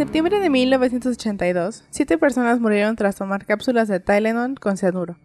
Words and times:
septiembre 0.00 0.40
de 0.40 0.48
1982, 0.48 1.84
siete 1.90 2.16
personas 2.16 2.58
murieron 2.58 2.96
tras 2.96 3.16
tomar 3.16 3.44
cápsulas 3.44 3.86
de 3.86 4.00
Tylenol 4.00 4.58
con 4.58 4.78
cianuro. 4.78 5.18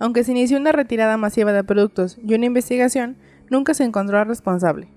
Aunque 0.00 0.24
se 0.24 0.32
inició 0.32 0.58
una 0.58 0.72
retirada 0.72 1.16
masiva 1.16 1.52
de 1.52 1.62
productos 1.62 2.18
y 2.18 2.34
una 2.34 2.46
investigación, 2.46 3.16
nunca 3.50 3.72
se 3.72 3.84
encontró 3.84 4.18
al 4.18 4.26
responsable. 4.26 4.88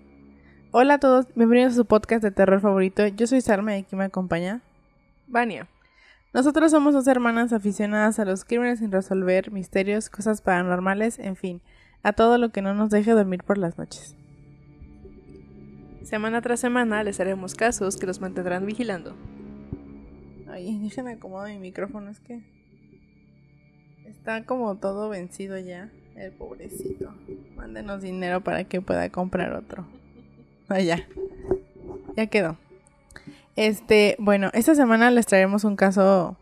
Hola 0.71 0.95
a 0.95 0.97
todos, 0.97 1.27
bienvenidos 1.35 1.73
a 1.73 1.75
su 1.75 1.85
podcast 1.85 2.23
de 2.23 2.31
terror 2.31 2.59
favorito. 2.59 3.05
Yo 3.05 3.27
soy 3.27 3.41
Salma 3.41 3.77
y 3.77 3.81
aquí 3.81 3.95
me 3.95 4.05
acompaña 4.05 4.61
Vania. 5.27 5.67
Nosotros 6.33 6.71
somos 6.71 6.95
dos 6.95 7.05
hermanas 7.05 7.53
aficionadas 7.53 8.17
a 8.17 8.25
los 8.25 8.45
crímenes 8.45 8.79
sin 8.79 8.91
resolver, 8.91 9.51
misterios, 9.51 10.09
cosas 10.09 10.41
paranormales, 10.41 11.19
en 11.19 11.35
fin, 11.35 11.61
a 12.01 12.13
todo 12.13 12.39
lo 12.39 12.49
que 12.49 12.63
no 12.63 12.73
nos 12.73 12.89
deje 12.89 13.11
dormir 13.11 13.43
por 13.43 13.59
las 13.59 13.77
noches. 13.77 14.15
Semana 16.09 16.41
tras 16.41 16.59
semana 16.59 17.03
les 17.03 17.19
haremos 17.19 17.53
casos 17.53 17.95
que 17.95 18.07
los 18.07 18.19
mantendrán 18.19 18.65
vigilando. 18.65 19.15
Ay, 20.49 20.79
déjenme 20.79 21.11
acomodar 21.11 21.51
mi 21.51 21.59
micrófono, 21.59 22.09
es 22.09 22.19
que 22.19 22.41
está 24.05 24.43
como 24.43 24.75
todo 24.77 25.09
vencido 25.09 25.59
ya, 25.59 25.91
el 26.15 26.31
pobrecito. 26.31 27.13
Mándenos 27.55 28.01
dinero 28.01 28.41
para 28.43 28.63
que 28.63 28.81
pueda 28.81 29.07
comprar 29.11 29.53
otro. 29.53 29.85
Ya. 30.69 31.07
Ya 32.17 32.25
quedó. 32.25 32.57
Este, 33.55 34.15
bueno, 34.17 34.49
esta 34.53 34.73
semana 34.73 35.11
les 35.11 35.27
traeremos 35.27 35.63
un 35.63 35.75
caso 35.75 36.37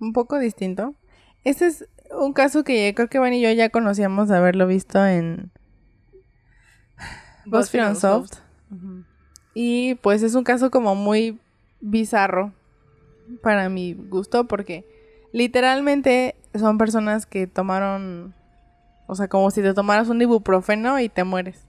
un 0.00 0.12
poco 0.12 0.40
distinto. 0.40 0.96
Este 1.44 1.66
es 1.66 1.88
un 2.10 2.32
caso 2.32 2.64
que 2.64 2.92
creo 2.96 3.08
que 3.08 3.20
Van 3.20 3.32
y 3.32 3.40
yo 3.40 3.52
ya 3.52 3.68
conocíamos 3.68 4.28
de 4.28 4.36
haberlo 4.36 4.66
visto 4.66 5.06
en 5.06 5.52
BuzzFeed 7.44 7.90
Unsolved. 7.90 8.45
Y 9.58 9.94
pues 9.94 10.22
es 10.22 10.34
un 10.34 10.44
caso 10.44 10.70
como 10.70 10.94
muy 10.94 11.38
bizarro 11.80 12.52
para 13.42 13.70
mi 13.70 13.94
gusto 13.94 14.46
porque 14.46 14.84
literalmente 15.32 16.34
son 16.54 16.76
personas 16.76 17.24
que 17.24 17.46
tomaron, 17.46 18.34
o 19.06 19.14
sea, 19.14 19.28
como 19.28 19.50
si 19.50 19.62
te 19.62 19.72
tomaras 19.72 20.10
un 20.10 20.20
ibuprofeno 20.20 21.00
y 21.00 21.08
te 21.08 21.24
mueres. 21.24 21.64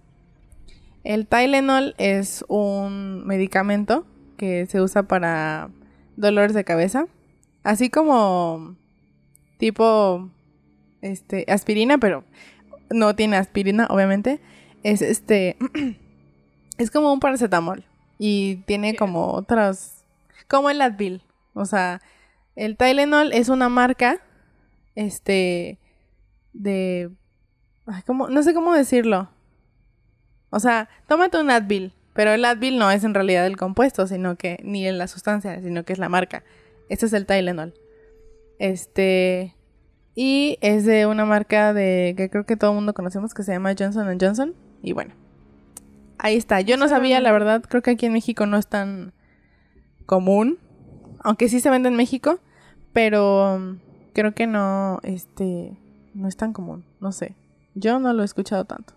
El 1.06 1.28
Tylenol 1.28 1.96
es 1.98 2.44
un 2.50 3.26
medicamento 3.26 4.06
que 4.36 4.66
se 4.66 4.82
usa 4.82 5.04
para 5.04 5.70
dolores 6.18 6.54
de 6.54 6.66
cabeza, 6.66 7.08
así 7.64 7.90
como 7.90 8.76
tipo 9.60 10.30
este 11.02 11.46
aspirina, 11.48 12.00
pero 12.00 12.26
no 12.90 13.16
tiene 13.16 13.38
aspirina, 13.38 13.88
obviamente. 13.90 14.42
Es 14.84 15.02
este 15.02 15.56
es 16.78 16.92
como 16.92 17.11
un 17.14 17.20
paracetamol 17.20 17.83
y 18.17 18.58
tiene 18.66 18.95
como 18.95 19.33
otras 19.33 20.03
como 20.47 20.70
el 20.70 20.81
Advil, 20.81 21.22
o 21.53 21.66
sea, 21.66 22.02
el 22.56 22.78
Tylenol 22.78 23.33
es 23.33 23.50
una 23.50 23.70
marca 23.70 24.22
este 24.95 25.80
de 26.53 27.11
ay, 27.86 28.02
¿cómo? 28.05 28.30
no 28.30 28.44
sé 28.44 28.53
cómo 28.53 28.73
decirlo. 28.73 29.30
O 30.50 30.59
sea, 30.59 30.88
tómate 31.08 31.39
un 31.39 31.52
Advil, 31.52 31.94
pero 32.14 32.31
el 32.31 32.45
Advil 32.45 32.80
no 32.80 32.89
es 32.89 33.04
en 33.04 33.14
realidad 33.14 33.45
el 33.45 33.58
compuesto, 33.58 34.08
sino 34.08 34.37
que 34.37 34.60
ni 34.64 34.89
la 34.92 35.08
sustancia, 35.08 35.61
sino 35.61 35.83
que 35.83 35.93
es 35.93 35.99
la 35.99 36.10
marca. 36.10 36.43
Este 36.89 37.05
es 37.05 37.14
el 37.14 37.26
Tylenol. 37.26 37.73
Este 38.60 39.55
y 40.16 40.58
es 40.61 40.86
de 40.86 41.05
una 41.05 41.26
marca 41.26 41.73
de 41.73 42.16
que 42.17 42.30
creo 42.30 42.45
que 42.45 42.55
todo 42.58 42.71
el 42.71 42.76
mundo 42.76 42.95
conocemos 42.95 43.36
que 43.36 43.43
se 43.43 43.52
llama 43.52 43.76
Johnson 43.77 44.17
Johnson 44.20 44.55
y 44.82 44.93
bueno, 44.93 45.14
Ahí 46.17 46.36
está. 46.36 46.61
Yo 46.61 46.78
no 46.78 46.88
sabía, 46.88 47.20
la 47.22 47.32
verdad, 47.32 47.64
creo 47.67 47.82
que 47.82 47.92
aquí 47.92 48.05
en 48.05 48.14
México 48.14 48.45
no 48.45 48.58
es 48.58 48.67
tan 48.67 49.14
común. 50.05 50.58
Aunque 51.20 51.50
sí 51.50 51.60
se 51.60 51.70
vende 51.70 51.89
en 51.89 51.95
México, 51.95 52.39
pero 52.94 53.55
um, 53.55 53.80
creo 54.14 54.33
que 54.33 54.48
no, 54.48 55.00
este, 55.04 55.78
no 56.14 56.28
es 56.28 56.38
tan 56.38 56.54
común. 56.54 56.86
No 57.00 57.11
sé. 57.11 57.36
Yo 57.76 58.00
no 58.00 58.14
lo 58.14 58.23
he 58.23 58.26
escuchado 58.26 58.66
tanto. 58.66 58.94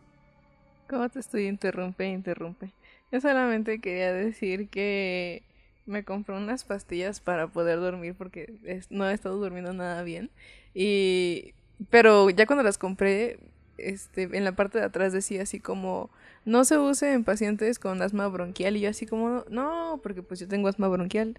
¿Cómo 0.88 1.08
te 1.08 1.20
estoy 1.20 1.47
interrumpe, 1.47 2.08
interrumpe? 2.08 2.72
Yo 3.12 3.20
solamente 3.20 3.81
quería 3.81 4.12
decir 4.12 4.69
que 4.69 5.42
me 5.87 6.04
compré 6.04 6.37
unas 6.37 6.64
pastillas 6.64 7.20
para 7.20 7.48
poder 7.48 7.78
dormir 7.81 8.14
porque 8.16 8.54
no 8.91 9.08
he 9.08 9.12
estado 9.12 9.37
durmiendo 9.37 9.72
nada 9.72 10.02
bien. 10.02 10.31
Y 10.75 11.54
pero 11.88 12.31
ya 12.31 12.47
cuando 12.47 12.62
las 12.62 12.78
compré, 12.78 13.38
este, 13.78 14.22
en 14.22 14.44
la 14.44 14.52
parte 14.52 14.78
de 14.78 14.84
atrás 14.84 15.12
decía 15.12 15.42
así 15.42 15.60
como 15.60 16.10
no 16.44 16.64
se 16.64 16.78
use 16.78 17.12
en 17.12 17.24
pacientes 17.24 17.78
con 17.78 18.02
asma 18.02 18.28
bronquial. 18.28 18.76
Y 18.76 18.80
yo 18.80 18.90
así 18.90 19.06
como, 19.06 19.44
no, 19.48 20.00
porque 20.02 20.22
pues 20.22 20.40
yo 20.40 20.48
tengo 20.48 20.68
asma 20.68 20.88
bronquial. 20.88 21.36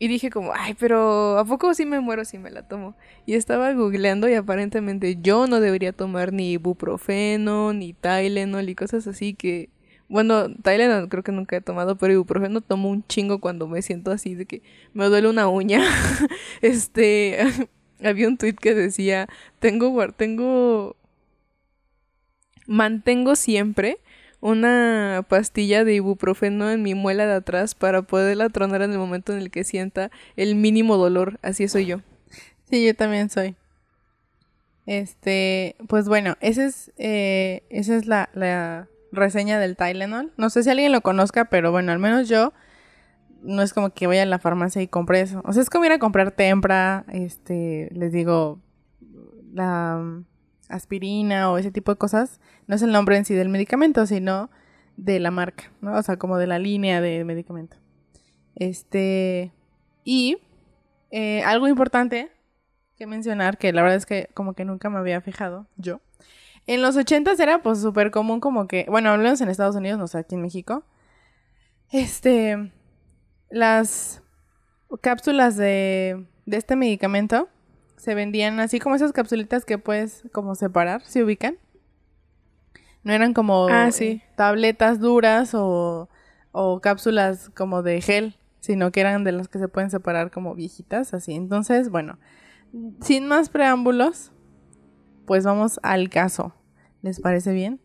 Y 0.00 0.06
dije 0.06 0.30
como, 0.30 0.52
ay, 0.54 0.74
pero 0.78 1.38
¿a 1.38 1.44
poco 1.44 1.74
sí 1.74 1.84
me 1.84 1.98
muero 1.98 2.24
si 2.24 2.38
me 2.38 2.50
la 2.50 2.62
tomo? 2.68 2.96
Y 3.26 3.34
estaba 3.34 3.72
googleando 3.72 4.28
y 4.28 4.34
aparentemente 4.34 5.18
yo 5.20 5.48
no 5.48 5.60
debería 5.60 5.92
tomar 5.92 6.32
ni 6.32 6.52
ibuprofeno, 6.52 7.72
ni 7.72 7.94
Tylenol 7.94 8.68
y 8.68 8.74
cosas 8.74 9.06
así 9.06 9.34
que... 9.34 9.70
Bueno, 10.08 10.54
Tylenol 10.62 11.08
creo 11.08 11.22
que 11.22 11.32
nunca 11.32 11.56
he 11.56 11.60
tomado, 11.60 11.98
pero 11.98 12.12
ibuprofeno 12.14 12.60
tomo 12.60 12.88
un 12.88 13.04
chingo 13.08 13.40
cuando 13.40 13.66
me 13.66 13.82
siento 13.82 14.10
así 14.12 14.34
de 14.34 14.46
que 14.46 14.62
me 14.94 15.06
duele 15.06 15.28
una 15.28 15.48
uña. 15.48 15.82
este... 16.62 17.38
había 18.02 18.28
un 18.28 18.36
tweet 18.38 18.54
que 18.54 18.74
decía, 18.74 19.28
tengo... 19.58 20.12
tengo... 20.12 20.96
Mantengo 22.66 23.34
siempre 23.34 23.98
una 24.40 25.24
pastilla 25.28 25.84
de 25.84 25.94
ibuprofeno 25.94 26.70
en 26.70 26.82
mi 26.82 26.94
muela 26.94 27.26
de 27.26 27.34
atrás 27.34 27.74
para 27.74 28.02
poderla 28.02 28.48
tronar 28.48 28.82
en 28.82 28.92
el 28.92 28.98
momento 28.98 29.32
en 29.32 29.38
el 29.38 29.50
que 29.50 29.64
sienta 29.64 30.10
el 30.36 30.54
mínimo 30.54 30.96
dolor. 30.96 31.38
Así 31.42 31.68
soy 31.68 31.86
yo. 31.86 32.00
Sí, 32.70 32.84
yo 32.84 32.94
también 32.94 33.30
soy. 33.30 33.56
Este, 34.86 35.76
pues 35.86 36.08
bueno, 36.08 36.36
es, 36.40 36.92
eh, 36.96 37.62
esa 37.68 37.96
es 37.96 38.06
la, 38.06 38.30
la 38.32 38.88
reseña 39.12 39.58
del 39.58 39.76
Tylenol. 39.76 40.32
No 40.36 40.50
sé 40.50 40.62
si 40.62 40.70
alguien 40.70 40.92
lo 40.92 41.00
conozca, 41.00 41.46
pero 41.46 41.72
bueno, 41.72 41.92
al 41.92 41.98
menos 41.98 42.28
yo 42.28 42.52
no 43.42 43.62
es 43.62 43.72
como 43.72 43.90
que 43.90 44.06
vaya 44.06 44.22
a 44.22 44.26
la 44.26 44.38
farmacia 44.38 44.82
y 44.82 44.88
compre 44.88 45.20
eso. 45.20 45.42
O 45.44 45.52
sea, 45.52 45.62
es 45.62 45.70
como 45.70 45.84
ir 45.84 45.92
a 45.92 45.98
comprar 45.98 46.30
tempra, 46.32 47.04
este, 47.12 47.88
les 47.92 48.12
digo, 48.12 48.60
la 49.52 50.22
aspirina 50.68 51.50
o 51.50 51.58
ese 51.58 51.70
tipo 51.70 51.92
de 51.92 51.98
cosas, 51.98 52.40
no 52.66 52.74
es 52.74 52.82
el 52.82 52.92
nombre 52.92 53.16
en 53.16 53.24
sí 53.24 53.34
del 53.34 53.48
medicamento, 53.48 54.06
sino 54.06 54.50
de 54.96 55.20
la 55.20 55.30
marca, 55.30 55.70
¿no? 55.80 55.94
O 55.96 56.02
sea, 56.02 56.16
como 56.16 56.38
de 56.38 56.46
la 56.46 56.58
línea 56.58 57.00
de 57.00 57.24
medicamento. 57.24 57.76
Este, 58.56 59.52
y 60.04 60.38
eh, 61.10 61.42
algo 61.44 61.68
importante 61.68 62.30
que 62.96 63.06
mencionar, 63.06 63.58
que 63.58 63.72
la 63.72 63.82
verdad 63.82 63.96
es 63.96 64.06
que 64.06 64.28
como 64.34 64.54
que 64.54 64.64
nunca 64.64 64.90
me 64.90 64.98
había 64.98 65.20
fijado 65.20 65.66
yo. 65.76 66.00
En 66.66 66.82
los 66.82 66.96
ochentas 66.96 67.40
era 67.40 67.62
pues 67.62 67.80
súper 67.80 68.10
común 68.10 68.40
como 68.40 68.66
que, 68.68 68.84
bueno, 68.88 69.10
hablamos 69.10 69.40
en 69.40 69.48
Estados 69.48 69.76
Unidos, 69.76 69.98
no 69.98 70.08
sé, 70.08 70.18
aquí 70.18 70.34
en 70.34 70.42
México. 70.42 70.84
Este, 71.90 72.72
las 73.50 74.22
cápsulas 75.00 75.56
de, 75.56 76.26
de 76.44 76.56
este 76.56 76.76
medicamento 76.76 77.48
se 77.98 78.14
vendían 78.14 78.60
así 78.60 78.78
como 78.78 78.94
esas 78.94 79.12
capsulitas 79.12 79.64
que 79.64 79.78
puedes 79.78 80.24
como 80.32 80.54
separar, 80.54 81.04
¿se 81.04 81.22
ubican? 81.22 81.58
No 83.02 83.12
eran 83.12 83.34
como 83.34 83.68
ah, 83.68 83.90
sí. 83.90 84.22
tabletas 84.36 85.00
duras 85.00 85.54
o, 85.54 86.08
o 86.52 86.80
cápsulas 86.80 87.50
como 87.50 87.82
de 87.82 88.00
gel, 88.00 88.36
sino 88.60 88.90
que 88.92 89.00
eran 89.00 89.24
de 89.24 89.32
las 89.32 89.48
que 89.48 89.58
se 89.58 89.68
pueden 89.68 89.90
separar 89.90 90.30
como 90.30 90.54
viejitas, 90.54 91.14
así. 91.14 91.34
Entonces, 91.34 91.90
bueno, 91.90 92.18
sin 93.00 93.26
más 93.26 93.48
preámbulos, 93.48 94.32
pues 95.26 95.44
vamos 95.44 95.78
al 95.82 96.10
caso. 96.10 96.54
¿Les 97.02 97.20
parece 97.20 97.52
bien? 97.52 97.80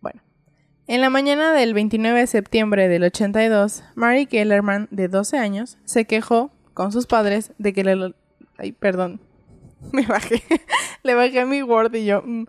Bueno, 0.00 0.22
en 0.86 1.00
la 1.00 1.10
mañana 1.10 1.52
del 1.52 1.74
29 1.74 2.20
de 2.20 2.26
septiembre 2.26 2.88
del 2.88 3.04
82, 3.04 3.84
Mary 3.94 4.26
Kellerman, 4.26 4.88
de 4.90 5.08
12 5.08 5.38
años, 5.38 5.78
se 5.84 6.06
quejó 6.06 6.50
con 6.72 6.92
sus 6.92 7.06
padres 7.06 7.52
de 7.58 7.72
que 7.72 7.84
le 7.84 8.14
Ay, 8.58 8.72
perdón. 8.72 9.20
Me 9.92 10.06
bajé. 10.06 10.42
le 11.02 11.14
bajé 11.14 11.44
mi 11.46 11.62
Word 11.62 11.94
y 11.94 12.04
yo. 12.04 12.22
Mm, 12.22 12.44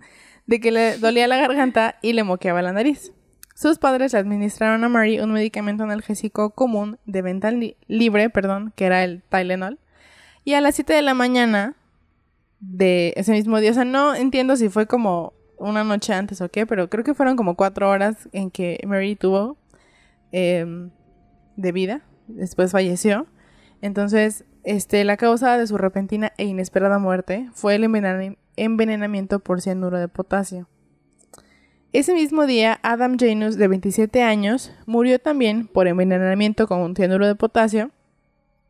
de 0.48 0.60
que 0.60 0.72
le 0.72 0.98
dolía 0.98 1.28
la 1.28 1.38
garganta 1.38 1.96
y 2.02 2.14
le 2.14 2.24
moqueaba 2.24 2.62
la 2.62 2.74
nariz. 2.74 3.14
Sus 3.54 3.78
padres 3.78 4.14
le 4.14 4.20
administraron 4.20 4.84
a 4.84 4.90
Mary 4.90 5.20
un 5.20 5.32
medicamento 5.32 5.84
analgésico 5.84 6.52
común 6.52 6.98
de 7.06 7.22
venta 7.22 7.52
libre, 7.88 8.30
perdón, 8.30 8.74
que 8.76 8.86
era 8.86 9.04
el 9.04 9.22
Tylenol. 9.30 9.80
Y 10.46 10.54
a 10.54 10.62
las 10.62 10.76
7 10.76 10.94
de 10.94 11.02
la 11.02 11.14
mañana 11.14 11.76
de 12.62 13.14
ese 13.16 13.34
mismo 13.34 13.60
día, 13.60 13.72
o 13.72 13.74
sea, 13.74 13.86
no 13.86 14.16
entiendo 14.16 14.56
si 14.56 14.70
fue 14.70 14.88
como 14.88 15.34
una 15.58 15.84
noche 15.84 16.14
antes 16.14 16.42
o 16.42 16.50
qué, 16.50 16.66
pero 16.66 16.90
creo 16.90 17.04
que 17.04 17.14
fueron 17.14 17.36
como 17.36 17.56
cuatro 17.56 17.90
horas 17.90 18.30
en 18.32 18.50
que 18.50 18.80
Mary 18.88 19.16
tuvo 19.16 19.58
em, 20.32 20.90
de 21.58 21.72
vida. 21.72 22.02
Después 22.28 22.72
falleció. 22.72 23.28
Entonces, 23.82 24.46
este, 24.64 25.04
la 25.04 25.18
causa 25.18 25.58
de 25.58 25.68
su 25.68 25.78
repentina 25.78 26.34
e 26.38 26.46
inesperada 26.46 27.00
muerte 27.00 27.50
fue 27.54 27.76
el 27.76 27.84
envenenamiento 28.56 29.40
por 29.40 29.62
cianuro 29.62 30.00
de 30.00 30.08
potasio. 30.08 30.68
Ese 31.92 32.14
mismo 32.14 32.46
día, 32.46 32.80
Adam 32.84 33.18
Janus, 33.20 33.58
de 33.58 33.68
27 33.68 34.22
años, 34.22 34.72
murió 34.86 35.18
también 35.18 35.66
por 35.68 35.88
envenenamiento 35.88 36.68
con 36.68 36.82
un 36.82 36.96
cianuro 36.96 37.26
de 37.26 37.34
potasio. 37.34 37.90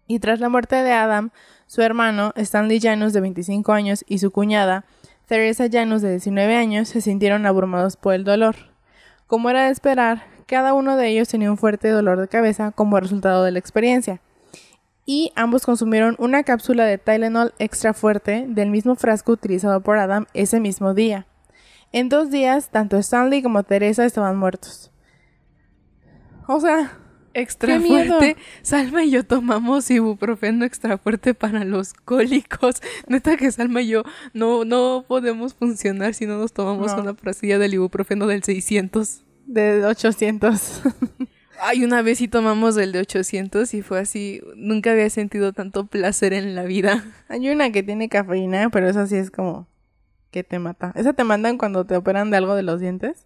Y 0.08 0.20
tras 0.20 0.40
la 0.40 0.48
muerte 0.48 0.78
de 0.78 0.94
Adam, 0.94 1.32
su 1.68 1.82
hermano, 1.82 2.32
Stanley 2.38 2.80
Janus, 2.80 3.12
de 3.12 3.20
25 3.20 3.74
años, 3.74 4.06
y 4.08 4.20
su 4.20 4.32
cuñada, 4.32 4.86
Teresa 5.26 5.66
Janus, 5.70 6.02
de 6.02 6.12
19 6.12 6.56
años, 6.56 6.88
se 6.88 7.02
sintieron 7.02 7.46
abrumados 7.46 7.98
por 7.98 8.14
el 8.14 8.24
dolor. 8.24 8.56
Como 9.28 9.50
era 9.50 9.66
de 9.66 9.72
esperar, 9.72 10.24
cada 10.46 10.74
uno 10.74 10.96
de 10.96 11.10
ellos 11.10 11.28
tenía 11.28 11.52
un 11.52 11.58
fuerte 11.58 11.90
dolor 11.90 12.22
de 12.22 12.30
cabeza 12.30 12.72
como 12.72 13.02
resultado 13.02 13.44
de 13.44 13.52
la 13.52 13.60
experiencia. 13.60 14.22
Y 15.12 15.32
ambos 15.34 15.66
consumieron 15.66 16.16
una 16.20 16.44
cápsula 16.44 16.86
de 16.86 17.00
Tylenol 17.00 17.56
extra 17.58 17.96
fuerte 17.96 18.46
del 18.48 18.70
mismo 18.70 18.94
frasco 18.94 19.32
utilizado 19.32 19.82
por 19.82 19.98
Adam 19.98 20.28
ese 20.36 20.60
mismo 20.60 20.94
día. 20.94 21.26
En 21.92 22.10
dos 22.10 22.30
días, 22.30 22.70
tanto 22.70 22.96
Stanley 22.96 23.42
como 23.42 23.64
Teresa 23.64 24.06
estaban 24.06 24.38
muertos. 24.38 24.92
O 26.48 26.60
sea, 26.60 26.96
extra 27.34 27.80
fuerte. 27.80 28.38
Salma 28.62 29.04
y 29.04 29.10
yo 29.10 29.26
tomamos 29.26 29.90
ibuprofeno 29.90 30.64
extra 30.64 31.00
fuerte 31.00 31.34
para 31.34 31.66
los 31.66 31.94
cólicos. 31.94 32.76
Neta 33.08 33.36
que 33.36 33.52
Salma 33.52 33.82
y 33.82 33.88
yo 33.88 34.04
no, 34.36 34.64
no 34.64 35.06
podemos 35.08 35.56
funcionar 35.56 36.14
si 36.14 36.28
no 36.28 36.38
nos 36.38 36.54
tomamos 36.54 36.94
una 36.94 37.16
pasilla 37.16 37.58
del 37.58 37.74
ibuprofeno 37.74 38.28
del 38.28 38.44
600. 38.44 39.24
De 39.48 39.84
800. 39.88 40.84
Ay, 41.62 41.84
una 41.84 42.02
vez 42.02 42.20
sí 42.20 42.28
tomamos 42.28 42.78
el 42.78 42.92
de 42.92 43.00
800 43.00 43.74
y 43.74 43.82
fue 43.82 44.00
así. 44.00 44.42
Nunca 44.56 44.92
había 44.92 45.10
sentido 45.10 45.52
tanto 45.52 45.88
placer 45.88 46.34
en 46.34 46.56
la 46.56 46.64
vida. 46.64 47.04
Hay 47.28 47.50
una 47.50 47.72
que 47.72 47.84
tiene 47.84 48.08
cafeína, 48.08 48.70
pero 48.70 48.88
eso 48.88 49.06
sí 49.08 49.16
es 49.16 49.30
como 49.30 49.68
que 50.32 50.44
te 50.44 50.60
mata. 50.60 50.94
Esa 50.96 51.14
te 51.14 51.24
mandan 51.24 51.58
cuando 51.58 51.86
te 51.86 51.98
operan 51.98 52.32
de 52.32 52.38
algo 52.38 52.56
de 52.56 52.64
los 52.64 52.80
dientes. 52.80 53.26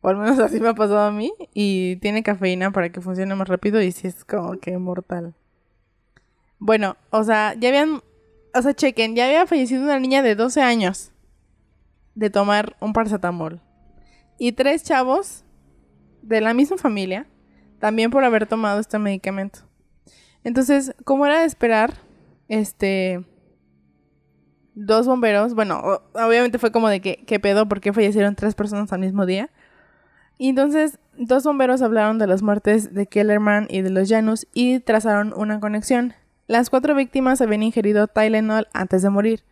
O 0.00 0.08
al 0.08 0.16
menos 0.16 0.38
así 0.40 0.60
me 0.60 0.68
ha 0.68 0.74
pasado 0.74 1.00
a 1.00 1.10
mí. 1.10 1.32
Y 1.54 1.96
tiene 1.96 2.22
cafeína 2.22 2.70
para 2.70 2.90
que 2.90 3.00
funcione 3.00 3.34
más 3.34 3.48
rápido 3.48 3.80
y 3.80 3.92
sí 3.92 4.08
es 4.08 4.24
como 4.24 4.58
que 4.58 4.76
mortal. 4.76 5.34
Bueno, 6.58 6.96
o 7.10 7.24
sea, 7.24 7.54
ya 7.58 7.68
habían... 7.70 8.02
O 8.54 8.62
sea, 8.62 8.74
chequen, 8.74 9.14
ya 9.14 9.26
había 9.26 9.46
fallecido 9.46 9.84
una 9.84 10.00
niña 10.00 10.22
de 10.22 10.34
12 10.34 10.60
años 10.62 11.12
de 12.14 12.30
tomar 12.30 12.76
un 12.80 12.92
paracetamol. 12.92 13.60
Y 14.38 14.52
tres 14.52 14.82
chavos 14.82 15.44
de 16.22 16.40
la 16.40 16.54
misma 16.54 16.76
familia 16.76 17.26
también 17.78 18.10
por 18.10 18.24
haber 18.24 18.46
tomado 18.46 18.80
este 18.80 18.98
medicamento. 18.98 19.60
Entonces, 20.44 20.94
como 21.04 21.26
era 21.26 21.40
de 21.40 21.46
esperar, 21.46 21.94
este 22.48 23.24
dos 24.74 25.06
bomberos, 25.06 25.54
bueno, 25.54 26.00
obviamente 26.14 26.58
fue 26.58 26.70
como 26.70 26.88
de 26.88 27.00
que, 27.00 27.24
¿qué 27.26 27.40
pedo? 27.40 27.68
¿Por 27.68 27.80
qué 27.80 27.92
fallecieron 27.92 28.36
tres 28.36 28.54
personas 28.54 28.92
al 28.92 29.00
mismo 29.00 29.26
día? 29.26 29.50
Y 30.38 30.50
entonces, 30.50 31.00
dos 31.16 31.42
bomberos 31.42 31.82
hablaron 31.82 32.18
de 32.18 32.28
las 32.28 32.42
muertes 32.42 32.94
de 32.94 33.06
Kellerman 33.06 33.66
y 33.68 33.82
de 33.82 33.90
los 33.90 34.08
Janus 34.08 34.46
y 34.54 34.78
trazaron 34.78 35.32
una 35.36 35.58
conexión. 35.58 36.14
Las 36.46 36.70
cuatro 36.70 36.94
víctimas 36.94 37.40
habían 37.40 37.64
ingerido 37.64 38.06
Tylenol 38.06 38.68
antes 38.72 39.02
de 39.02 39.10
morir. 39.10 39.44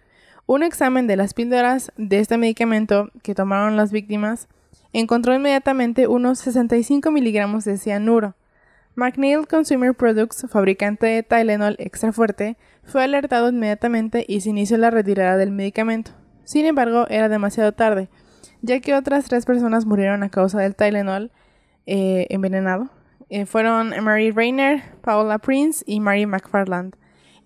Un 0.46 0.62
examen 0.62 1.08
de 1.08 1.16
las 1.16 1.34
píldoras 1.34 1.90
de 1.96 2.20
este 2.20 2.38
medicamento 2.38 3.10
que 3.24 3.34
tomaron 3.34 3.76
las 3.76 3.90
víctimas 3.90 4.48
encontró 4.92 5.34
inmediatamente 5.34 6.06
unos 6.06 6.38
65 6.38 7.10
miligramos 7.10 7.64
de 7.64 7.78
cianuro. 7.78 8.34
McNeil 8.94 9.46
Consumer 9.46 9.94
Products, 9.94 10.46
fabricante 10.48 11.06
de 11.06 11.22
Tylenol 11.22 11.76
extra 11.78 12.12
fuerte, 12.12 12.56
fue 12.82 13.04
alertado 13.04 13.50
inmediatamente 13.50 14.24
y 14.26 14.40
se 14.40 14.50
inició 14.50 14.78
la 14.78 14.90
retirada 14.90 15.36
del 15.36 15.50
medicamento. 15.50 16.12
Sin 16.44 16.64
embargo, 16.64 17.06
era 17.10 17.28
demasiado 17.28 17.72
tarde, 17.72 18.08
ya 18.62 18.80
que 18.80 18.94
otras 18.94 19.26
tres 19.26 19.44
personas 19.44 19.84
murieron 19.84 20.22
a 20.22 20.30
causa 20.30 20.60
del 20.60 20.74
Tylenol 20.74 21.30
eh, 21.86 22.26
envenenado. 22.30 22.88
Eh, 23.28 23.44
fueron 23.44 23.92
Mary 24.02 24.30
Rayner, 24.30 24.82
Paula 25.02 25.38
Prince 25.38 25.84
y 25.86 26.00
Mary 26.00 26.24
McFarland. 26.24 26.96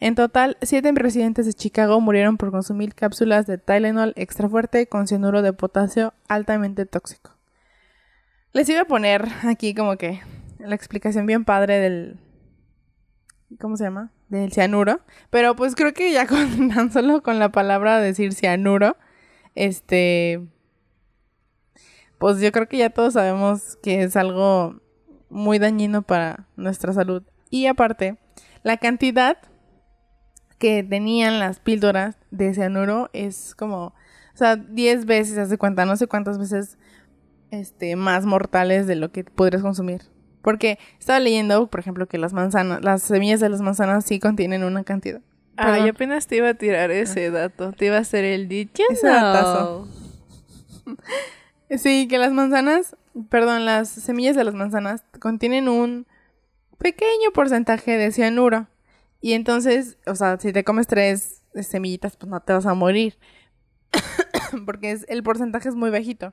En 0.03 0.15
total, 0.15 0.57
siete 0.63 0.91
residentes 0.95 1.45
de 1.45 1.53
Chicago 1.53 2.01
murieron 2.01 2.39
por 2.39 2.51
consumir 2.51 2.95
cápsulas 2.95 3.47
de 3.47 3.59
Tylenol 3.59 4.15
extra 4.17 4.49
fuerte 4.49 4.87
con 4.87 5.07
cianuro 5.07 5.43
de 5.43 5.53
potasio 5.53 6.15
altamente 6.27 6.87
tóxico. 6.87 7.37
Les 8.55 8.67
iba 8.71 8.81
a 8.81 8.87
poner 8.87 9.29
aquí 9.43 9.75
como 9.75 9.99
que 9.99 10.23
la 10.59 10.75
explicación 10.75 11.27
bien 11.27 11.45
padre 11.45 11.79
del... 11.81 12.19
¿Cómo 13.61 13.77
se 13.77 13.85
llama? 13.85 14.11
Del 14.31 14.53
cianuro. 14.53 15.01
Pero 15.29 15.55
pues 15.55 15.75
creo 15.75 15.93
que 15.93 16.13
ya 16.13 16.27
con 16.27 16.71
tan 16.71 16.91
solo 16.91 17.23
con 17.23 17.39
la 17.39 17.53
palabra 17.53 18.01
decir 18.01 18.33
cianuro, 18.33 18.97
este... 19.55 20.41
Pues 22.17 22.41
yo 22.41 22.53
creo 22.53 22.69
que 22.69 22.79
ya 22.79 22.89
todos 22.89 23.15
sabemos 23.15 23.77
que 23.83 24.03
es 24.03 24.17
algo 24.17 24.81
muy 25.29 25.59
dañino 25.59 26.01
para 26.01 26.47
nuestra 26.57 26.95
salud. 26.95 27.23
Y 27.51 27.67
aparte, 27.67 28.17
la 28.63 28.79
cantidad 28.79 29.39
que 30.61 30.85
tenían 30.85 31.41
las 31.41 31.59
píldoras 31.59 32.17
de 32.31 32.55
cianuro 32.55 33.09
es 33.15 33.57
como, 33.57 33.87
o 33.87 33.95
sea, 34.37 34.57
10 34.57 35.07
veces, 35.07 35.39
hace 35.39 35.59
cuenta, 35.59 35.87
no 35.87 35.97
sé 35.97 36.07
cuántas 36.07 36.39
veces 36.39 36.77
este, 37.51 37.97
más 37.97 38.27
mortales 38.27 38.87
de 38.87 38.95
lo 38.95 39.11
que 39.11 39.25
podrías 39.25 39.63
consumir. 39.63 40.03
Porque 40.43 40.79
estaba 40.99 41.19
leyendo, 41.19 41.67
por 41.67 41.81
ejemplo, 41.81 42.07
que 42.07 42.19
las 42.19 42.35
manzanas, 42.35 42.85
las 42.85 43.03
semillas 43.03 43.41
de 43.41 43.49
las 43.49 43.63
manzanas 43.63 44.05
sí 44.05 44.21
contienen 44.21 44.63
una 44.63 44.85
cantidad. 44.85 45.23
Ah, 45.57 45.79
yo 45.79 45.91
apenas 45.91 46.27
te 46.27 46.37
iba 46.37 46.51
a 46.51 46.55
tirar 46.55 46.91
ese 46.91 47.27
ah. 47.27 47.31
dato. 47.31 47.73
Te 47.73 47.87
iba 47.87 47.97
a 47.97 48.01
hacer 48.01 48.25
el 48.25 48.49
dicho. 48.49 48.83
Ese 48.91 49.09
sí, 51.79 52.07
que 52.09 52.19
las 52.19 52.33
manzanas, 52.33 52.97
perdón, 53.31 53.65
las 53.65 53.89
semillas 53.89 54.37
de 54.37 54.45
las 54.45 54.55
manzanas 54.55 55.05
contienen 55.21 55.69
un 55.69 56.07
pequeño 56.79 57.31
porcentaje 57.33 57.97
de 57.97 58.13
cianuro. 58.13 58.69
Y 59.21 59.35
entonces, 59.35 59.99
o 60.07 60.15
sea, 60.15 60.39
si 60.39 60.53
te 60.53 60.65
comes 60.65 60.87
tres 60.87 61.43
semillitas, 61.55 62.17
pues 62.17 62.31
no 62.31 62.41
te 62.41 62.53
vas 62.53 62.67
a 62.67 62.75
morir. 62.75 63.19
Porque 64.67 64.93
es, 64.93 65.05
el 65.09 65.23
porcentaje 65.23 65.69
es 65.69 65.75
muy 65.75 65.91
bajito. 65.91 66.33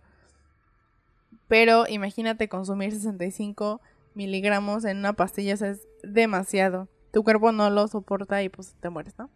Pero 1.47 1.85
imagínate 1.87 2.49
consumir 2.49 2.91
65 2.91 3.81
miligramos 4.13 4.85
en 4.85 4.97
una 4.97 5.13
pastilla, 5.13 5.55
o 5.59 5.65
es 5.65 5.87
demasiado. 6.03 6.89
Tu 7.11 7.23
cuerpo 7.23 7.51
no 7.51 7.69
lo 7.69 7.87
soporta 7.87 8.43
y 8.43 8.49
pues 8.49 8.75
te 8.79 8.89
mueres, 8.89 9.17
¿no? 9.17 9.29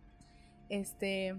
Este. 0.70 1.36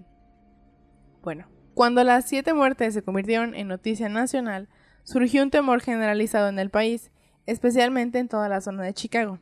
Bueno, 1.21 1.47
cuando 1.73 2.03
las 2.03 2.25
siete 2.25 2.53
muertes 2.53 2.93
se 2.93 3.03
convirtieron 3.03 3.55
en 3.55 3.67
noticia 3.67 4.09
nacional, 4.09 4.67
surgió 5.03 5.43
un 5.43 5.51
temor 5.51 5.81
generalizado 5.81 6.49
en 6.49 6.59
el 6.59 6.69
país, 6.69 7.11
especialmente 7.45 8.19
en 8.19 8.27
toda 8.27 8.49
la 8.49 8.61
zona 8.61 8.83
de 8.83 8.93
Chicago. 8.93 9.39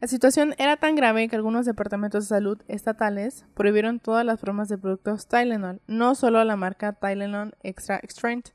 La 0.00 0.08
situación 0.08 0.54
era 0.56 0.78
tan 0.78 0.94
grave 0.94 1.28
que 1.28 1.36
algunos 1.36 1.66
departamentos 1.66 2.24
de 2.24 2.28
salud 2.28 2.62
estatales 2.68 3.44
prohibieron 3.52 4.00
todas 4.00 4.24
las 4.24 4.40
formas 4.40 4.70
de 4.70 4.78
productos 4.78 5.26
Tylenol, 5.26 5.82
no 5.86 6.14
solo 6.14 6.42
la 6.42 6.56
marca 6.56 6.94
Tylenol 6.94 7.54
Extra 7.62 8.00
Strength. 8.08 8.48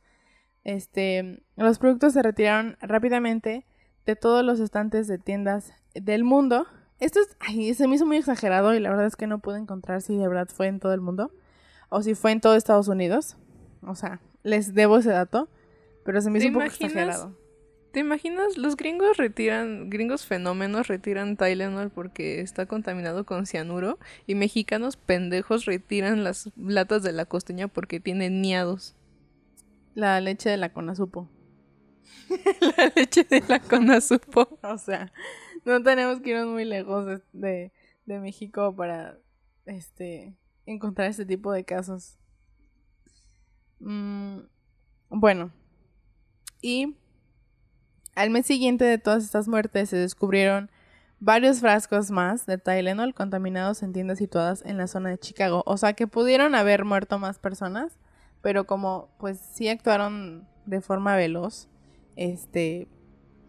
Este, 0.63 1.43
los 1.55 1.77
productos 1.77 2.13
se 2.13 2.23
retiraron 2.23 2.77
rápidamente 2.81 3.63
de 4.07 4.15
todos 4.15 4.43
los 4.43 4.59
estantes 4.59 5.07
de 5.07 5.19
tiendas 5.19 5.73
del 5.93 6.23
mundo. 6.23 6.65
Esto 6.99 7.19
es, 7.19 7.37
ay, 7.39 7.75
se 7.75 7.87
me 7.87 7.95
hizo 7.95 8.07
muy 8.07 8.17
exagerado 8.17 8.73
y 8.73 8.79
la 8.79 8.89
verdad 8.89 9.05
es 9.05 9.15
que 9.15 9.27
no 9.27 9.37
pude 9.37 9.59
encontrar 9.59 10.01
si 10.01 10.17
de 10.17 10.27
verdad 10.27 10.47
fue 10.51 10.65
en 10.65 10.79
todo 10.79 10.95
el 10.95 11.01
mundo 11.01 11.31
o 11.89 12.01
si 12.01 12.15
fue 12.15 12.31
en 12.31 12.41
todo 12.41 12.55
Estados 12.55 12.87
Unidos. 12.87 13.37
O 13.83 13.93
sea, 13.93 14.19
les 14.41 14.73
debo 14.73 14.97
ese 14.97 15.11
dato, 15.11 15.47
pero 16.03 16.21
se 16.21 16.31
me 16.31 16.39
hizo 16.39 16.47
un 16.47 16.53
poco 16.55 16.65
exagerado. 16.65 17.37
¿Te 17.95 18.01
imaginas? 18.01 18.57
Los 18.57 18.75
gringos 18.75 19.15
retiran, 19.15 19.89
gringos 19.89 20.25
fenómenos 20.25 20.89
retiran 20.89 21.37
Tylenol 21.37 21.91
porque 21.91 22.41
está 22.41 22.65
contaminado 22.65 23.25
con 23.25 23.45
cianuro 23.45 23.99
y 24.27 24.35
mexicanos 24.35 24.97
pendejos 24.97 25.63
retiran 25.63 26.25
las 26.25 26.51
latas 26.57 27.03
de 27.03 27.13
la 27.13 27.23
costeña 27.23 27.69
porque 27.69 28.01
tienen 28.01 28.41
niados. 28.41 28.97
La 29.93 30.19
leche 30.19 30.49
de 30.49 30.57
la 30.57 30.73
conazupo. 30.73 31.29
la 32.59 32.91
leche 32.97 33.23
de 33.23 33.41
la 33.47 33.61
conazupo. 33.61 34.59
o 34.63 34.77
sea, 34.77 35.13
no 35.63 35.81
tenemos 35.81 36.19
que 36.19 36.31
irnos 36.31 36.47
muy 36.47 36.65
lejos 36.65 37.21
de, 37.31 37.71
de, 38.05 38.19
México 38.19 38.75
para 38.75 39.17
este 39.65 40.35
encontrar 40.65 41.09
este 41.09 41.25
tipo 41.25 41.49
de 41.53 41.63
casos. 41.63 42.17
Mm, 43.79 44.39
bueno. 45.07 45.53
Y 46.61 46.97
al 48.15 48.29
mes 48.29 48.45
siguiente 48.45 48.85
de 48.85 48.97
todas 48.97 49.23
estas 49.23 49.47
muertes 49.47 49.89
se 49.89 49.97
descubrieron 49.97 50.71
varios 51.19 51.59
frascos 51.59 52.11
más 52.11 52.45
de 52.45 52.57
Tylenol 52.57 53.13
contaminados 53.13 53.83
en 53.83 53.93
tiendas 53.93 54.17
situadas 54.17 54.63
en 54.65 54.77
la 54.77 54.87
zona 54.87 55.09
de 55.09 55.17
Chicago. 55.17 55.63
O 55.65 55.77
sea 55.77 55.93
que 55.93 56.07
pudieron 56.07 56.55
haber 56.55 56.85
muerto 56.85 57.19
más 57.19 57.39
personas, 57.39 57.97
pero 58.41 58.65
como 58.65 59.09
pues 59.17 59.39
sí 59.39 59.69
actuaron 59.69 60.47
de 60.65 60.81
forma 60.81 61.15
veloz, 61.15 61.67
este, 62.15 62.87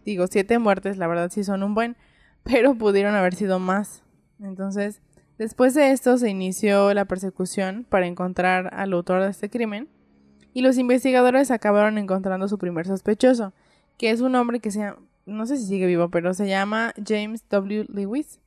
digo, 0.05 0.27
siete 0.27 0.59
muertes, 0.59 0.99
la 0.99 1.07
verdad 1.07 1.31
sí 1.31 1.45
son 1.45 1.63
un 1.63 1.75
buen, 1.75 1.97
pero 2.43 2.75
pudieron 2.75 3.15
haber 3.15 3.35
sido 3.35 3.59
más. 3.59 4.03
Entonces, 4.41 5.01
después 5.39 5.75
de 5.75 5.93
esto 5.93 6.19
se 6.19 6.29
inició 6.29 6.93
la 6.95 7.05
persecución 7.05 7.87
para 7.89 8.07
encontrar 8.07 8.73
al 8.75 8.93
autor 8.93 9.23
de 9.23 9.31
este 9.31 9.51
crimen 9.51 9.89
y 10.53 10.63
los 10.63 10.79
investigadores 10.79 11.51
acabaron 11.51 11.99
encontrando 11.99 12.49
su 12.49 12.57
primer 12.59 12.87
sospechoso, 12.87 13.53
que 13.99 14.11
es 14.11 14.21
un 14.21 14.35
hombre 14.35 14.61
que 14.61 14.71
se 14.71 14.81
llama, 14.81 14.99
no 15.25 15.47
sé 15.47 15.57
si 15.57 15.67
sigue 15.67 15.87
vivo, 15.87 16.11
pero 16.11 16.35
se 16.35 16.49
llama 16.49 16.95
James 17.05 17.45
W. 17.49 17.87
Lewis. 17.89 18.41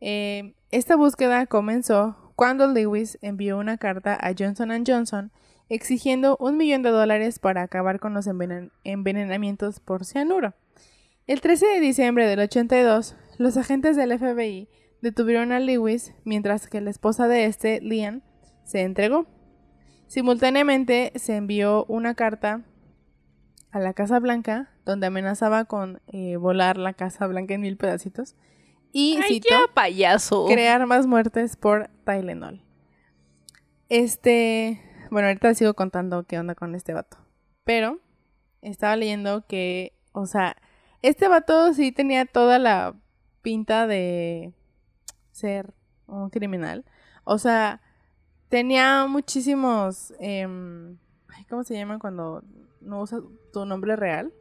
Eh, 0.00 0.54
esta 0.70 0.96
búsqueda 0.96 1.46
comenzó 1.46 2.16
cuando 2.36 2.66
Lewis 2.66 3.18
envió 3.22 3.58
una 3.58 3.78
carta 3.78 4.18
a 4.20 4.34
Johnson 4.36 4.84
Johnson 4.86 5.32
exigiendo 5.68 6.36
un 6.38 6.56
millón 6.56 6.82
de 6.82 6.90
dólares 6.90 7.38
para 7.38 7.62
acabar 7.62 8.00
con 8.00 8.14
los 8.14 8.26
envenenamientos 8.26 9.80
por 9.80 10.04
cianuro. 10.04 10.54
El 11.26 11.40
13 11.40 11.66
de 11.66 11.80
diciembre 11.80 12.26
del 12.26 12.40
82, 12.40 13.16
los 13.38 13.56
agentes 13.56 13.96
del 13.96 14.18
FBI 14.18 14.68
detuvieron 15.00 15.52
a 15.52 15.60
Lewis 15.60 16.12
mientras 16.24 16.68
que 16.68 16.80
la 16.80 16.90
esposa 16.90 17.28
de 17.28 17.46
este, 17.46 17.80
Lian, 17.80 18.22
se 18.64 18.82
entregó. 18.82 19.26
Simultáneamente 20.06 21.12
se 21.16 21.36
envió 21.36 21.84
una 21.86 22.14
carta 22.14 22.62
a 23.74 23.80
la 23.80 23.92
Casa 23.92 24.20
Blanca 24.20 24.70
donde 24.84 25.08
amenazaba 25.08 25.64
con 25.64 26.00
eh, 26.06 26.36
volar 26.36 26.76
la 26.76 26.92
Casa 26.92 27.26
Blanca 27.26 27.54
en 27.54 27.60
mil 27.60 27.76
pedacitos 27.76 28.36
y 28.92 29.18
Ay, 29.20 29.42
payaso. 29.74 30.46
crear 30.46 30.86
más 30.86 31.08
muertes 31.08 31.56
por 31.56 31.90
Tylenol. 32.04 32.62
Este, 33.88 34.80
bueno, 35.10 35.26
ahorita 35.26 35.52
sigo 35.54 35.74
contando 35.74 36.22
qué 36.22 36.38
onda 36.38 36.54
con 36.54 36.76
este 36.76 36.92
vato. 36.92 37.16
Pero 37.64 37.98
estaba 38.62 38.94
leyendo 38.94 39.44
que, 39.48 39.98
o 40.12 40.26
sea, 40.26 40.56
este 41.02 41.26
vato 41.26 41.74
sí 41.74 41.90
tenía 41.90 42.26
toda 42.26 42.60
la 42.60 42.94
pinta 43.42 43.88
de 43.88 44.52
ser 45.32 45.74
un 46.06 46.30
criminal. 46.30 46.84
O 47.24 47.38
sea, 47.38 47.80
tenía 48.48 49.06
muchísimos, 49.08 50.14
em, 50.20 50.96
¿cómo 51.48 51.64
se 51.64 51.74
llama 51.74 51.98
cuando 51.98 52.44
no 52.84 53.00
usas 53.00 53.22
tu 53.52 53.64
nombre 53.66 53.96
real? 53.96 54.32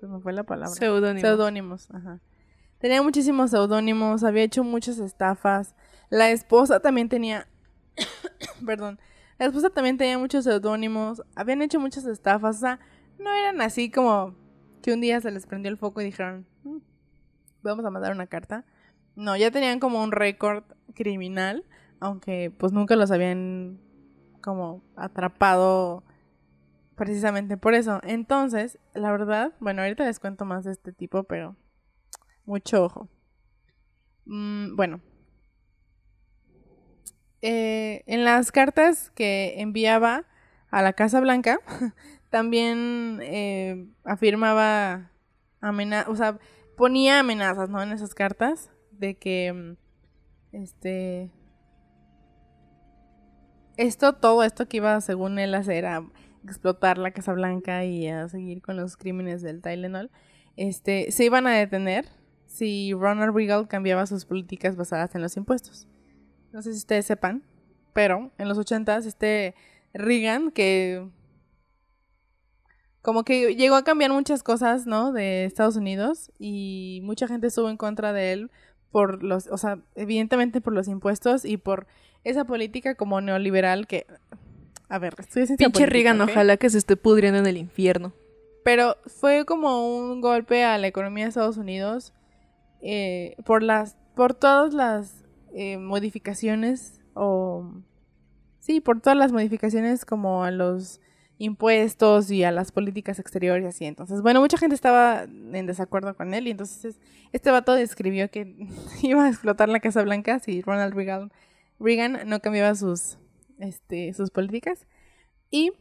Se 0.00 0.06
me 0.06 0.20
fue 0.20 0.32
la 0.32 0.44
palabra. 0.44 0.74
Seudónimos. 0.74 1.22
Seudónimos, 1.22 1.90
ajá. 1.90 2.20
Tenía 2.78 3.02
muchísimos 3.02 3.50
seudónimos, 3.50 4.22
había 4.22 4.42
hecho 4.42 4.62
muchas 4.62 4.98
estafas. 4.98 5.74
La 6.10 6.30
esposa 6.30 6.80
también 6.80 7.08
tenía. 7.08 7.48
Perdón. 8.66 9.00
La 9.38 9.46
esposa 9.46 9.70
también 9.70 9.96
tenía 9.96 10.18
muchos 10.18 10.44
seudónimos. 10.44 11.22
Habían 11.34 11.62
hecho 11.62 11.80
muchas 11.80 12.04
estafas. 12.04 12.56
O 12.56 12.60
sea, 12.60 12.80
no 13.18 13.34
eran 13.34 13.60
así 13.60 13.90
como 13.90 14.34
que 14.82 14.92
un 14.92 15.00
día 15.00 15.20
se 15.20 15.30
les 15.30 15.46
prendió 15.46 15.70
el 15.70 15.78
foco 15.78 16.00
y 16.00 16.04
dijeron: 16.04 16.46
mm, 16.64 16.78
Vamos 17.62 17.84
a 17.84 17.90
mandar 17.90 18.12
una 18.12 18.26
carta. 18.26 18.64
No, 19.14 19.36
ya 19.36 19.50
tenían 19.50 19.80
como 19.80 20.02
un 20.02 20.12
récord 20.12 20.64
criminal. 20.94 21.64
Aunque 21.98 22.52
pues 22.56 22.72
nunca 22.72 22.94
los 22.94 23.10
habían 23.10 23.80
como 24.42 24.82
atrapado 24.96 26.04
precisamente 26.96 27.56
por 27.56 27.74
eso. 27.74 28.00
Entonces, 28.02 28.78
la 28.94 29.12
verdad, 29.12 29.52
bueno, 29.60 29.82
ahorita 29.82 30.04
les 30.04 30.18
cuento 30.18 30.44
más 30.44 30.64
de 30.64 30.72
este 30.72 30.92
tipo, 30.92 31.24
pero 31.24 31.56
mucho 32.44 32.84
ojo. 32.84 33.08
Mm, 34.24 34.74
bueno. 34.74 35.00
Eh, 37.42 38.02
en 38.06 38.24
las 38.24 38.50
cartas 38.50 39.10
que 39.14 39.60
enviaba 39.60 40.24
a 40.70 40.82
la 40.82 40.94
Casa 40.94 41.20
Blanca, 41.20 41.60
también 42.30 43.20
eh, 43.22 43.86
afirmaba 44.04 45.12
amenazas, 45.60 46.08
o 46.08 46.16
sea, 46.16 46.38
ponía 46.76 47.20
amenazas, 47.20 47.68
¿no? 47.68 47.82
En 47.82 47.92
esas 47.92 48.14
cartas 48.14 48.70
de 48.90 49.16
que, 49.16 49.52
mm, 49.52 49.76
este, 50.56 51.30
esto, 53.76 54.14
todo 54.14 54.42
esto 54.42 54.66
que 54.66 54.78
iba, 54.78 55.00
según 55.02 55.38
él, 55.38 55.54
hacer, 55.54 55.86
a 55.86 56.02
explotar 56.46 56.98
la 56.98 57.10
Casa 57.10 57.32
Blanca 57.32 57.84
y 57.84 58.08
a 58.08 58.28
seguir 58.28 58.62
con 58.62 58.76
los 58.76 58.96
crímenes 58.96 59.42
del 59.42 59.62
Tylenol, 59.62 60.10
este, 60.56 61.10
se 61.12 61.24
iban 61.24 61.46
a 61.46 61.52
detener 61.52 62.06
si 62.46 62.92
Ronald 62.92 63.34
Reagan 63.34 63.66
cambiaba 63.66 64.06
sus 64.06 64.24
políticas 64.24 64.76
basadas 64.76 65.14
en 65.14 65.22
los 65.22 65.36
impuestos. 65.36 65.86
No 66.52 66.62
sé 66.62 66.72
si 66.72 66.78
ustedes 66.78 67.06
sepan, 67.06 67.42
pero 67.92 68.30
en 68.38 68.48
los 68.48 68.58
80 68.58 68.96
este 68.98 69.54
Reagan 69.92 70.50
que 70.50 71.08
como 73.02 73.24
que 73.24 73.54
llegó 73.54 73.76
a 73.76 73.84
cambiar 73.84 74.10
muchas 74.10 74.42
cosas, 74.42 74.86
¿no? 74.86 75.12
De 75.12 75.44
Estados 75.44 75.76
Unidos 75.76 76.32
y 76.38 77.00
mucha 77.04 77.28
gente 77.28 77.46
estuvo 77.46 77.70
en 77.70 77.76
contra 77.76 78.12
de 78.12 78.32
él 78.32 78.50
por 78.90 79.22
los, 79.22 79.46
o 79.46 79.58
sea, 79.58 79.78
evidentemente 79.94 80.60
por 80.60 80.72
los 80.72 80.88
impuestos 80.88 81.44
y 81.44 81.56
por 81.56 81.86
esa 82.24 82.44
política 82.44 82.96
como 82.96 83.20
neoliberal 83.20 83.86
que, 83.86 84.06
a 84.88 84.98
ver, 84.98 85.14
estoy 85.18 85.46
Pinche 85.56 85.86
Reagan, 85.86 86.20
ojalá 86.20 86.56
que 86.56 86.70
se 86.70 86.78
esté 86.78 86.96
pudriendo 86.96 87.38
en 87.38 87.46
el 87.46 87.56
infierno. 87.56 88.12
Pero 88.64 88.96
fue 89.06 89.44
como 89.44 89.96
un 89.96 90.20
golpe 90.20 90.64
a 90.64 90.78
la 90.78 90.86
economía 90.86 91.24
de 91.24 91.28
Estados 91.28 91.56
Unidos 91.56 92.12
eh, 92.82 93.36
por 93.44 93.62
las, 93.62 93.96
por 94.14 94.34
todas 94.34 94.74
las 94.74 95.24
eh, 95.54 95.78
modificaciones 95.78 97.00
o 97.14 97.72
sí, 98.60 98.80
por 98.80 99.00
todas 99.00 99.16
las 99.16 99.32
modificaciones 99.32 100.04
como 100.04 100.44
a 100.44 100.50
los 100.50 101.00
impuestos 101.38 102.30
y 102.30 102.44
a 102.44 102.50
las 102.50 102.72
políticas 102.72 103.18
exteriores 103.18 103.64
y 103.64 103.68
así. 103.68 103.84
Entonces, 103.84 104.22
bueno, 104.22 104.40
mucha 104.40 104.58
gente 104.58 104.74
estaba 104.74 105.22
en 105.24 105.66
desacuerdo 105.66 106.16
con 106.16 106.34
él 106.34 106.48
y 106.48 106.50
entonces 106.50 106.98
este 107.32 107.50
vato 107.50 107.74
describió 107.74 108.30
que 108.30 108.68
iba 109.02 109.24
a 109.24 109.28
explotar 109.28 109.68
la 109.68 109.80
Casa 109.80 110.02
Blanca 110.02 110.38
si 110.38 110.62
Ronald 110.62 110.94
Reagan, 110.94 111.32
Reagan 111.78 112.20
no 112.26 112.40
cambiaba 112.40 112.74
sus, 112.74 113.18
este, 113.58 114.12
sus 114.12 114.30
políticas. 114.30 114.86
Y 115.50 115.72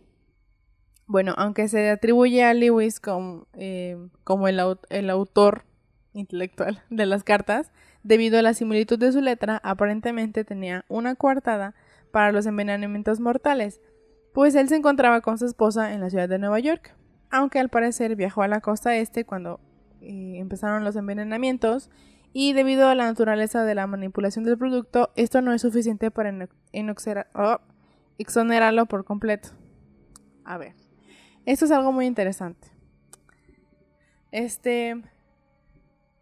bueno, 1.07 1.33
aunque 1.37 1.67
se 1.67 1.89
atribuye 1.89 2.43
a 2.43 2.53
Lewis 2.53 2.99
como, 2.99 3.47
eh, 3.53 3.97
como 4.23 4.47
el, 4.47 4.59
el 4.89 5.09
autor 5.09 5.65
intelectual 6.13 6.81
de 6.89 7.05
las 7.05 7.23
cartas, 7.23 7.71
debido 8.03 8.39
a 8.39 8.41
la 8.41 8.53
similitud 8.53 8.97
de 8.97 9.11
su 9.11 9.21
letra, 9.21 9.59
aparentemente 9.63 10.43
tenía 10.43 10.85
una 10.87 11.15
coartada 11.15 11.75
para 12.11 12.31
los 12.31 12.45
envenenamientos 12.45 13.19
mortales, 13.19 13.81
pues 14.33 14.55
él 14.55 14.67
se 14.69 14.75
encontraba 14.75 15.21
con 15.21 15.37
su 15.37 15.45
esposa 15.45 15.93
en 15.93 16.01
la 16.01 16.09
ciudad 16.09 16.29
de 16.29 16.39
Nueva 16.39 16.59
York, 16.59 16.95
aunque 17.29 17.59
al 17.59 17.69
parecer 17.69 18.15
viajó 18.15 18.43
a 18.43 18.47
la 18.47 18.61
costa 18.61 18.95
este 18.95 19.25
cuando 19.25 19.59
eh, 20.01 20.35
empezaron 20.37 20.83
los 20.83 20.95
envenenamientos 20.95 21.89
y 22.37 22.51
debido 22.51 22.89
a 22.89 22.95
la 22.95 23.05
naturaleza 23.05 23.63
de 23.63 23.75
la 23.75 23.87
manipulación 23.87 24.43
del 24.43 24.57
producto, 24.57 25.09
esto 25.15 25.41
no 25.41 25.53
es 25.53 25.61
suficiente 25.61 26.11
para 26.11 26.49
oh, 27.33 27.61
exonerarlo 28.17 28.87
por 28.87 29.05
completo. 29.05 29.51
A 30.43 30.57
ver, 30.57 30.73
esto 31.45 31.63
es 31.63 31.71
algo 31.71 31.93
muy 31.93 32.05
interesante. 32.05 32.67
Este, 34.31 35.01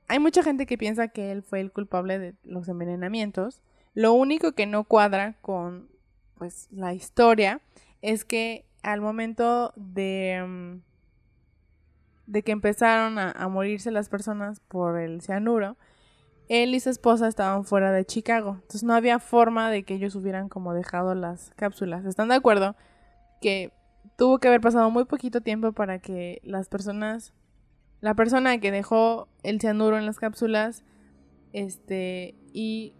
hay 0.07 0.19
mucha 0.19 0.43
gente 0.43 0.67
que 0.67 0.77
piensa 0.77 1.07
que 1.07 1.31
él 1.31 1.41
fue 1.41 1.61
el 1.61 1.71
culpable 1.71 2.19
de 2.19 2.35
los 2.43 2.69
envenenamientos. 2.69 3.63
Lo 3.95 4.13
único 4.13 4.51
que 4.51 4.67
no 4.67 4.83
cuadra 4.83 5.39
con 5.41 5.89
pues 6.37 6.67
la 6.69 6.93
historia 6.93 7.59
es 8.03 8.23
que 8.23 8.67
al 8.83 9.01
momento 9.01 9.73
de, 9.77 10.45
mm, 10.47 10.81
de 12.27 12.43
que 12.43 12.51
empezaron 12.51 13.17
a, 13.17 13.31
a, 13.31 13.47
morirse 13.47 13.89
las 13.89 14.09
personas 14.09 14.59
por 14.59 14.99
el 14.99 15.19
cianuro, 15.21 15.75
él 16.49 16.75
y 16.75 16.79
su 16.79 16.89
esposa 16.89 17.27
estaban 17.27 17.65
fuera 17.65 17.91
de 17.91 18.05
Chicago. 18.05 18.55
Entonces 18.55 18.83
no 18.83 18.93
había 18.93 19.19
forma 19.19 19.69
de 19.69 19.83
que 19.83 19.95
ellos 19.95 20.15
hubieran 20.15 20.49
como 20.49 20.73
dejado 20.73 21.15
las 21.15 21.51
cápsulas. 21.55 22.05
¿Están 22.05 22.29
de 22.29 22.35
acuerdo? 22.35 22.75
Que 23.41 23.71
tuvo 24.15 24.39
que 24.39 24.47
haber 24.47 24.61
pasado 24.61 24.89
muy 24.89 25.05
poquito 25.05 25.41
tiempo 25.41 25.71
para 25.71 25.99
que 25.99 26.41
las 26.43 26.69
personas 26.69 27.33
la 28.01 28.15
persona 28.15 28.57
que 28.57 28.71
dejó 28.71 29.29
el 29.43 29.61
cianuro 29.61 29.97
en 29.97 30.05
las 30.05 30.19
cápsulas 30.19 30.83
este 31.53 32.35
y 32.51 32.93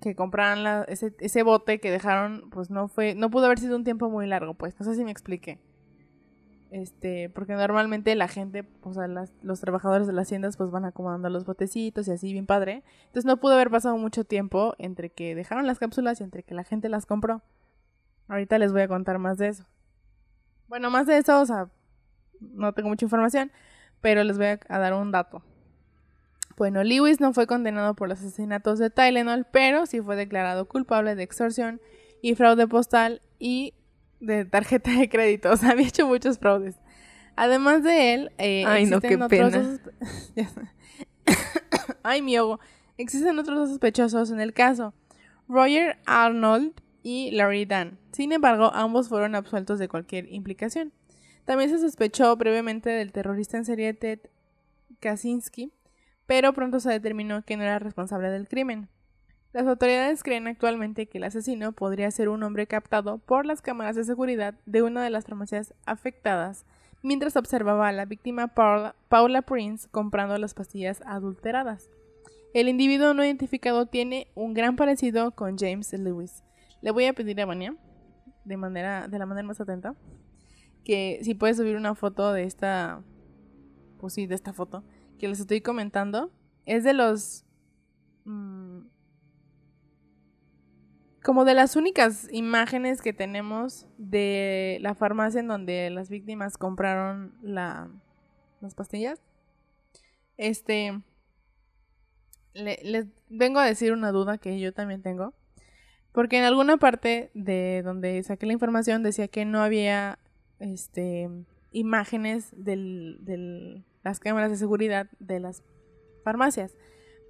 que 0.00 0.16
compraran 0.16 0.84
ese, 0.88 1.14
ese, 1.20 1.44
bote 1.44 1.78
que 1.78 1.92
dejaron 1.92 2.50
pues 2.50 2.70
no 2.70 2.88
fue 2.88 3.14
no 3.14 3.30
pudo 3.30 3.46
haber 3.46 3.60
sido 3.60 3.76
un 3.76 3.84
tiempo 3.84 4.10
muy 4.10 4.26
largo 4.26 4.54
pues 4.54 4.74
no 4.80 4.84
sé 4.84 4.96
si 4.96 5.04
me 5.04 5.12
expliqué 5.12 5.60
este 6.72 7.28
porque 7.28 7.54
normalmente 7.54 8.14
la 8.14 8.28
gente 8.28 8.66
o 8.82 8.94
sea 8.94 9.06
los 9.42 9.60
trabajadores 9.60 10.06
de 10.06 10.14
las 10.14 10.28
tiendas 10.28 10.56
pues 10.56 10.70
van 10.70 10.86
acomodando 10.86 11.28
los 11.28 11.44
botecitos 11.44 12.08
y 12.08 12.12
así 12.12 12.32
bien 12.32 12.46
padre. 12.46 12.82
Entonces 13.06 13.26
no 13.26 13.36
pudo 13.36 13.54
haber 13.54 13.70
pasado 13.70 13.96
mucho 13.98 14.24
tiempo 14.24 14.74
entre 14.78 15.10
que 15.10 15.34
dejaron 15.34 15.66
las 15.66 15.78
cápsulas 15.78 16.20
y 16.20 16.24
entre 16.24 16.42
que 16.42 16.54
la 16.54 16.64
gente 16.64 16.88
las 16.88 17.06
compró. 17.06 17.42
Ahorita 18.28 18.58
les 18.58 18.72
voy 18.72 18.82
a 18.82 18.88
contar 18.88 19.18
más 19.18 19.38
de 19.38 19.48
eso. 19.48 19.64
Bueno 20.68 20.90
más 20.90 21.06
de 21.06 21.18
eso 21.18 21.40
o 21.40 21.46
sea 21.46 21.68
no 22.40 22.72
tengo 22.72 22.88
mucha 22.88 23.04
información, 23.04 23.52
pero 24.00 24.24
les 24.24 24.38
voy 24.38 24.46
a, 24.46 24.78
dar 24.78 24.94
un 24.94 25.12
dato. 25.12 25.42
Bueno, 26.56 26.82
Lewis 26.84 27.20
no 27.20 27.32
fue 27.32 27.46
condenado 27.46 27.94
por 27.94 28.08
los 28.08 28.18
asesinatos 28.18 28.78
de 28.78 28.90
Tylenol, 28.90 29.46
pero 29.50 29.86
sí 29.86 30.00
fue 30.00 30.16
declarado 30.16 30.68
culpable 30.68 31.14
de 31.14 31.22
extorsión 31.22 31.80
y 32.20 32.34
fraude 32.34 32.66
postal 32.66 33.22
y 33.38 33.74
de 34.22 34.44
tarjeta 34.44 34.92
de 34.92 35.08
crédito. 35.08 35.50
O 35.52 35.56
sea, 35.56 35.70
había 35.70 35.88
hecho 35.88 36.06
muchos 36.06 36.38
fraudes. 36.38 36.76
Además 37.36 37.82
de 37.82 38.14
él, 38.14 38.32
eh, 38.38 38.64
Ay, 38.66 38.86
no, 38.86 39.00
qué 39.00 39.18
pena. 39.18 39.78
Ay, 42.02 42.22
mi 42.22 42.38
ojo. 42.38 42.60
Existen 42.98 43.38
otros 43.38 43.68
sospechosos 43.68 44.30
en 44.30 44.40
el 44.40 44.52
caso. 44.52 44.94
Roger 45.48 45.98
Arnold 46.06 46.72
y 47.02 47.30
Larry 47.32 47.64
Dan. 47.64 47.98
Sin 48.12 48.32
embargo, 48.32 48.70
ambos 48.74 49.08
fueron 49.08 49.34
absueltos 49.34 49.78
de 49.78 49.88
cualquier 49.88 50.30
implicación. 50.32 50.92
También 51.44 51.70
se 51.70 51.78
sospechó 51.78 52.36
brevemente 52.36 52.90
del 52.90 53.12
terrorista 53.12 53.56
en 53.56 53.64
serie 53.64 53.94
Ted 53.94 54.20
Kaczynski, 55.00 55.72
pero 56.26 56.52
pronto 56.52 56.78
se 56.78 56.90
determinó 56.90 57.44
que 57.44 57.56
no 57.56 57.64
era 57.64 57.78
responsable 57.78 58.30
del 58.30 58.46
crimen. 58.46 58.88
Las 59.52 59.66
autoridades 59.66 60.22
creen 60.22 60.46
actualmente 60.46 61.06
que 61.06 61.18
el 61.18 61.24
asesino 61.24 61.72
podría 61.72 62.10
ser 62.10 62.30
un 62.30 62.42
hombre 62.42 62.66
captado 62.66 63.18
por 63.18 63.44
las 63.44 63.60
cámaras 63.60 63.96
de 63.96 64.04
seguridad 64.04 64.54
de 64.64 64.82
una 64.82 65.04
de 65.04 65.10
las 65.10 65.26
farmacias 65.26 65.74
afectadas 65.84 66.64
mientras 67.02 67.36
observaba 67.36 67.88
a 67.88 67.92
la 67.92 68.06
víctima 68.06 68.48
Paula, 68.48 69.42
Prince 69.42 69.88
comprando 69.90 70.38
las 70.38 70.54
pastillas 70.54 71.02
adulteradas. 71.04 71.90
El 72.54 72.68
individuo 72.68 73.12
no 73.14 73.24
identificado 73.24 73.86
tiene 73.86 74.28
un 74.34 74.54
gran 74.54 74.76
parecido 74.76 75.32
con 75.32 75.58
James 75.58 75.92
Lewis. 75.92 76.44
Le 76.80 76.90
voy 76.90 77.06
a 77.06 77.12
pedir 77.12 77.40
a 77.40 77.46
Vania, 77.46 77.76
de, 78.44 78.56
manera, 78.56 79.08
de 79.08 79.18
la 79.18 79.26
manera 79.26 79.46
más 79.46 79.60
atenta, 79.60 79.94
que 80.84 81.20
si 81.22 81.34
puede 81.34 81.54
subir 81.54 81.76
una 81.76 81.94
foto 81.94 82.32
de 82.32 82.44
esta, 82.44 83.02
pues 83.98 84.14
sí, 84.14 84.26
de 84.26 84.34
esta 84.34 84.52
foto, 84.52 84.84
que 85.18 85.28
les 85.28 85.40
estoy 85.40 85.60
comentando. 85.60 86.30
Es 86.66 86.84
de 86.84 86.94
los... 86.94 87.44
Mm, 88.24 88.91
como 91.22 91.44
de 91.44 91.54
las 91.54 91.76
únicas 91.76 92.28
imágenes 92.32 93.00
que 93.00 93.12
tenemos 93.12 93.86
de 93.96 94.78
la 94.80 94.94
farmacia 94.94 95.40
en 95.40 95.48
donde 95.48 95.90
las 95.90 96.08
víctimas 96.08 96.58
compraron 96.58 97.34
la, 97.42 97.90
las 98.60 98.74
pastillas. 98.74 99.20
Este, 100.36 101.00
les 102.54 103.06
vengo 103.28 103.60
a 103.60 103.66
decir 103.66 103.92
una 103.92 104.10
duda 104.10 104.38
que 104.38 104.58
yo 104.58 104.72
también 104.72 105.02
tengo. 105.02 105.34
Porque 106.12 106.38
en 106.38 106.44
alguna 106.44 106.76
parte 106.76 107.30
de 107.34 107.82
donde 107.82 108.22
saqué 108.22 108.46
la 108.46 108.52
información 108.52 109.02
decía 109.02 109.28
que 109.28 109.44
no 109.44 109.62
había 109.62 110.18
este, 110.58 111.30
imágenes 111.70 112.50
de 112.52 113.82
las 114.02 114.20
cámaras 114.20 114.50
de 114.50 114.56
seguridad 114.58 115.08
de 115.20 115.40
las 115.40 115.62
farmacias. 116.24 116.74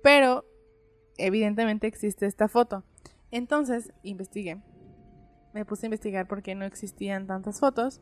Pero 0.02 0.44
evidentemente 1.16 1.86
existe 1.86 2.26
esta 2.26 2.48
foto. 2.48 2.84
Entonces, 3.32 3.92
investigué. 4.04 4.58
Me 5.54 5.64
puse 5.64 5.86
a 5.86 5.88
investigar 5.88 6.28
por 6.28 6.42
qué 6.42 6.54
no 6.54 6.64
existían 6.64 7.26
tantas 7.26 7.58
fotos. 7.58 8.00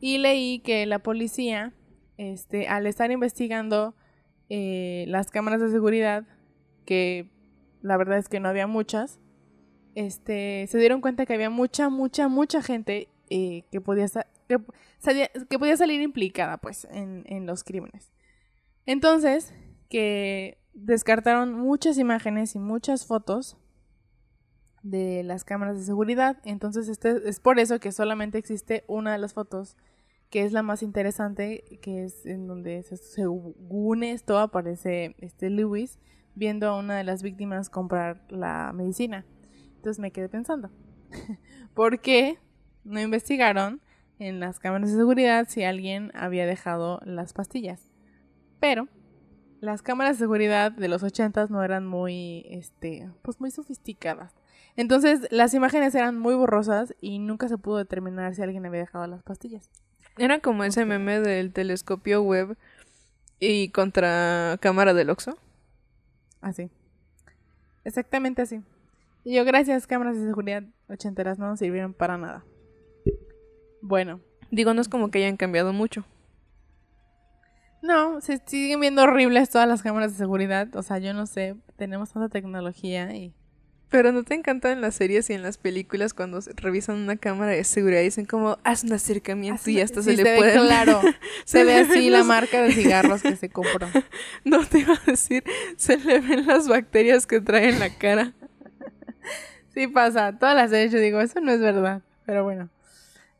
Y 0.00 0.18
leí 0.18 0.60
que 0.60 0.86
la 0.86 1.00
policía, 1.00 1.74
este, 2.16 2.68
al 2.68 2.86
estar 2.86 3.10
investigando 3.10 3.94
eh, 4.48 5.04
las 5.08 5.30
cámaras 5.30 5.60
de 5.60 5.70
seguridad, 5.70 6.24
que 6.86 7.30
la 7.82 7.96
verdad 7.96 8.18
es 8.18 8.28
que 8.28 8.40
no 8.40 8.48
había 8.48 8.66
muchas, 8.66 9.18
este, 9.94 10.66
se 10.68 10.78
dieron 10.78 11.00
cuenta 11.00 11.26
que 11.26 11.34
había 11.34 11.50
mucha, 11.50 11.88
mucha, 11.88 12.28
mucha 12.28 12.62
gente 12.62 13.08
eh, 13.30 13.64
que, 13.70 13.80
podía 13.80 14.06
que, 14.48 14.58
que, 15.48 15.58
podía 15.58 15.76
salir 15.76 16.00
implicada 16.00 16.58
pues, 16.58 16.86
en, 16.90 17.24
en 17.26 17.46
los 17.46 17.64
crímenes. 17.64 18.12
Entonces, 18.86 19.52
que 19.88 20.58
descartaron 20.74 21.54
muchas 21.54 21.98
imágenes 21.98 22.54
y 22.54 22.58
muchas 22.58 23.06
fotos 23.06 23.56
de 24.84 25.24
las 25.24 25.42
cámaras 25.42 25.78
de 25.78 25.84
seguridad. 25.84 26.36
Entonces, 26.44 26.88
este 26.88 27.28
es 27.28 27.40
por 27.40 27.58
eso 27.58 27.80
que 27.80 27.90
solamente 27.90 28.38
existe 28.38 28.84
una 28.86 29.12
de 29.12 29.18
las 29.18 29.32
fotos 29.32 29.76
que 30.30 30.42
es 30.42 30.52
la 30.52 30.62
más 30.62 30.82
interesante, 30.82 31.78
que 31.80 32.04
es 32.04 32.26
en 32.26 32.46
donde 32.46 32.82
según 32.82 34.02
esto 34.02 34.38
aparece 34.38 35.14
este 35.18 35.48
Lewis 35.48 35.98
viendo 36.34 36.68
a 36.68 36.78
una 36.78 36.96
de 36.96 37.04
las 37.04 37.22
víctimas 37.22 37.70
comprar 37.70 38.24
la 38.28 38.72
medicina. 38.74 39.24
Entonces 39.76 40.00
me 40.00 40.10
quedé 40.10 40.28
pensando, 40.28 40.70
¿por 41.74 42.00
qué 42.00 42.38
no 42.84 43.00
investigaron 43.00 43.80
en 44.18 44.40
las 44.40 44.58
cámaras 44.58 44.90
de 44.90 44.96
seguridad 44.96 45.46
si 45.48 45.62
alguien 45.62 46.10
había 46.14 46.46
dejado 46.46 47.00
las 47.04 47.32
pastillas? 47.32 47.88
Pero 48.60 48.88
las 49.60 49.82
cámaras 49.82 50.18
de 50.18 50.24
seguridad 50.24 50.72
de 50.72 50.88
los 50.88 51.02
ochentas 51.02 51.50
no 51.50 51.62
eran 51.62 51.86
muy, 51.86 52.44
este, 52.50 53.08
pues 53.22 53.40
muy 53.40 53.50
sofisticadas. 53.50 54.34
Entonces 54.76 55.28
las 55.30 55.54
imágenes 55.54 55.94
eran 55.94 56.18
muy 56.18 56.34
borrosas 56.34 56.94
y 57.00 57.18
nunca 57.18 57.48
se 57.48 57.58
pudo 57.58 57.78
determinar 57.78 58.34
si 58.34 58.42
alguien 58.42 58.66
había 58.66 58.80
dejado 58.80 59.06
las 59.06 59.22
pastillas. 59.22 59.70
Era 60.18 60.40
como 60.40 60.64
ese 60.64 60.84
meme 60.84 61.20
del 61.20 61.52
telescopio 61.52 62.22
web 62.22 62.56
y 63.40 63.70
contra 63.70 64.58
cámara 64.60 64.94
del 64.94 65.10
Oxo. 65.10 65.36
Así. 66.40 66.70
Exactamente 67.84 68.42
así. 68.42 68.62
Y 69.24 69.34
yo, 69.34 69.44
gracias, 69.44 69.86
cámaras 69.86 70.16
de 70.16 70.26
seguridad 70.26 70.62
ochenteras 70.88 71.38
no 71.38 71.48
nos 71.48 71.58
sirvieron 71.58 71.94
para 71.94 72.18
nada. 72.18 72.44
Bueno. 73.80 74.20
Digo, 74.50 74.72
no 74.74 74.80
es 74.80 74.88
como 74.88 75.10
que 75.10 75.18
hayan 75.18 75.36
cambiado 75.36 75.72
mucho. 75.72 76.04
No, 77.82 78.20
se 78.20 78.38
siguen 78.46 78.80
viendo 78.80 79.02
horribles 79.02 79.50
todas 79.50 79.66
las 79.66 79.82
cámaras 79.82 80.12
de 80.12 80.18
seguridad. 80.18 80.74
O 80.76 80.82
sea, 80.82 80.98
yo 80.98 81.12
no 81.12 81.26
sé, 81.26 81.56
tenemos 81.76 82.12
tanta 82.12 82.28
tecnología 82.28 83.14
y 83.14 83.34
pero 83.88 84.12
¿no 84.12 84.24
te 84.24 84.34
encantan 84.34 84.72
en 84.72 84.80
las 84.80 84.94
series 84.94 85.30
y 85.30 85.34
en 85.34 85.42
las 85.42 85.58
películas 85.58 86.14
cuando 86.14 86.40
revisan 86.56 86.96
una 86.96 87.16
cámara 87.16 87.52
de 87.52 87.64
seguridad 87.64 88.00
y 88.00 88.04
dicen 88.04 88.24
como, 88.24 88.58
haz 88.64 88.84
un 88.84 88.92
acercamiento 88.92 89.70
y 89.70 89.80
hasta 89.80 90.02
se, 90.02 90.16
le 90.16 90.22
puede... 90.36 90.52
claro, 90.52 91.00
se, 91.44 91.64
ve 91.64 91.76
así 91.76 92.10
la 92.10 92.24
marca 92.24 92.62
de 92.62 92.72
cigarros 92.72 93.22
que 93.22 93.36
se 93.36 93.48
compró. 93.48 93.88
No 94.44 94.64
te 94.66 94.80
iba 94.80 94.94
a 94.94 95.10
decir, 95.10 95.44
se 95.76 95.96
le 95.98 96.20
ven 96.20 96.46
las 96.46 96.68
bacterias 96.68 97.26
que 97.26 97.40
trae 97.40 97.68
en 97.68 97.78
la 97.78 97.90
cara. 97.96 98.32
sí 99.72 99.86
pasa, 99.86 100.38
todas 100.38 100.54
las 100.54 100.70
series 100.70 100.92
yo 100.92 100.98
digo, 100.98 101.20
eso 101.20 101.40
no 101.40 101.52
es 101.52 101.60
verdad, 101.60 102.02
pero 102.26 102.44
bueno. 102.44 102.70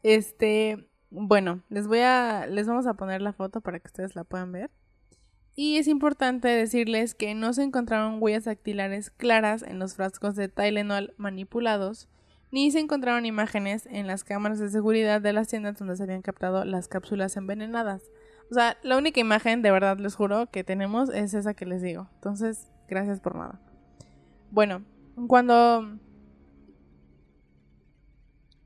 Este, 0.03 0.87
bueno, 1.11 1.63
les 1.69 1.87
voy 1.87 2.01
a, 2.01 2.47
les 2.47 2.67
vamos 2.67 2.87
a 2.87 2.95
poner 2.95 3.23
la 3.23 3.33
foto 3.33 3.61
para 3.61 3.79
que 3.79 3.87
ustedes 3.87 4.15
la 4.15 4.25
puedan 4.25 4.53
ver. 4.53 4.71
Y 5.57 5.77
es 5.79 5.87
importante 5.87 6.49
decirles 6.49 7.14
que 7.14 7.35
no 7.35 7.53
se 7.53 7.62
encontraron 7.62 8.21
huellas 8.21 8.45
dactilares 8.45 9.11
claras 9.11 9.62
en 9.62 9.79
los 9.79 9.95
frascos 9.95 10.35
de 10.35 10.49
Tylenol 10.49 11.14
manipulados, 11.17 12.09
ni 12.51 12.71
se 12.71 12.81
encontraron 12.81 13.25
imágenes 13.25 13.87
en 13.87 14.07
las 14.07 14.25
cámaras 14.25 14.59
de 14.59 14.69
seguridad 14.69 15.21
de 15.21 15.33
las 15.33 15.49
tiendas 15.49 15.79
donde 15.79 15.97
se 15.97 16.03
habían 16.03 16.23
captado 16.23 16.64
las 16.64 16.88
cápsulas 16.88 17.37
envenenadas. 17.37 18.03
O 18.51 18.55
sea, 18.55 18.77
la 18.83 18.97
única 18.97 19.21
imagen, 19.21 19.62
de 19.62 19.71
verdad 19.71 19.99
les 19.99 20.14
juro, 20.17 20.51
que 20.51 20.64
tenemos 20.64 21.09
es 21.09 21.35
esa 21.35 21.55
que 21.55 21.67
les 21.67 21.83
digo. 21.83 22.09
Entonces, 22.17 22.71
gracias 22.88 23.21
por 23.21 23.37
nada. 23.37 23.61
Bueno, 24.51 24.85
cuando... 25.29 25.99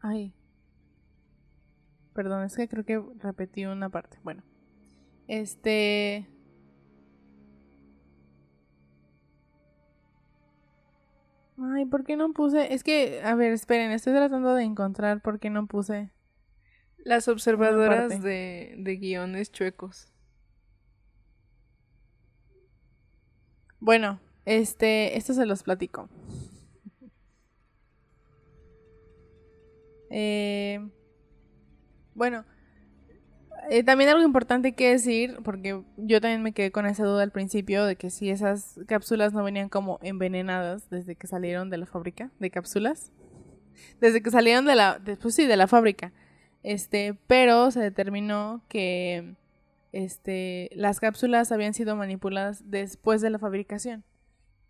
Ay. 0.01 0.35
Perdón, 2.14 2.44
es 2.44 2.57
que 2.57 2.68
creo 2.68 2.85
que 2.85 3.03
repetí 3.18 3.66
una 3.66 3.88
parte. 3.88 4.18
Bueno. 4.22 4.42
Este... 5.29 6.27
Ay, 11.61 11.87
¿por 11.87 12.05
qué 12.05 12.16
no 12.16 12.33
puse? 12.33 12.73
Es 12.73 12.85
que, 12.85 13.21
a 13.23 13.35
ver, 13.35 13.53
esperen, 13.53 13.90
estoy 13.90 14.12
tratando 14.12 14.55
de 14.55 14.62
encontrar 14.62 15.21
por 15.21 15.40
qué 15.40 15.51
no 15.51 15.66
puse. 15.66 16.11
Las 16.99 17.27
observadoras 17.27 18.23
de, 18.23 18.75
de 18.79 18.97
guiones 18.97 19.51
chuecos. 19.51 20.12
Bueno, 23.81 24.21
este, 24.44 25.16
esto 25.16 25.35
se 25.35 25.47
los 25.47 25.62
platico. 25.62 26.09
Eh, 30.11 30.81
bueno, 32.14 32.47
eh, 33.71 33.83
también 33.83 34.11
algo 34.11 34.25
importante 34.25 34.73
que 34.73 34.90
decir, 34.90 35.38
porque 35.44 35.83
yo 35.97 36.21
también 36.21 36.42
me 36.42 36.53
quedé 36.53 36.71
con 36.71 36.87
esa 36.87 37.05
duda 37.05 37.23
al 37.23 37.33
principio 37.33 37.85
de 37.85 37.97
que 37.97 38.11
si 38.11 38.31
esas 38.31 38.79
cápsulas 38.87 39.33
no 39.33 39.44
venían 39.44 39.68
como 39.68 39.99
envenenadas 40.03 40.88
desde 40.90 41.16
que 41.16 41.27
salieron 41.27 41.71
de 41.71 41.79
la 41.79 41.87
fábrica 41.87 42.31
de 42.38 42.51
cápsulas, 42.51 43.12
desde 44.01 44.23
que 44.23 44.31
salieron 44.31 44.64
de 44.64 44.75
la, 44.75 44.99
después 44.99 45.35
sí, 45.35 45.47
de 45.47 45.57
la 45.57 45.66
fábrica, 45.66 46.12
este, 46.62 47.18
pero 47.27 47.71
se 47.71 47.81
determinó 47.81 48.62
que, 48.68 49.37
este, 49.92 50.71
las 50.75 51.01
cápsulas 51.01 51.51
habían 51.53 51.75
sido 51.75 51.97
manipuladas 51.97 52.71
después 52.71 53.21
de 53.21 53.31
la 53.31 53.38
fabricación 53.38 54.05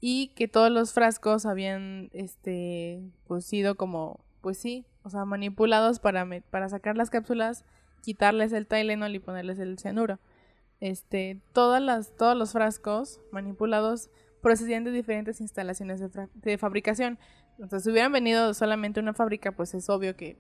y 0.01 0.29
que 0.37 0.47
todos 0.47 0.71
los 0.71 0.93
frascos 0.93 1.45
habían, 1.45 2.11
este, 2.13 3.03
pues 3.27 3.45
sido 3.45 3.77
como, 3.77 4.25
pues 4.41 4.59
sí, 4.59 4.87
o 5.03 5.11
sea, 5.11 5.25
manipulados 5.25 5.99
para, 5.99 6.27
para 6.51 6.69
sacar 6.69 6.97
las 6.97 7.11
cápsulas 7.11 7.65
quitarles 8.03 8.53
el 8.53 8.67
Tylenol 8.67 9.15
y 9.15 9.19
ponerles 9.19 9.59
el 9.59 9.79
cianuro. 9.79 10.19
Este, 10.81 11.41
todas 11.53 11.83
las, 11.83 12.15
todos 12.17 12.37
los 12.37 12.53
frascos 12.53 13.21
manipulados 13.33 14.11
procedían 14.41 14.85
de 14.85 14.93
diferentes 14.93 15.41
instalaciones 15.41 16.01
de, 16.35 16.59
fabricación. 16.59 17.19
Entonces, 17.59 17.85
si 17.85 17.91
hubieran 17.91 18.13
venido 18.13 18.55
solamente 18.55 19.01
una 19.01 19.15
fábrica, 19.15 19.53
pues 19.53 19.75
es 19.75 19.89
obvio 19.89 20.17
que 20.17 20.37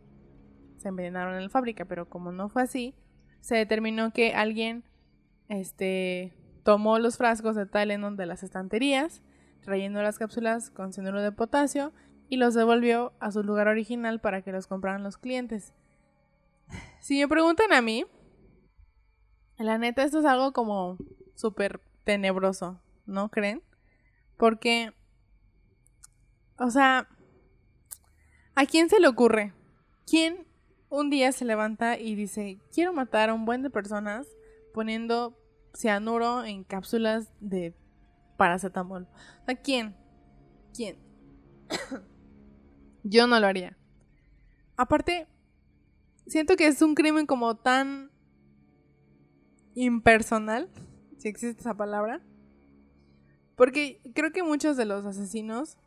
se 0.76 0.88
envenenaron 0.88 1.34
en 1.34 1.42
la 1.44 1.48
fábrica, 1.48 1.84
pero 1.84 2.08
como 2.08 2.30
no 2.30 2.48
fue 2.48 2.62
así, 2.62 2.94
se 3.40 3.56
determinó 3.56 4.12
que 4.12 4.34
alguien 4.34 4.84
este, 5.48 6.32
tomó 6.62 6.98
los 6.98 7.16
frascos 7.16 7.56
de 7.56 7.66
Tylenol 7.66 8.16
de 8.16 8.26
las 8.26 8.44
estanterías, 8.44 9.22
trayendo 9.62 10.00
las 10.02 10.18
cápsulas 10.18 10.70
con 10.70 10.92
cianuro 10.92 11.20
de 11.20 11.32
potasio 11.32 11.92
y 12.28 12.36
los 12.36 12.54
devolvió 12.54 13.12
a 13.18 13.32
su 13.32 13.42
lugar 13.42 13.66
original 13.68 14.20
para 14.20 14.42
que 14.42 14.52
los 14.52 14.66
compraran 14.66 15.02
los 15.02 15.18
clientes. 15.18 15.74
Si 17.00 17.18
me 17.18 17.28
preguntan 17.28 17.72
a 17.72 17.80
mí, 17.80 18.04
la 19.56 19.78
neta 19.78 20.02
esto 20.02 20.20
es 20.20 20.24
algo 20.24 20.52
como 20.52 20.98
súper 21.34 21.80
tenebroso, 22.04 22.80
¿no 23.06 23.28
creen? 23.28 23.62
Porque, 24.36 24.92
o 26.58 26.70
sea, 26.70 27.08
¿a 28.54 28.66
quién 28.66 28.88
se 28.88 29.00
le 29.00 29.08
ocurre? 29.08 29.52
¿Quién 30.06 30.46
un 30.90 31.10
día 31.10 31.32
se 31.32 31.44
levanta 31.44 31.98
y 31.98 32.14
dice, 32.14 32.60
quiero 32.72 32.92
matar 32.92 33.30
a 33.30 33.34
un 33.34 33.44
buen 33.44 33.62
de 33.62 33.70
personas 33.70 34.26
poniendo 34.72 35.38
cianuro 35.74 36.44
en 36.44 36.64
cápsulas 36.64 37.30
de 37.40 37.74
paracetamol? 38.36 39.08
¿A 39.46 39.54
quién? 39.54 39.96
¿Quién? 40.74 40.98
Yo 43.02 43.26
no 43.26 43.38
lo 43.40 43.46
haría. 43.46 43.76
Aparte, 44.76 45.26
siento 46.28 46.56
que 46.56 46.66
es 46.66 46.80
un 46.82 46.94
crimen 46.94 47.26
como 47.26 47.56
tan 47.56 48.10
impersonal, 49.74 50.68
si 51.18 51.28
existe 51.28 51.60
esa 51.60 51.74
palabra. 51.74 52.20
Porque 53.56 54.00
creo 54.14 54.30
que 54.32 54.42
muchos 54.42 54.76
de 54.76 54.84
los 54.84 55.04
asesinos 55.04 55.78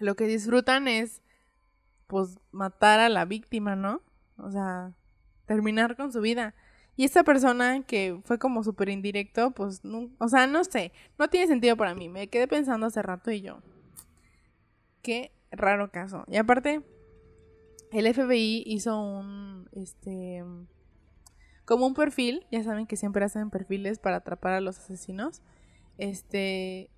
lo 0.00 0.16
que 0.16 0.26
disfrutan 0.26 0.88
es 0.88 1.22
pues 2.06 2.38
matar 2.50 3.00
a 3.00 3.08
la 3.08 3.24
víctima, 3.24 3.76
¿no? 3.76 4.02
O 4.36 4.50
sea, 4.50 4.92
terminar 5.46 5.96
con 5.96 6.12
su 6.12 6.20
vida. 6.20 6.54
Y 6.96 7.04
esta 7.04 7.24
persona 7.24 7.82
que 7.82 8.20
fue 8.24 8.38
como 8.38 8.62
súper 8.62 8.88
indirecto, 8.88 9.50
pues, 9.50 9.84
no, 9.84 10.10
o 10.18 10.28
sea, 10.28 10.46
no 10.46 10.62
sé, 10.62 10.92
no 11.18 11.28
tiene 11.28 11.48
sentido 11.48 11.76
para 11.76 11.94
mí. 11.94 12.08
Me 12.08 12.28
quedé 12.28 12.46
pensando 12.46 12.86
hace 12.86 13.02
rato 13.02 13.30
y 13.32 13.40
yo, 13.40 13.60
qué 15.02 15.32
raro 15.50 15.90
caso. 15.90 16.24
Y 16.28 16.36
aparte, 16.36 16.82
el 17.94 18.12
FBI 18.12 18.64
hizo 18.66 19.00
un, 19.00 19.68
este, 19.72 20.44
como 21.64 21.86
un 21.86 21.94
perfil, 21.94 22.44
ya 22.50 22.62
saben 22.64 22.86
que 22.86 22.96
siempre 22.96 23.24
hacen 23.24 23.50
perfiles 23.50 24.00
para 24.00 24.16
atrapar 24.16 24.54
a 24.54 24.60
los 24.60 24.78
asesinos. 24.78 25.42
Este, 25.96 26.90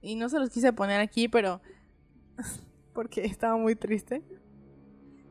y 0.00 0.14
no 0.14 0.28
se 0.28 0.38
los 0.38 0.50
quise 0.50 0.72
poner 0.72 1.00
aquí, 1.00 1.28
pero 1.28 1.60
porque 2.94 3.24
estaba 3.24 3.56
muy 3.56 3.74
triste. 3.74 4.22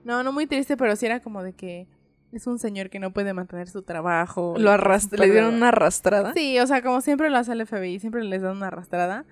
No, 0.03 0.23
no 0.23 0.33
muy 0.33 0.45
triste, 0.45 0.75
pero 0.75 0.95
sí 0.95 1.05
era 1.05 1.21
como 1.21 1.41
de 1.41 1.53
que 1.53 1.87
es 2.33 2.45
un 2.45 2.59
señor 2.59 2.89
que 2.89 2.99
no 2.99 3.13
puede 3.13 3.33
mantener 3.33 3.69
su 3.69 3.83
trabajo. 3.83 4.55
Lo 4.57 4.71
arrastra, 4.71 5.25
le 5.25 5.31
dieron 5.31 5.55
una 5.55 5.69
arrastrada. 5.69 6.33
Sí, 6.33 6.59
o 6.59 6.67
sea, 6.67 6.81
como 6.81 6.99
siempre 6.99 7.29
lo 7.29 7.37
hace 7.37 7.53
el 7.53 7.65
FBI, 7.65 7.99
siempre 7.99 8.25
les 8.25 8.41
dan 8.41 8.57
una 8.57 8.67
arrastrada, 8.67 9.25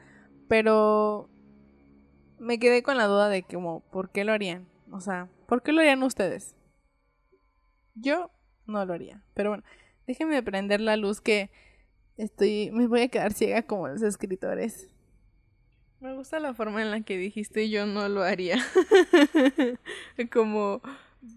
pero 0.47 1.29
me 2.39 2.59
quedé 2.59 2.81
con 2.81 2.97
la 2.97 3.07
duda 3.07 3.27
de 3.27 3.43
como, 3.43 3.81
¿por 3.91 4.09
qué 4.09 4.23
lo 4.23 4.31
harían? 4.31 4.67
O 4.91 4.99
sea, 4.99 5.29
¿por 5.47 5.63
qué 5.63 5.71
lo 5.71 5.81
harían 5.81 6.03
ustedes? 6.03 6.55
Yo 7.95 8.31
no 8.65 8.85
lo 8.85 8.93
haría, 8.93 9.23
pero 9.33 9.51
bueno, 9.51 9.63
déjenme 10.07 10.41
prender 10.43 10.81
la 10.81 10.97
luz 10.97 11.21
que 11.21 11.49
estoy, 12.17 12.71
me 12.71 12.87
voy 12.87 13.01
a 13.01 13.07
quedar 13.07 13.33
ciega 13.33 13.63
como 13.63 13.87
los 13.87 14.01
escritores. 14.01 14.89
Me 15.99 16.13
gusta 16.15 16.39
la 16.39 16.53
forma 16.53 16.81
en 16.81 16.91
la 16.91 17.01
que 17.01 17.17
dijiste 17.17 17.69
yo 17.69 17.85
no 17.85 18.07
lo 18.09 18.21
haría. 18.21 18.57
Como 20.31 20.81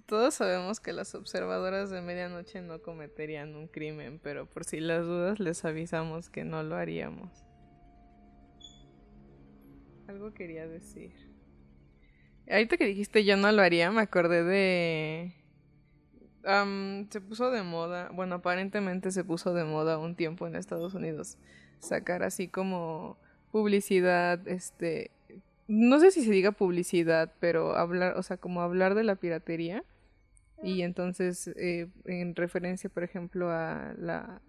todos 0.07 0.35
sabemos 0.35 0.81
que 0.81 0.93
las 0.93 1.15
observadoras 1.15 1.91
de 1.91 2.03
medianoche 2.03 2.61
no 2.61 2.83
cometerían 2.83 3.55
un 3.55 3.69
crimen, 3.69 4.19
pero 4.23 4.47
por 4.47 4.65
si 4.65 4.81
las 4.81 5.07
dudas 5.07 5.41
les 5.41 5.65
avisamos 5.65 6.29
que 6.29 6.45
no 6.45 6.63
lo 6.63 6.77
haríamos. 6.77 7.31
Algo 10.09 10.35
quería 10.35 10.67
decir. 10.67 11.28
Ahorita 12.51 12.77
que 12.77 12.87
dijiste 12.87 13.25
yo 13.25 13.37
no 13.37 13.51
lo 13.53 13.63
haría, 13.63 13.91
me 13.91 14.03
acordé 14.03 14.43
de... 14.45 15.35
se 17.11 17.21
puso 17.21 17.51
de 17.51 17.63
moda, 17.63 18.11
bueno, 18.13 18.37
aparentemente 18.37 19.11
se 19.11 19.25
puso 19.25 19.53
de 19.55 19.65
moda 19.65 19.99
un 19.99 20.15
tiempo 20.15 20.47
en 20.47 20.57
Estados 20.57 20.95
Unidos 20.95 21.37
sacar 21.81 22.23
así 22.23 22.49
como 22.49 23.17
publicidad, 23.51 24.47
este, 24.47 25.11
no 25.67 26.01
sé 26.01 26.11
si 26.11 26.25
se 26.25 26.31
diga 26.31 26.53
publicidad, 26.53 27.33
pero 27.41 27.77
hablar, 27.77 28.17
o 28.17 28.23
sea, 28.23 28.37
como 28.37 28.63
hablar 28.63 28.95
de 28.95 29.05
la 29.05 29.17
piratería. 29.17 29.85
Y 30.63 30.83
entonces, 30.83 31.49
eh, 31.57 31.87
en 32.05 32.35
referencia, 32.35 32.91
por 32.91 33.05
ejemplo, 33.05 33.51
a 33.51 33.95
la 33.97 34.41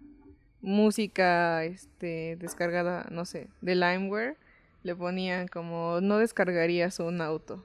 música 0.60 1.64
este, 1.64 2.36
descargada, 2.36 3.06
no 3.12 3.24
sé, 3.24 3.48
de 3.60 3.76
Limeware, 3.76 4.36
le 4.82 4.96
ponían 4.96 5.46
como 5.46 6.00
no 6.00 6.18
descargarías 6.18 6.98
un 6.98 7.20
auto. 7.20 7.64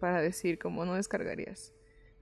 Para 0.00 0.20
decir 0.20 0.58
como 0.58 0.84
no 0.84 0.94
descargarías. 0.94 1.72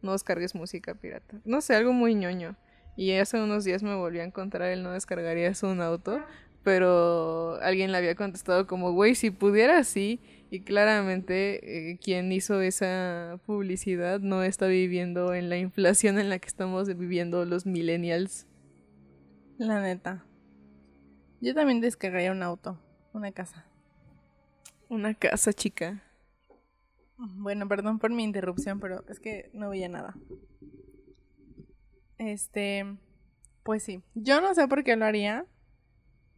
No 0.03 0.13
descargues 0.13 0.55
música 0.55 0.95
pirata. 0.95 1.41
No 1.45 1.61
sé, 1.61 1.75
algo 1.75 1.93
muy 1.93 2.15
ñoño. 2.15 2.57
Y 2.97 3.13
hace 3.13 3.41
unos 3.41 3.65
días 3.65 3.83
me 3.83 3.95
volví 3.95 4.19
a 4.19 4.25
encontrar 4.25 4.71
el 4.71 4.83
no 4.83 4.93
descargarías 4.93 5.63
un 5.63 5.81
auto 5.81 6.21
pero 6.69 7.59
alguien 7.63 7.93
le 7.93 7.97
había 7.97 8.15
contestado 8.15 8.67
como, 8.67 8.93
güey, 8.93 9.15
si 9.15 9.31
pudiera, 9.31 9.85
sí. 9.85 10.21
Y 10.51 10.61
claramente 10.61 11.93
eh, 11.93 11.99
quien 11.99 12.31
hizo 12.31 12.61
esa 12.61 13.41
publicidad 13.47 14.21
no 14.21 14.43
está 14.43 14.67
viviendo 14.67 15.33
en 15.33 15.49
la 15.49 15.57
inflación 15.57 16.19
en 16.19 16.29
la 16.29 16.39
que 16.39 16.49
estamos 16.49 16.95
viviendo 16.95 17.47
los 17.47 17.65
millennials. 17.65 18.47
La 19.57 19.81
neta. 19.81 20.27
Yo 21.41 21.55
también 21.55 21.81
descargaría 21.81 22.33
un 22.33 22.43
auto, 22.43 22.79
una 23.15 23.33
casa. 23.33 23.65
Una 24.91 25.15
casa, 25.15 25.55
chica. 25.55 26.03
Bueno, 27.19 27.67
perdón 27.67 27.99
por 27.99 28.13
mi 28.13 28.23
interrupción, 28.23 28.79
pero 28.79 29.05
es 29.09 29.19
que 29.19 29.51
no 29.53 29.71
veía 29.71 29.89
nada. 29.89 30.15
Este, 32.17 32.87
pues 33.65 33.83
sí. 33.83 34.03
Yo 34.15 34.41
no 34.41 34.55
sé 34.55 34.69
por 34.69 34.85
qué 34.85 34.97
lo 34.97 35.05
haría 35.05 35.45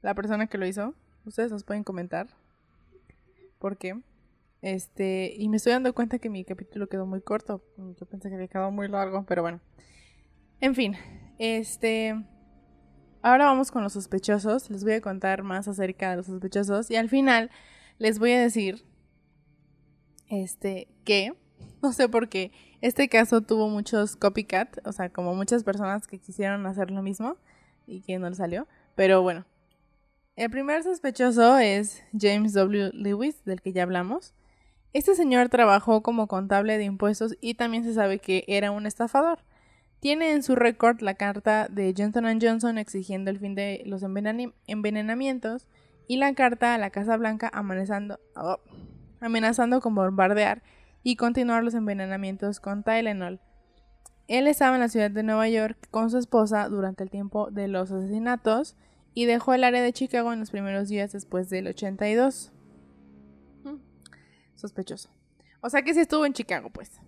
la 0.01 0.14
persona 0.14 0.47
que 0.47 0.59
lo 0.59 0.66
hizo. 0.66 0.95
Ustedes 1.27 1.53
nos 1.53 1.64
pueden 1.64 1.85
comentar. 1.85 2.29
¿Por 3.59 3.77
qué? 3.77 4.01
Este, 4.62 5.35
y 5.37 5.49
me 5.49 5.59
estoy 5.59 5.73
dando 5.73 5.95
cuenta 5.95 6.19
que 6.19 6.31
mi 6.31 6.45
capítulo 6.45 6.88
quedó 6.88 7.07
muy 7.07 7.21
corto. 7.21 7.62
Yo 7.77 8.07
pensé 8.07 8.31
que 8.31 8.35
había 8.37 8.49
quedado 8.49 8.71
muy 8.71 8.88
largo, 8.88 9.25
pero 9.27 9.43
bueno. 9.43 9.61
En 10.61 10.75
fin, 10.75 10.97
este. 11.38 12.14
Ahora 13.23 13.45
vamos 13.45 13.71
con 13.71 13.83
los 13.83 13.93
sospechosos. 13.93 14.71
Les 14.71 14.83
voy 14.83 14.95
a 14.95 15.01
contar 15.03 15.43
más 15.43 15.69
acerca 15.69 16.11
de 16.11 16.16
los 16.16 16.27
sospechosos. 16.27 16.90
Y 16.90 16.97
al 16.97 17.11
final 17.11 17.51
les 17.99 18.19
voy 18.19 18.33
a 18.33 18.40
decir. 18.40 18.89
Este, 20.31 20.88
que. 21.05 21.35
No 21.83 21.93
sé 21.95 22.09
por 22.11 22.29
qué. 22.29 22.53
Este 22.83 23.09
caso 23.09 23.40
tuvo 23.40 23.69
muchos 23.69 24.16
copycat. 24.16 24.87
O 24.87 24.93
sea, 24.93 25.11
como 25.11 25.35
muchas 25.35 25.64
personas 25.64 26.07
que 26.07 26.19
quisieron 26.19 26.66
hacer 26.66 26.90
lo 26.90 27.03
mismo. 27.03 27.37
Y 27.87 28.03
que 28.03 28.19
no 28.19 28.29
le 28.29 28.37
salió. 28.37 28.66
Pero 28.97 29.23
bueno, 29.23 29.47
el 30.37 30.51
primer 30.51 30.83
sospechoso 30.83 31.59
es 31.59 32.03
James 32.19 32.53
W. 32.55 32.90
Lewis, 32.95 33.45
del 33.45 33.61
que 33.61 33.73
ya 33.73 33.83
hablamos. 33.83 34.35
Este 34.93 35.14
señor 35.14 35.49
trabajó 35.51 36.03
como 36.03 36.27
contable 36.27 36.79
de 36.79 36.85
impuestos 36.85 37.37
y 37.40 37.55
también 37.55 37.85
se 37.85 37.95
sabe 37.95 38.19
que 38.19 38.45
era 38.49 38.71
un 38.71 38.87
estafador. 38.87 39.40
Tiene 40.01 40.33
en 40.33 40.43
su 40.43 40.57
récord 40.57 41.01
la 41.03 41.14
carta 41.14 41.69
de 41.69 41.95
Johnson 41.97 42.40
Johnson 42.40 42.79
exigiendo 42.79 43.31
el 43.31 43.38
fin 43.38 43.55
de 43.55 43.83
los 43.85 44.03
envenenamientos 44.03 45.66
y 46.09 46.16
la 46.16 46.35
carta 46.35 46.75
a 46.75 46.79
la 46.79 46.90
Casa 46.90 47.16
Blanca 47.16 47.51
amenazando, 47.53 48.19
oh, 48.35 48.59
amenazando 49.20 49.80
con 49.80 49.94
bombardear 49.94 50.62
y 51.02 51.16
continuar 51.16 51.64
los 51.64 51.74
envenenamientos 51.74 52.61
con 52.61 52.83
Tylenol. 52.83 53.40
Él 54.28 54.46
estaba 54.46 54.76
en 54.76 54.80
la 54.80 54.88
ciudad 54.88 55.11
de 55.11 55.22
Nueva 55.22 55.48
York 55.48 55.88
con 55.90 56.11
su 56.11 56.18
esposa 56.18 56.68
durante 56.68 57.02
el 57.02 57.11
tiempo 57.11 57.50
de 57.50 57.68
los 57.68 57.90
asesinatos 57.90 58.76
y 59.14 59.24
dejó 59.24 59.54
el 59.54 59.64
área 59.64 59.83
de 59.83 59.92
Chicago 59.92 60.33
en 60.33 60.40
los 60.40 60.50
primeros 60.50 60.88
días 60.88 61.12
después 61.12 61.50
del 61.50 61.66
82. 61.66 62.52
Mm, 63.64 63.76
sospechoso. 64.54 65.11
O 65.61 65.68
sea 65.68 65.83
que 65.83 65.94
sí 65.94 66.00
estuvo 66.00 66.24
en 66.26 66.33
Chicago, 66.33 66.70
pues. 66.70 67.00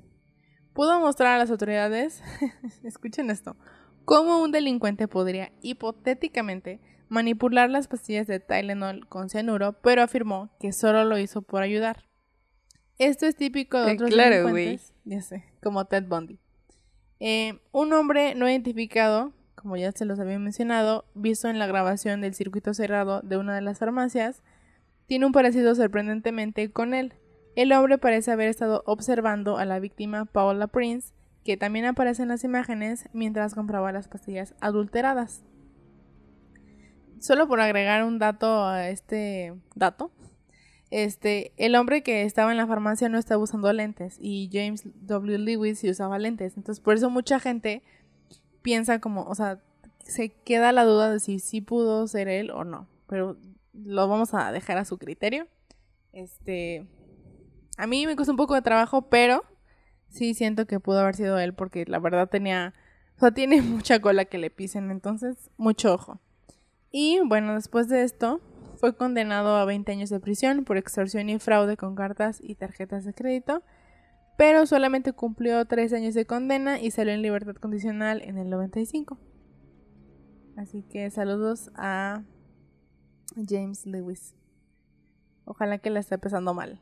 Pudo 0.73 0.99
mostrar 1.01 1.35
a 1.35 1.39
las 1.39 1.51
autoridades, 1.51 2.23
escuchen 2.83 3.31
esto, 3.31 3.57
cómo 4.05 4.43
un 4.43 4.53
delincuente 4.53 5.07
podría 5.07 5.53
hipotéticamente 5.61 6.81
manipular 7.13 7.69
las 7.69 7.89
pastillas 7.89 8.27
de 8.27 8.41
Tylenol 8.41 9.07
con 9.07 9.29
cianuro, 9.29 9.75
pero 9.83 10.03
afirmó 10.03 10.49
que 10.59 10.73
solo 10.73 11.05
lo 11.05 11.19
hizo 11.19 11.43
por 11.43 11.63
ayudar. 11.63 12.05
Esto 12.99 13.27
es 13.27 13.37
típico 13.37 13.79
de 13.81 13.93
eh, 13.93 13.95
otros 13.95 14.11
delincuentes, 14.11 14.95
ya 15.05 15.21
sé, 15.21 15.45
como 15.63 15.85
Ted 15.85 16.05
Bundy. 16.09 16.39
Eh, 17.21 17.61
un 17.71 17.93
hombre 17.93 18.35
no 18.35 18.49
identificado 18.49 19.33
como 19.55 19.77
ya 19.77 19.93
se 19.93 20.07
los 20.07 20.19
había 20.19 20.39
mencionado, 20.39 21.05
visto 21.15 21.49
en 21.49 21.59
la 21.59 21.67
grabación 21.67 22.21
del 22.21 22.35
circuito 22.35 22.75
cerrado 22.75 23.21
de 23.21 23.37
una 23.37 23.55
de 23.55 23.61
las 23.61 23.79
farmacias, 23.79 24.43
tiene 25.07 25.27
un 25.27 25.33
parecido 25.33 25.75
sorprendentemente 25.75 26.73
con 26.73 26.95
él. 26.95 27.13
El 27.55 27.73
hombre 27.73 27.99
parece 27.99 28.33
haber 28.33 28.49
estado 28.49 28.83
observando 28.87 29.59
a 29.59 29.67
la 29.67 29.79
víctima 29.79 30.25
Paula 30.25 30.67
Prince, 30.67 31.13
que 31.45 31.57
también 31.57 31.85
aparece 31.85 32.23
en 32.23 32.29
las 32.29 32.45
imágenes 32.45 33.09
mientras 33.13 33.55
compraba 33.55 33.93
las 33.93 34.09
pastillas 34.09 34.55
adulteradas. 34.61 35.45
Solo 37.23 37.47
por 37.47 37.61
agregar 37.61 38.03
un 38.03 38.19
dato 38.19 38.65
a 38.65 38.89
este 38.89 39.55
dato, 39.77 40.11
este, 40.91 41.53
el 41.57 41.77
hombre 41.77 42.03
que 42.03 42.25
estaba 42.25 42.51
en 42.51 42.57
la 42.57 42.67
farmacia 42.67 43.09
no 43.09 43.17
estaba 43.17 43.41
usando 43.41 43.73
lentes 43.73 44.17
y 44.21 44.51
James 44.53 44.83
W. 45.07 45.39
Lewis 45.39 45.79
sí 45.79 45.89
usaba 45.89 46.19
lentes. 46.19 46.57
Entonces, 46.57 46.83
por 46.83 46.97
eso 46.97 47.11
mucha 47.11 47.39
gente 47.39 47.85
piensa 48.61 48.99
como, 48.99 49.23
o 49.23 49.37
sea, 49.37 49.63
se 50.01 50.31
queda 50.31 50.73
la 50.73 50.85
duda 50.85 51.13
de 51.13 51.21
si 51.21 51.39
sí 51.39 51.61
pudo 51.61 52.09
ser 52.09 52.27
él 52.27 52.51
o 52.51 52.65
no. 52.65 52.89
Pero 53.07 53.37
lo 53.73 54.09
vamos 54.09 54.35
a 54.35 54.51
dejar 54.51 54.79
a 54.79 54.85
su 54.85 54.99
criterio. 54.99 55.47
Este, 56.13 56.89
a 57.77 57.87
mí 57.87 58.05
me 58.05 58.17
costó 58.17 58.33
un 58.33 58.37
poco 58.37 58.55
de 58.55 58.63
trabajo, 58.63 59.03
pero 59.03 59.45
sí 60.09 60.35
siento 60.35 60.67
que 60.67 60.81
pudo 60.81 60.99
haber 60.99 61.15
sido 61.15 61.39
él 61.39 61.55
porque 61.55 61.85
la 61.87 62.01
verdad 62.01 62.29
tenía, 62.29 62.75
o 63.17 63.21
sea, 63.21 63.31
tiene 63.31 63.63
mucha 63.63 64.01
cola 64.01 64.25
que 64.25 64.39
le 64.39 64.51
pisen, 64.51 64.91
entonces 64.91 65.53
mucho 65.57 65.95
ojo. 65.95 66.19
Y 66.93 67.21
bueno, 67.27 67.55
después 67.55 67.89
de 67.89 68.03
esto, 68.03 68.41
fue 68.77 68.95
condenado 68.95 69.57
a 69.57 69.65
20 69.65 69.91
años 69.93 70.11
de 70.11 70.21
prisión 70.21 70.65
por 70.65 70.77
extorsión 70.77 71.31
y 71.31 71.39
fraude 71.39 71.79
con 71.79 71.95
cartas 71.95 72.39
y 72.43 72.55
tarjetas 72.55 73.05
de 73.05 73.15
crédito, 73.15 73.63
pero 74.37 74.67
solamente 74.67 75.15
cumplió 75.15 75.65
3 75.65 75.93
años 75.95 76.15
de 76.15 76.27
condena 76.27 76.79
y 76.81 76.91
salió 76.91 77.15
en 77.15 77.23
libertad 77.23 77.55
condicional 77.55 78.21
en 78.23 78.37
el 78.37 78.51
95. 78.51 79.19
Así 80.57 80.83
que 80.83 81.11
saludos 81.11 81.71
a 81.77 82.25
James 83.49 83.87
Lewis. 83.87 84.35
Ojalá 85.47 85.79
que 85.79 85.89
la 85.89 86.01
esté 86.01 86.19
pesando 86.19 86.55
mal. 86.55 86.79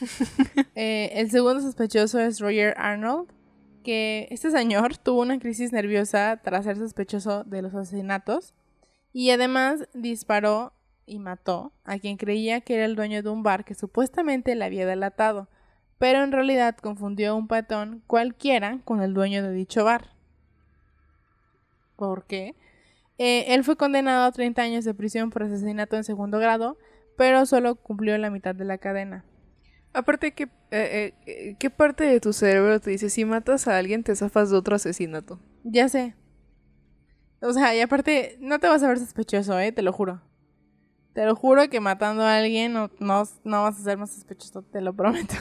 Eh, 0.74 1.10
el 1.20 1.30
segundo 1.30 1.60
sospechoso 1.60 2.18
es 2.18 2.40
Roger 2.40 2.74
Arnold, 2.78 3.28
que 3.84 4.26
este 4.30 4.50
señor 4.50 4.96
tuvo 4.96 5.20
una 5.20 5.38
crisis 5.38 5.70
nerviosa 5.70 6.40
tras 6.42 6.64
ser 6.64 6.78
sospechoso 6.78 7.44
de 7.44 7.60
los 7.60 7.74
asesinatos 7.74 8.54
y 9.12 9.30
además 9.30 9.88
disparó 9.94 10.72
y 11.06 11.18
mató 11.18 11.72
a 11.84 11.98
quien 11.98 12.16
creía 12.16 12.60
que 12.60 12.74
era 12.74 12.84
el 12.84 12.96
dueño 12.96 13.22
de 13.22 13.28
un 13.28 13.42
bar 13.42 13.64
que 13.64 13.74
supuestamente 13.74 14.54
le 14.54 14.64
había 14.64 14.86
delatado, 14.86 15.48
pero 15.98 16.22
en 16.22 16.32
realidad 16.32 16.76
confundió 16.76 17.32
a 17.32 17.34
un 17.34 17.48
patón 17.48 18.02
cualquiera 18.06 18.80
con 18.84 19.02
el 19.02 19.14
dueño 19.14 19.42
de 19.42 19.52
dicho 19.52 19.84
bar. 19.84 20.10
¿Por 21.96 22.24
qué? 22.26 22.56
Eh, 23.18 23.54
él 23.54 23.62
fue 23.62 23.76
condenado 23.76 24.24
a 24.24 24.32
30 24.32 24.62
años 24.62 24.84
de 24.84 24.94
prisión 24.94 25.30
por 25.30 25.44
asesinato 25.44 25.96
en 25.96 26.04
segundo 26.04 26.38
grado, 26.38 26.78
pero 27.16 27.46
solo 27.46 27.76
cumplió 27.76 28.16
la 28.18 28.30
mitad 28.30 28.54
de 28.54 28.64
la 28.64 28.78
cadena. 28.78 29.24
Aparte, 29.92 30.32
¿qué, 30.32 30.48
eh, 30.70 31.12
eh, 31.26 31.56
¿qué 31.58 31.70
parte 31.70 32.04
de 32.04 32.18
tu 32.18 32.32
cerebro 32.32 32.80
te 32.80 32.90
dice 32.90 33.10
si 33.10 33.24
matas 33.24 33.68
a 33.68 33.76
alguien 33.76 34.02
te 34.02 34.16
zafas 34.16 34.50
de 34.50 34.56
otro 34.56 34.74
asesinato? 34.74 35.38
Ya 35.62 35.88
sé. 35.88 36.14
O 37.42 37.52
sea, 37.52 37.74
y 37.74 37.80
aparte, 37.80 38.36
no 38.40 38.60
te 38.60 38.68
vas 38.68 38.82
a 38.84 38.88
ver 38.88 39.00
sospechoso, 39.00 39.58
¿eh? 39.58 39.72
Te 39.72 39.82
lo 39.82 39.92
juro. 39.92 40.22
Te 41.12 41.26
lo 41.26 41.34
juro 41.34 41.68
que 41.68 41.80
matando 41.80 42.22
a 42.22 42.36
alguien 42.36 42.72
no, 42.72 42.88
no, 43.00 43.26
vas 43.44 43.80
a 43.80 43.82
ser 43.82 43.98
más 43.98 44.12
sospechoso, 44.12 44.62
te 44.62 44.80
lo 44.80 44.94
prometo. 44.94 45.34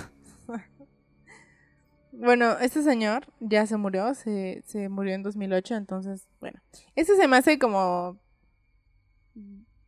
bueno, 2.11 2.57
este 2.59 2.81
señor 2.81 3.27
ya 3.39 3.67
se 3.67 3.77
murió, 3.77 4.15
se, 4.15 4.63
se 4.65 4.89
murió 4.89 5.13
en 5.13 5.21
2008, 5.21 5.75
entonces, 5.75 6.27
bueno. 6.39 6.59
Este 6.95 7.15
se 7.15 7.27
me 7.27 7.37
hace 7.37 7.59
como... 7.59 8.17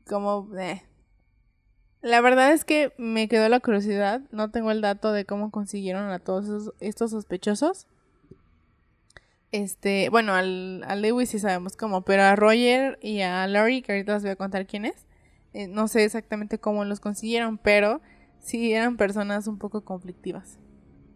Como... 0.06 0.56
Eh. 0.56 0.84
La 2.02 2.21
verdad 2.21 2.54
es 2.54 2.63
que 2.63 2.93
me 2.97 3.28
quedó 3.28 3.49
la 3.49 3.60
curiosidad, 3.60 4.21
no 4.32 4.52
tengo 4.52 4.69
el 4.69 4.82
dato 4.82 5.12
de 5.13 5.26
cómo 5.26 5.49
consiguieron 5.49 6.12
a 6.12 6.19
todos 6.19 6.73
estos 6.80 7.10
sospechosos. 7.12 7.88
Este, 9.53 10.09
bueno, 10.09 10.33
al, 10.33 10.81
Lewis 10.99 11.29
sí 11.29 11.37
sabemos 11.37 11.77
cómo, 11.77 12.01
pero 12.01 12.23
a 12.23 12.35
Roger 12.35 12.97
y 13.03 13.21
a 13.21 13.45
Larry, 13.45 13.83
que 13.83 13.91
ahorita 13.91 14.15
les 14.15 14.23
voy 14.23 14.31
a 14.31 14.35
contar 14.35 14.65
quién 14.65 14.83
es, 14.83 15.05
eh, 15.53 15.67
no 15.67 15.87
sé 15.87 16.03
exactamente 16.03 16.57
cómo 16.57 16.85
los 16.85 16.99
consiguieron, 16.99 17.59
pero 17.59 18.01
sí 18.39 18.73
eran 18.73 18.97
personas 18.97 19.45
un 19.45 19.59
poco 19.59 19.85
conflictivas, 19.85 20.57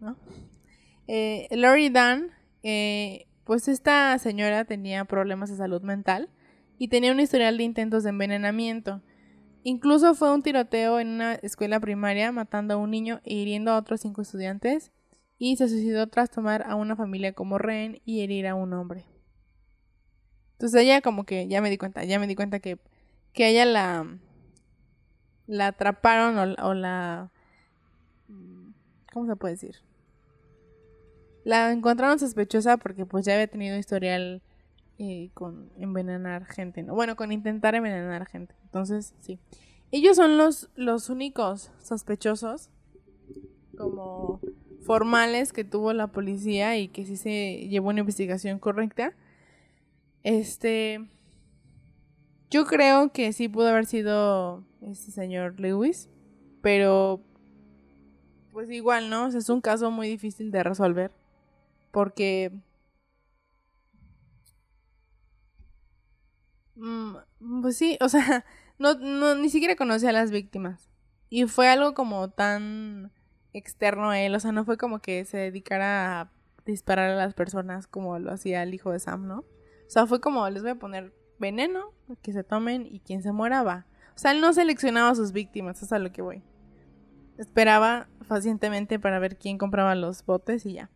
¿no? 0.00 0.16
Eh, 1.08 1.48
Lori 1.50 1.90
Dan, 1.90 2.30
eh, 2.62 3.26
pues 3.42 3.66
esta 3.66 4.16
señora 4.20 4.64
tenía 4.64 5.04
problemas 5.04 5.50
de 5.50 5.56
salud 5.56 5.82
mental 5.82 6.28
y 6.78 6.86
tenía 6.86 7.10
un 7.10 7.18
historial 7.18 7.58
de 7.58 7.64
intentos 7.64 8.04
de 8.04 8.10
envenenamiento. 8.10 9.02
Incluso 9.64 10.14
fue 10.14 10.32
un 10.32 10.44
tiroteo 10.44 11.00
en 11.00 11.08
una 11.08 11.34
escuela 11.34 11.80
primaria 11.80 12.30
matando 12.30 12.74
a 12.74 12.76
un 12.76 12.92
niño 12.92 13.20
e 13.24 13.34
hiriendo 13.34 13.72
a 13.72 13.78
otros 13.78 14.00
cinco 14.00 14.22
estudiantes 14.22 14.92
y 15.38 15.56
se 15.56 15.68
suicidó 15.68 16.08
tras 16.08 16.30
tomar 16.30 16.64
a 16.66 16.74
una 16.74 16.96
familia 16.96 17.32
como 17.32 17.58
rehén 17.58 18.02
y 18.04 18.22
herir 18.22 18.46
a 18.48 18.54
un 18.54 18.72
hombre. 18.72 19.06
Entonces 20.52 20.82
ella 20.82 21.00
como 21.00 21.24
que 21.24 21.46
ya 21.46 21.60
me 21.60 21.70
di 21.70 21.78
cuenta, 21.78 22.04
ya 22.04 22.18
me 22.18 22.26
di 22.26 22.34
cuenta 22.34 22.58
que, 22.58 22.78
que 23.32 23.48
ella 23.48 23.64
la, 23.64 24.18
la 25.46 25.68
atraparon 25.68 26.56
o, 26.60 26.74
la... 26.74 27.30
¿Cómo 29.12 29.26
se 29.26 29.36
puede 29.36 29.54
decir? 29.54 29.76
La 31.44 31.70
encontraron 31.70 32.18
sospechosa 32.18 32.76
porque 32.76 33.06
pues 33.06 33.24
ya 33.24 33.34
había 33.34 33.46
tenido 33.46 33.78
historial 33.78 34.42
eh, 34.98 35.30
con 35.34 35.70
envenenar 35.78 36.44
gente, 36.46 36.82
¿no? 36.82 36.94
Bueno, 36.94 37.14
con 37.14 37.30
intentar 37.30 37.76
envenenar 37.76 38.26
gente. 38.26 38.54
Entonces, 38.64 39.14
sí. 39.20 39.38
Ellos 39.92 40.16
son 40.16 40.36
los, 40.36 40.68
los 40.74 41.08
únicos 41.08 41.70
sospechosos 41.80 42.68
como 43.76 44.40
formales 44.84 45.52
que 45.52 45.64
tuvo 45.64 45.92
la 45.92 46.08
policía 46.08 46.76
y 46.76 46.88
que 46.88 47.04
sí 47.04 47.16
se 47.16 47.68
llevó 47.68 47.88
una 47.90 48.00
investigación 48.00 48.58
correcta. 48.58 49.14
Este... 50.22 51.08
Yo 52.50 52.64
creo 52.64 53.12
que 53.12 53.32
sí 53.34 53.48
pudo 53.48 53.68
haber 53.68 53.84
sido 53.84 54.64
este 54.80 55.10
señor 55.10 55.60
Lewis, 55.60 56.08
pero 56.62 57.20
pues 58.52 58.70
igual, 58.70 59.10
¿no? 59.10 59.26
es 59.28 59.48
un 59.50 59.60
caso 59.60 59.90
muy 59.90 60.08
difícil 60.08 60.50
de 60.50 60.62
resolver 60.62 61.12
porque 61.90 62.52
mm, 66.76 67.16
pues 67.62 67.76
sí, 67.76 67.98
o 68.00 68.08
sea, 68.08 68.44
no, 68.78 68.94
no 68.94 69.34
ni 69.34 69.50
siquiera 69.50 69.76
conocía 69.76 70.10
a 70.10 70.12
las 70.12 70.30
víctimas 70.30 70.88
y 71.30 71.46
fue 71.46 71.68
algo 71.68 71.94
como 71.94 72.30
tan 72.30 73.12
externo 73.52 74.10
a 74.10 74.20
él, 74.20 74.34
o 74.34 74.40
sea, 74.40 74.52
no 74.52 74.64
fue 74.64 74.76
como 74.76 75.00
que 75.00 75.24
se 75.24 75.38
dedicara 75.38 76.20
a 76.20 76.32
disparar 76.66 77.10
a 77.10 77.16
las 77.16 77.34
personas 77.34 77.86
como 77.86 78.18
lo 78.18 78.32
hacía 78.32 78.62
el 78.62 78.74
hijo 78.74 78.92
de 78.92 79.00
Sam, 79.00 79.26
¿no? 79.26 79.38
O 79.38 79.90
sea, 79.90 80.06
fue 80.06 80.20
como 80.20 80.48
les 80.50 80.62
voy 80.62 80.72
a 80.72 80.78
poner 80.78 81.14
veneno, 81.38 81.92
que 82.22 82.32
se 82.32 82.44
tomen 82.44 82.86
y 82.86 83.00
quien 83.00 83.22
se 83.22 83.32
muera 83.32 83.62
va. 83.62 83.86
O 84.14 84.18
sea, 84.18 84.32
él 84.32 84.40
no 84.40 84.52
seleccionaba 84.52 85.10
a 85.10 85.14
sus 85.14 85.32
víctimas, 85.32 85.76
eso 85.76 85.86
es 85.86 85.92
a 85.92 85.98
lo 85.98 86.12
que 86.12 86.22
voy. 86.22 86.42
Esperaba 87.38 88.08
pacientemente 88.26 88.98
para 88.98 89.18
ver 89.18 89.38
quién 89.38 89.58
compraba 89.58 89.94
los 89.94 90.24
botes 90.26 90.66
y 90.66 90.74
ya. 90.74 90.90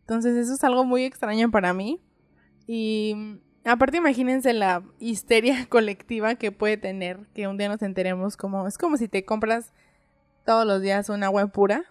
Entonces 0.00 0.36
eso 0.36 0.54
es 0.54 0.64
algo 0.64 0.84
muy 0.84 1.04
extraño 1.04 1.50
para 1.50 1.74
mí. 1.74 2.00
Y 2.66 3.40
aparte 3.64 3.98
imagínense 3.98 4.52
la 4.52 4.82
histeria 4.98 5.66
colectiva 5.68 6.36
que 6.36 6.52
puede 6.52 6.76
tener 6.76 7.26
que 7.34 7.48
un 7.48 7.58
día 7.58 7.68
nos 7.68 7.82
enteremos 7.82 8.36
como... 8.36 8.66
Es 8.66 8.78
como 8.78 8.96
si 8.96 9.08
te 9.08 9.24
compras 9.24 9.72
todos 10.48 10.64
los 10.64 10.80
días 10.80 11.10
un 11.10 11.22
agua 11.24 11.46
pura 11.48 11.84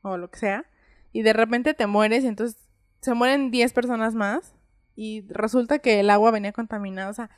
o 0.00 0.16
lo 0.16 0.30
que 0.30 0.38
sea 0.38 0.64
y 1.12 1.20
de 1.20 1.34
repente 1.34 1.74
te 1.74 1.86
mueres 1.86 2.24
y 2.24 2.26
entonces 2.26 2.56
se 3.02 3.12
mueren 3.12 3.50
10 3.50 3.74
personas 3.74 4.14
más 4.14 4.54
y 4.96 5.26
resulta 5.28 5.78
que 5.78 6.00
el 6.00 6.08
agua 6.08 6.30
venía 6.30 6.52
contaminada. 6.52 7.10
O 7.10 7.12
sea, 7.12 7.28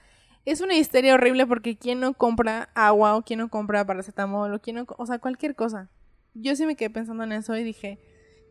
es 0.44 0.60
una 0.60 0.76
histeria 0.76 1.14
horrible 1.14 1.44
porque 1.44 1.76
¿quién 1.76 1.98
no 1.98 2.14
compra 2.14 2.70
agua 2.76 3.16
o 3.16 3.22
quién 3.22 3.40
no 3.40 3.48
compra 3.48 3.84
paracetamol 3.84 4.54
o 4.54 4.60
quién 4.60 4.76
no... 4.76 4.86
O 4.96 5.06
sea, 5.06 5.18
cualquier 5.18 5.56
cosa. 5.56 5.90
Yo 6.34 6.54
sí 6.54 6.66
me 6.66 6.76
quedé 6.76 6.90
pensando 6.90 7.24
en 7.24 7.32
eso 7.32 7.56
y 7.56 7.64
dije, 7.64 7.98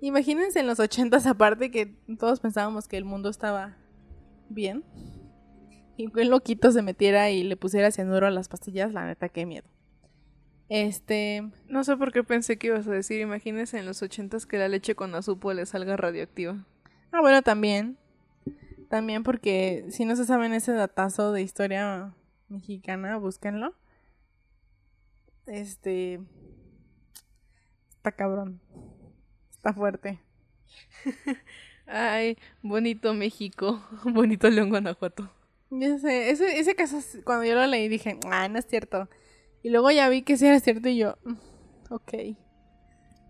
imagínense 0.01 0.60
en 0.60 0.67
los 0.67 0.81
ochentas 0.81 1.25
aparte 1.25 1.71
que 1.71 1.86
todos 2.19 2.41
pensábamos 2.41 2.89
que 2.89 2.97
el 2.97 3.05
mundo 3.05 3.29
estaba 3.29 3.77
bien. 4.49 4.84
Y 5.95 6.12
que 6.12 6.23
un 6.23 6.31
loquito 6.31 6.69
se 6.73 6.81
metiera 6.81 7.29
y 7.29 7.43
le 7.43 7.55
pusiera 7.55 7.91
cianuro 7.91 8.27
a 8.27 8.31
las 8.31 8.49
pastillas, 8.49 8.91
la 8.91 9.05
neta, 9.05 9.29
qué 9.29 9.45
miedo. 9.45 9.69
Este... 10.71 11.51
No 11.67 11.84
sé 11.84 11.97
por 11.97 12.13
qué 12.13 12.23
pensé 12.23 12.57
que 12.57 12.67
ibas 12.67 12.88
a 12.88 12.91
decir, 12.91 13.19
imagínense 13.19 13.77
en 13.77 13.86
los 13.86 14.01
ochentas 14.01 14.45
que 14.45 14.57
la 14.57 14.69
leche 14.69 14.95
con 14.95 15.13
azúcar 15.13 15.57
le 15.57 15.65
salga 15.65 15.97
radioactiva. 15.97 16.65
Ah, 17.12 17.19
bueno, 17.19 17.41
también. 17.41 17.97
También 18.88 19.23
porque 19.23 19.86
si 19.89 20.05
no 20.05 20.15
se 20.15 20.23
saben 20.23 20.53
ese 20.53 20.71
datazo 20.71 21.34
de 21.34 21.41
historia 21.41 22.13
mexicana, 22.47 23.17
búsquenlo. 23.17 23.75
Este. 25.45 26.21
Está 27.97 28.13
cabrón. 28.13 28.62
Está 29.51 29.73
fuerte. 29.73 30.21
Ay, 31.86 32.38
bonito 32.62 33.13
México. 33.13 33.84
Bonito 34.05 34.49
León, 34.49 34.69
Guanajuato. 34.69 35.29
Ya 35.69 35.99
sé, 35.99 36.29
ese, 36.29 36.60
ese 36.62 36.75
caso, 36.75 36.97
cuando 37.25 37.43
yo 37.43 37.55
lo 37.55 37.67
leí 37.67 37.89
dije, 37.89 38.17
ah, 38.31 38.47
no 38.47 38.57
es 38.57 38.67
cierto. 38.67 39.10
Y 39.63 39.69
luego 39.69 39.91
ya 39.91 40.10
vi 40.10 40.24
que 40.24 40.38
sí 40.38 40.45
era 40.47 40.60
cierto 40.60 40.89
y 40.89 40.97
yo, 40.97 41.17
mm, 41.24 41.93
ok. 41.93 42.13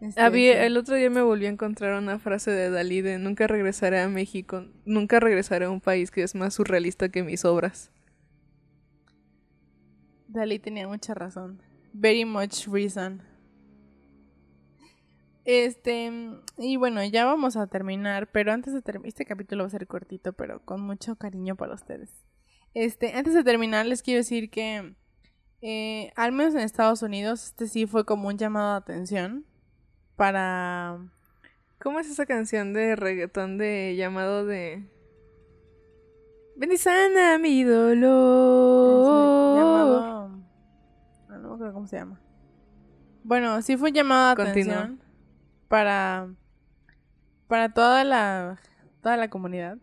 Este, 0.02 0.66
el 0.66 0.78
otro 0.78 0.96
día 0.96 1.12
me 1.12 1.22
volví 1.22 1.46
a 1.46 1.50
encontrar 1.50 2.02
una 2.02 2.18
frase 2.18 2.50
de 2.50 2.72
Dalí 2.72 3.02
de 3.02 3.20
nunca 3.20 3.46
regresaré 3.46 4.00
a 4.00 4.10
México, 4.10 4.66
nunca 4.84 5.20
regresaré 5.20 5.66
a 5.66 5.70
un 5.70 5.80
país 5.80 6.10
que 6.10 6.24
es 6.24 6.34
más 6.34 6.56
surrealista 6.56 7.10
que 7.10 7.22
mis 7.22 7.46
obras. 7.46 7.92
Dalí 10.28 10.58
tenía 10.58 10.88
mucha 10.88 11.14
razón. 11.14 11.62
Very 11.94 12.26
much 12.26 12.68
reason. 12.68 13.22
Este, 15.44 16.12
y 16.58 16.78
bueno, 16.78 17.04
ya 17.04 17.26
vamos 17.26 17.58
a 17.58 17.68
terminar, 17.68 18.32
pero 18.32 18.54
antes 18.54 18.74
de 18.74 18.82
terminar, 18.82 19.10
este 19.10 19.26
capítulo 19.26 19.64
va 19.64 19.68
a 19.68 19.72
ser 19.72 19.88
cortito, 19.88 20.34
pero 20.34 20.64
con 20.64 20.82
mucho 20.82 21.16
cariño 21.16 21.56
para 21.56 21.74
ustedes. 21.74 22.10
Este, 22.74 23.14
antes 23.14 23.34
de 23.34 23.44
terminar, 23.44 23.86
les 23.86 24.02
quiero 24.02 24.20
decir 24.20 24.50
que, 24.50 24.96
eh, 25.62 26.12
al 26.16 26.32
menos 26.32 26.56
en 26.56 26.62
Estados 26.62 27.02
Unidos, 27.02 27.46
este 27.46 27.68
sí 27.68 27.86
fue 27.86 28.06
como 28.06 28.28
un 28.28 28.38
llamado 28.38 28.72
de 28.72 28.78
atención 28.78 29.46
para... 30.16 31.00
¿Cómo 31.80 32.00
es 32.00 32.10
esa 32.10 32.26
canción 32.26 32.74
de 32.74 32.96
reggaetón 32.96 33.58
de 33.58 33.96
llamado 33.96 34.46
de... 34.46 34.84
Ven 36.56 36.72
y 36.72 36.78
sana 36.78 37.38
mi 37.38 37.64
dolor? 37.64 39.58
Llamado... 39.58 40.28
No, 41.30 41.38
no 41.38 41.58
creo 41.58 41.74
cómo 41.74 41.88
se 41.88 41.98
llama. 41.98 42.20
Bueno, 43.24 43.62
sí 43.62 43.78
fue 43.78 43.92
llamado 43.92 44.36
de 44.36 44.50
atención 44.50 45.02
para 45.68 46.28
para 47.48 47.74
toda 47.74 48.04
la 48.04 48.60
toda 49.02 49.18
la 49.18 49.30
comunidad. 49.30 49.78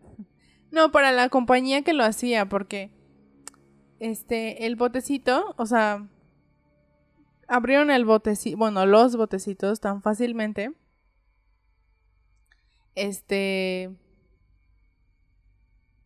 No, 0.71 0.91
para 0.91 1.11
la 1.11 1.29
compañía 1.29 1.81
que 1.83 1.93
lo 1.93 2.03
hacía 2.03 2.47
porque 2.47 2.91
este 3.99 4.65
el 4.65 4.75
botecito, 4.75 5.55
o 5.57 5.65
sea, 5.65 6.07
abrieron 7.47 7.91
el 7.91 8.05
botecito, 8.05 8.57
bueno, 8.57 8.85
los 8.85 9.15
botecitos 9.15 9.79
tan 9.79 10.01
fácilmente. 10.01 10.71
Este 12.95 13.91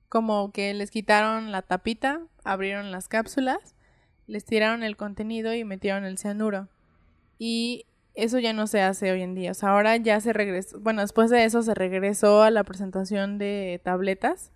como 0.09 0.51
que 0.51 0.73
les 0.75 0.91
quitaron 0.91 1.51
la 1.51 1.63
tapita, 1.63 2.21
abrieron 2.43 2.91
las 2.91 3.07
cápsulas, 3.07 3.75
les 4.27 4.45
tiraron 4.45 4.83
el 4.83 4.95
contenido 4.95 5.55
y 5.55 5.63
metieron 5.63 6.05
el 6.05 6.19
cianuro. 6.19 6.69
Y 7.39 7.87
eso 8.13 8.37
ya 8.39 8.53
no 8.53 8.67
se 8.67 8.81
hace 8.81 9.11
hoy 9.11 9.23
en 9.23 9.33
día. 9.33 9.51
O 9.51 9.53
sea, 9.55 9.69
ahora 9.69 9.97
ya 9.97 10.19
se 10.21 10.33
regresó. 10.33 10.79
Bueno, 10.79 11.01
después 11.01 11.31
de 11.31 11.45
eso 11.45 11.63
se 11.63 11.73
regresó 11.73 12.43
a 12.43 12.51
la 12.51 12.63
presentación 12.63 13.39
de 13.39 13.81
tabletas 13.83 14.52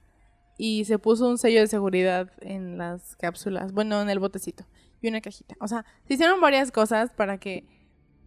y 0.58 0.86
se 0.86 0.98
puso 0.98 1.30
un 1.30 1.38
sello 1.38 1.62
de 1.62 1.68
seguridad 1.68 2.32
en 2.42 2.78
las 2.78 3.16
cápsulas. 3.16 3.72
Bueno, 3.72 4.02
en 4.02 4.10
el 4.10 4.20
botecito 4.20 4.66
y 5.02 5.08
una 5.08 5.22
cajita. 5.22 5.56
O 5.60 5.68
sea, 5.68 5.86
se 6.08 6.16
hicieron 6.16 6.42
varias 6.42 6.72
cosas 6.72 7.12
para 7.12 7.38
que 7.38 7.66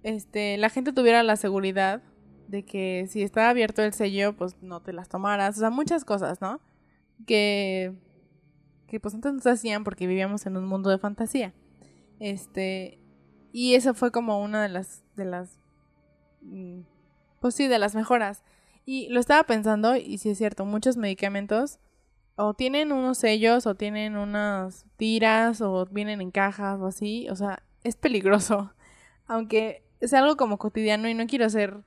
este, 0.02 0.56
la 0.56 0.70
gente 0.70 0.92
tuviera 0.92 1.22
la 1.22 1.36
seguridad 1.36 2.02
de 2.46 2.64
que 2.64 3.06
si 3.08 3.22
estaba 3.22 3.50
abierto 3.50 3.82
el 3.82 3.92
sello, 3.92 4.36
pues 4.36 4.56
no 4.62 4.80
te 4.80 4.92
las 4.92 5.08
tomaras. 5.08 5.56
O 5.56 5.60
sea, 5.60 5.70
muchas 5.70 6.04
cosas, 6.04 6.40
¿no? 6.40 6.60
Que, 7.26 7.94
que 8.86 9.00
pues 9.00 9.14
antes 9.14 9.32
no 9.32 9.40
se 9.40 9.50
hacían 9.50 9.84
porque 9.84 10.06
vivíamos 10.06 10.46
en 10.46 10.56
un 10.56 10.66
mundo 10.66 10.90
de 10.90 10.98
fantasía. 10.98 11.52
Este, 12.20 12.98
y 13.52 13.74
eso 13.74 13.94
fue 13.94 14.12
como 14.12 14.42
una 14.42 14.62
de 14.62 14.68
las, 14.68 15.02
de 15.16 15.24
las, 15.24 15.58
mm, 16.42 16.80
pues 17.40 17.54
sí, 17.54 17.66
de 17.66 17.78
las 17.78 17.94
mejoras. 17.94 18.44
Y 18.84 19.08
lo 19.10 19.20
estaba 19.20 19.44
pensando, 19.44 19.96
y 19.96 20.18
sí 20.18 20.30
es 20.30 20.38
cierto, 20.38 20.64
muchos 20.64 20.96
medicamentos 20.96 21.78
o 22.40 22.54
tienen 22.54 22.92
unos 22.92 23.18
sellos, 23.18 23.66
o 23.66 23.74
tienen 23.74 24.16
unas 24.16 24.86
tiras, 24.96 25.60
o 25.60 25.86
vienen 25.86 26.20
en 26.20 26.30
cajas, 26.30 26.80
o 26.80 26.86
así. 26.86 27.28
O 27.30 27.36
sea, 27.36 27.62
es 27.84 27.96
peligroso. 27.96 28.72
Aunque 29.26 29.84
es 30.00 30.14
algo 30.14 30.36
como 30.36 30.58
cotidiano 30.58 31.08
y 31.08 31.14
no 31.14 31.26
quiero 31.26 31.48
ser, 31.50 31.82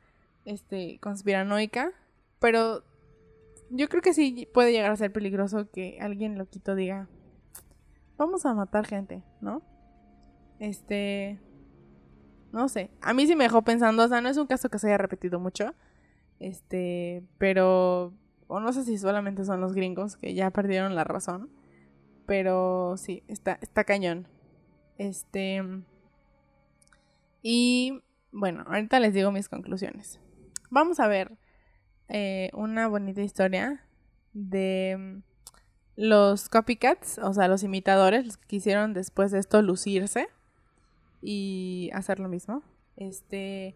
este, 0.45 0.99
conspiranoica, 0.99 1.91
pero 2.39 2.83
yo 3.69 3.89
creo 3.89 4.01
que 4.01 4.13
sí 4.13 4.47
puede 4.53 4.71
llegar 4.71 4.91
a 4.91 4.97
ser 4.97 5.11
peligroso 5.11 5.69
que 5.71 5.97
alguien 5.99 6.37
loquito 6.37 6.75
diga, 6.75 7.07
vamos 8.17 8.45
a 8.45 8.53
matar 8.53 8.85
gente, 8.85 9.23
¿no? 9.41 9.61
Este, 10.59 11.39
no 12.51 12.69
sé. 12.69 12.91
A 13.01 13.13
mí 13.13 13.25
sí 13.25 13.35
me 13.35 13.45
dejó 13.45 13.63
pensando, 13.63 14.03
o 14.03 14.07
sea, 14.07 14.21
no 14.21 14.29
es 14.29 14.37
un 14.37 14.47
caso 14.47 14.69
que 14.69 14.79
se 14.79 14.87
haya 14.87 14.97
repetido 14.97 15.39
mucho. 15.39 15.73
Este, 16.39 17.23
pero. 17.37 18.13
O 18.47 18.59
no 18.59 18.73
sé 18.73 18.83
si 18.83 18.97
solamente 18.97 19.45
son 19.45 19.61
los 19.61 19.73
gringos 19.73 20.17
que 20.17 20.33
ya 20.33 20.51
perdieron 20.51 20.95
la 20.95 21.03
razón. 21.03 21.49
Pero 22.25 22.95
sí, 22.97 23.23
está, 23.27 23.57
está 23.61 23.83
cañón. 23.83 24.27
Este. 24.97 25.61
Y 27.41 28.01
bueno, 28.31 28.63
ahorita 28.67 28.99
les 28.99 29.13
digo 29.13 29.31
mis 29.31 29.49
conclusiones. 29.49 30.19
Vamos 30.69 30.99
a 30.99 31.07
ver 31.07 31.37
eh, 32.09 32.49
una 32.53 32.87
bonita 32.87 33.21
historia 33.21 33.85
de 34.33 35.21
los 35.95 36.49
copycats, 36.49 37.19
o 37.19 37.33
sea, 37.33 37.47
los 37.47 37.63
imitadores, 37.63 38.25
los 38.25 38.37
que 38.37 38.47
quisieron 38.47 38.93
después 38.93 39.31
de 39.31 39.39
esto 39.39 39.61
lucirse 39.61 40.27
y 41.21 41.89
hacer 41.93 42.19
lo 42.19 42.29
mismo. 42.29 42.63
Este, 42.95 43.75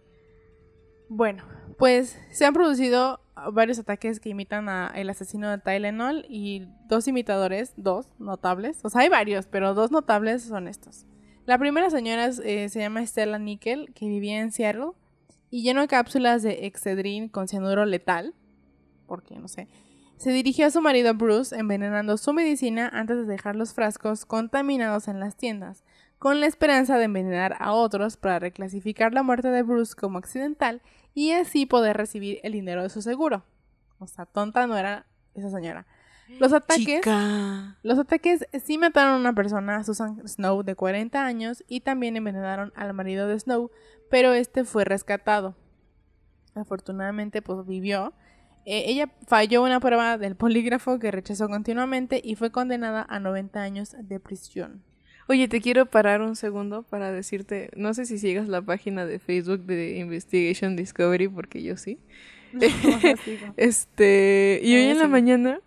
bueno, 1.10 1.44
pues 1.78 2.20
se 2.32 2.46
han 2.46 2.54
producido 2.54 3.20
varios 3.52 3.80
ataques 3.80 4.20
que 4.20 4.30
imitan 4.30 4.70
a 4.70 4.92
el 4.96 5.10
asesino 5.10 5.50
de 5.50 5.58
Tylenol 5.58 6.26
y 6.30 6.68
dos 6.88 7.08
imitadores, 7.08 7.74
dos 7.78 8.08
notables, 8.20 8.80
o 8.84 8.90
sea, 8.90 9.02
hay 9.02 9.10
varios, 9.10 9.48
pero 9.48 9.74
dos 9.74 9.92
notables 9.92 10.44
son 10.44 10.68
estos. 10.68 11.06
La 11.46 11.58
primera 11.58 11.90
señora 11.90 12.30
eh, 12.44 12.70
se 12.70 12.80
llama 12.80 13.06
Stella 13.06 13.40
Nickel, 13.40 13.94
que 13.94 14.08
vivía 14.08 14.40
en 14.40 14.52
Seattle 14.52 14.92
y 15.50 15.64
llenó 15.64 15.82
de 15.82 15.88
cápsulas 15.88 16.44
de 16.44 16.66
Excedrin 16.66 17.30
con 17.30 17.48
cianuro 17.48 17.86
letal, 17.86 18.34
porque 19.06 19.38
no 19.40 19.48
sé. 19.48 19.68
Se 20.18 20.32
dirigió 20.32 20.66
a 20.66 20.72
su 20.72 20.82
marido 20.82 21.14
Bruce 21.14 21.56
envenenando 21.56 22.18
su 22.18 22.34
medicina 22.34 22.90
antes 22.92 23.18
de 23.18 23.26
dejar 23.26 23.56
los 23.56 23.74
frascos 23.74 24.26
contaminados 24.26 25.08
en 25.08 25.20
las 25.20 25.38
tiendas 25.38 25.84
con 26.20 26.40
la 26.40 26.48
esperanza 26.48 26.98
de 26.98 27.06
envenenar 27.06 27.56
a 27.60 27.74
otros 27.74 28.18
para 28.18 28.40
reclasificar 28.40 29.14
la 29.14 29.24
muerte 29.24 29.50
de 29.50 29.62
Bruce 29.62 29.94
como 29.96 30.18
accidental 30.18 30.82
y 31.18 31.32
así 31.32 31.66
poder 31.66 31.98
recibir 31.98 32.40
el 32.44 32.52
dinero 32.52 32.84
de 32.84 32.90
su 32.90 33.02
seguro. 33.02 33.44
O 33.98 34.06
sea, 34.06 34.28
tonta 34.28 34.68
no 34.68 34.78
era 34.78 35.08
esa 35.34 35.50
señora. 35.50 35.88
Los 36.40 36.54
ataques, 36.54 37.04
los 37.82 37.98
ataques 37.98 38.46
sí 38.64 38.78
mataron 38.78 39.14
a 39.14 39.18
una 39.18 39.34
persona, 39.34 39.84
Susan 39.84 40.22
Snow, 40.28 40.62
de 40.62 40.76
40 40.76 41.26
años, 41.26 41.64
y 41.68 41.80
también 41.80 42.18
envenenaron 42.18 42.72
al 42.76 42.94
marido 42.94 43.28
de 43.28 43.40
Snow, 43.40 43.72
pero 44.12 44.34
este 44.34 44.64
fue 44.64 44.86
rescatado. 44.86 45.56
Afortunadamente, 46.54 47.42
pues 47.42 47.66
vivió. 47.66 48.14
Eh, 48.66 48.84
ella 48.86 49.10
falló 49.26 49.64
una 49.64 49.80
prueba 49.80 50.20
del 50.20 50.36
polígrafo 50.36 51.00
que 51.00 51.10
rechazó 51.10 51.50
continuamente 51.50 52.22
y 52.24 52.36
fue 52.36 52.52
condenada 52.52 53.04
a 53.10 53.20
90 53.20 53.60
años 53.60 53.96
de 54.00 54.20
prisión. 54.20 54.84
Oye, 55.28 55.48
te 55.48 55.62
quiero 55.62 55.86
parar 55.86 56.22
un 56.22 56.36
segundo 56.36 56.84
para 56.84 57.12
decirte, 57.12 57.70
no 57.76 57.94
sé 57.94 58.06
si 58.06 58.18
sigas 58.18 58.48
la 58.48 58.62
página 58.62 59.06
de 59.06 59.20
Facebook 59.20 59.62
de 59.66 59.98
Investigation 59.98 60.76
Discovery, 60.76 61.28
porque 61.28 61.62
yo 61.62 61.76
sí. 61.76 62.00
este, 63.58 64.62
y 64.64 64.76
hoy 64.76 64.84
en 64.84 65.00
la 65.00 65.08
mañana 65.08 65.60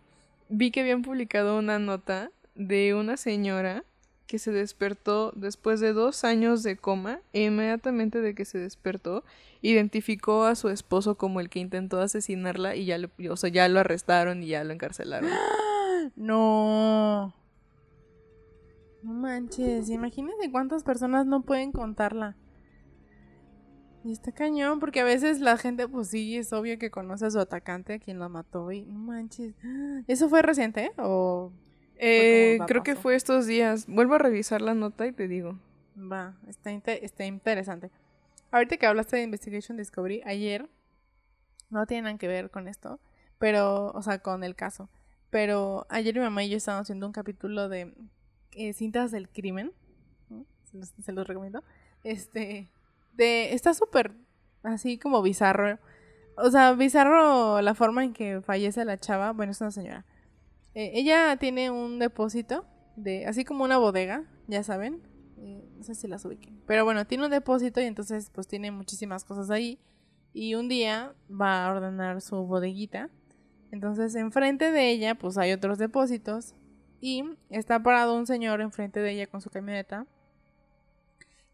vi 0.49 0.71
que 0.71 0.81
habían 0.81 1.03
publicado 1.03 1.59
una 1.59 1.79
nota 1.79 2.31
de 2.55 2.95
una 2.95 3.17
señora 3.17 3.85
que 4.27 4.39
se 4.39 4.53
despertó 4.53 5.33
después 5.35 5.81
de 5.81 5.93
dos 5.93 6.25
años 6.25 6.63
de 6.63 6.77
coma 6.77 7.21
e 7.33 7.45
inmediatamente 7.45 8.21
de 8.21 8.35
que 8.35 8.45
se 8.45 8.59
despertó 8.59 9.25
identificó 9.63 10.45
a 10.45 10.55
su 10.55 10.69
esposo 10.69 11.17
como 11.17 11.41
el 11.41 11.49
que 11.49 11.59
intentó 11.59 12.01
asesinarla 12.01 12.77
y 12.77 12.87
ya 12.87 12.99
lo, 12.99 13.11
o 13.29 13.37
sea, 13.37 13.51
ya 13.51 13.69
lo 13.69 13.81
arrestaron 13.81 14.43
y 14.43 14.49
ya 14.49 14.65
lo 14.65 14.73
encarcelaron. 14.73 15.31
No. 16.17 16.80
Manches, 19.31 19.89
imagínense 19.91 20.51
cuántas 20.51 20.83
personas 20.83 21.25
no 21.25 21.43
pueden 21.43 21.71
contarla. 21.71 22.37
Y 24.03 24.11
está 24.11 24.33
cañón, 24.33 24.81
porque 24.81 24.99
a 24.99 25.05
veces 25.05 25.39
la 25.41 25.57
gente, 25.57 25.87
pues 25.87 26.09
sí, 26.09 26.37
es 26.37 26.53
obvio 26.53 26.79
que 26.81 26.91
conoce 26.91 27.27
a 27.27 27.31
su 27.31 27.39
atacante, 27.39 27.95
a 27.95 27.99
quien 28.01 28.19
la 28.19 28.29
mató, 28.29 28.73
y 28.73 28.83
no 28.83 28.99
manches. 28.99 29.55
¿Eso 30.09 30.29
fue 30.29 30.43
reciente 30.43 30.91
o...? 30.99 31.53
Eh, 32.03 32.59
creo 32.67 32.83
que 32.83 32.97
fue 32.97 33.15
estos 33.15 33.47
días. 33.47 33.87
Vuelvo 33.87 34.15
a 34.15 34.19
revisar 34.19 34.63
la 34.63 34.75
nota 34.75 35.07
y 35.07 35.13
te 35.13 35.29
digo. 35.29 35.61
Va, 35.97 36.35
está, 36.49 36.73
está 36.73 37.25
interesante. 37.25 37.93
Ahorita 38.51 38.79
que 38.79 38.87
hablaste 38.87 39.17
de 39.17 39.23
Investigation 39.23 39.77
Discovery, 39.77 40.23
ayer, 40.25 40.69
no 41.69 41.87
tiene 41.87 42.03
nada 42.03 42.19
que 42.19 42.27
ver 42.27 42.51
con 42.51 42.67
esto, 42.67 42.99
pero, 43.39 43.93
o 43.93 44.03
sea, 44.03 44.19
con 44.19 44.43
el 44.43 44.57
caso. 44.57 44.89
Pero 45.29 45.87
ayer 45.89 46.17
mi 46.17 46.23
mamá 46.23 46.43
y 46.43 46.49
yo 46.49 46.57
estábamos 46.57 46.87
haciendo 46.87 47.07
un 47.07 47.13
capítulo 47.13 47.69
de 47.69 47.95
eh, 48.53 48.73
cintas 48.73 49.11
del 49.11 49.29
crimen. 49.29 49.73
Se, 51.03 51.13
los, 51.13 51.27
recomiendo. 51.27 51.65
Este. 52.05 52.71
De. 53.15 53.53
Está 53.55 53.75
súper 53.75 54.13
así 54.63 54.99
como 54.99 55.23
bizarro. 55.23 55.79
O 56.37 56.51
sea, 56.51 56.73
bizarro 56.73 57.61
la 57.61 57.75
forma 57.75 58.05
en 58.05 58.13
que 58.13 58.41
fallece 58.41 58.85
la 58.85 58.99
chava. 58.99 59.33
Bueno, 59.33 59.53
es 59.53 59.61
una 59.61 59.71
señora. 59.71 60.05
Eh, 60.75 60.93
ella 60.95 61.37
tiene 61.37 61.71
un 61.71 61.99
depósito 61.99 62.65
de. 62.97 63.27
así 63.27 63.45
como 63.45 63.65
una 63.65 63.79
bodega, 63.79 64.25
ya 64.47 64.63
saben. 64.63 65.03
Eh, 65.39 65.69
no 65.77 65.83
sé 65.83 65.95
si 65.95 66.07
las 66.07 66.25
ubiquen. 66.25 66.61
Pero 66.67 66.85
bueno, 66.85 67.07
tiene 67.07 67.25
un 67.25 67.31
depósito 67.31 67.81
y 67.81 67.85
entonces 67.85 68.31
pues 68.31 68.47
tiene 68.47 68.71
muchísimas 68.71 69.25
cosas 69.25 69.51
ahí. 69.51 69.79
Y 70.33 70.55
un 70.55 70.69
día 70.69 71.15
va 71.29 71.67
a 71.67 71.73
ordenar 71.73 72.21
su 72.21 72.37
bodeguita. 72.37 73.11
Entonces 73.73 74.15
enfrente 74.15 74.71
de 74.71 74.91
ella 74.91 75.15
pues 75.15 75.39
hay 75.39 75.53
otros 75.53 75.79
depósitos 75.79 76.55
y 77.01 77.25
está 77.49 77.83
parado 77.83 78.15
un 78.15 78.27
señor 78.27 78.61
enfrente 78.61 79.01
de 79.01 79.13
ella 79.13 79.27
con 79.27 79.41
su 79.41 79.51
camioneta 79.51 80.07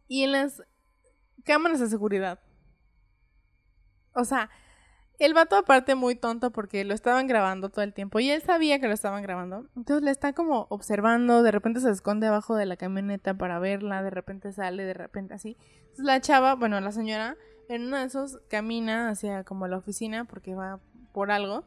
y 0.08 0.24
en 0.24 0.32
las 0.32 0.62
cámaras 1.44 1.80
de 1.80 1.88
seguridad. 1.88 2.40
O 4.12 4.24
sea, 4.24 4.50
el 5.18 5.32
vato 5.32 5.56
aparte 5.56 5.94
muy 5.94 6.14
tonto 6.14 6.50
porque 6.50 6.84
lo 6.84 6.94
estaban 6.94 7.26
grabando 7.26 7.70
todo 7.70 7.82
el 7.82 7.94
tiempo 7.94 8.18
y 8.20 8.30
él 8.30 8.42
sabía 8.42 8.80
que 8.80 8.88
lo 8.88 8.94
estaban 8.94 9.22
grabando. 9.22 9.66
Entonces 9.76 10.02
le 10.02 10.10
está 10.10 10.32
como 10.32 10.66
observando, 10.68 11.42
de 11.42 11.50
repente 11.50 11.80
se 11.80 11.90
esconde 11.90 12.26
abajo 12.26 12.54
de 12.56 12.66
la 12.66 12.76
camioneta 12.76 13.34
para 13.34 13.58
verla, 13.58 14.02
de 14.02 14.10
repente 14.10 14.52
sale, 14.52 14.84
de 14.84 14.94
repente 14.94 15.34
así. 15.34 15.56
Entonces 15.80 16.04
la 16.04 16.20
chava, 16.20 16.54
bueno, 16.54 16.80
la 16.80 16.92
señora, 16.92 17.36
en 17.68 17.86
uno 17.86 17.98
de 17.98 18.04
esos 18.04 18.38
camina 18.48 19.08
hacia 19.08 19.44
como 19.44 19.68
la 19.68 19.78
oficina 19.78 20.24
porque 20.24 20.54
va 20.54 20.80
por 21.12 21.30
algo 21.30 21.64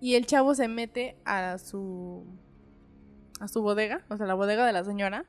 y 0.00 0.14
el 0.14 0.26
chavo 0.26 0.54
se 0.54 0.68
mete 0.68 1.16
a 1.24 1.58
su 1.58 2.26
a 3.40 3.48
su 3.48 3.62
bodega, 3.62 4.04
o 4.08 4.16
sea, 4.16 4.26
la 4.26 4.34
bodega 4.34 4.66
de 4.66 4.72
la 4.72 4.84
señora 4.84 5.26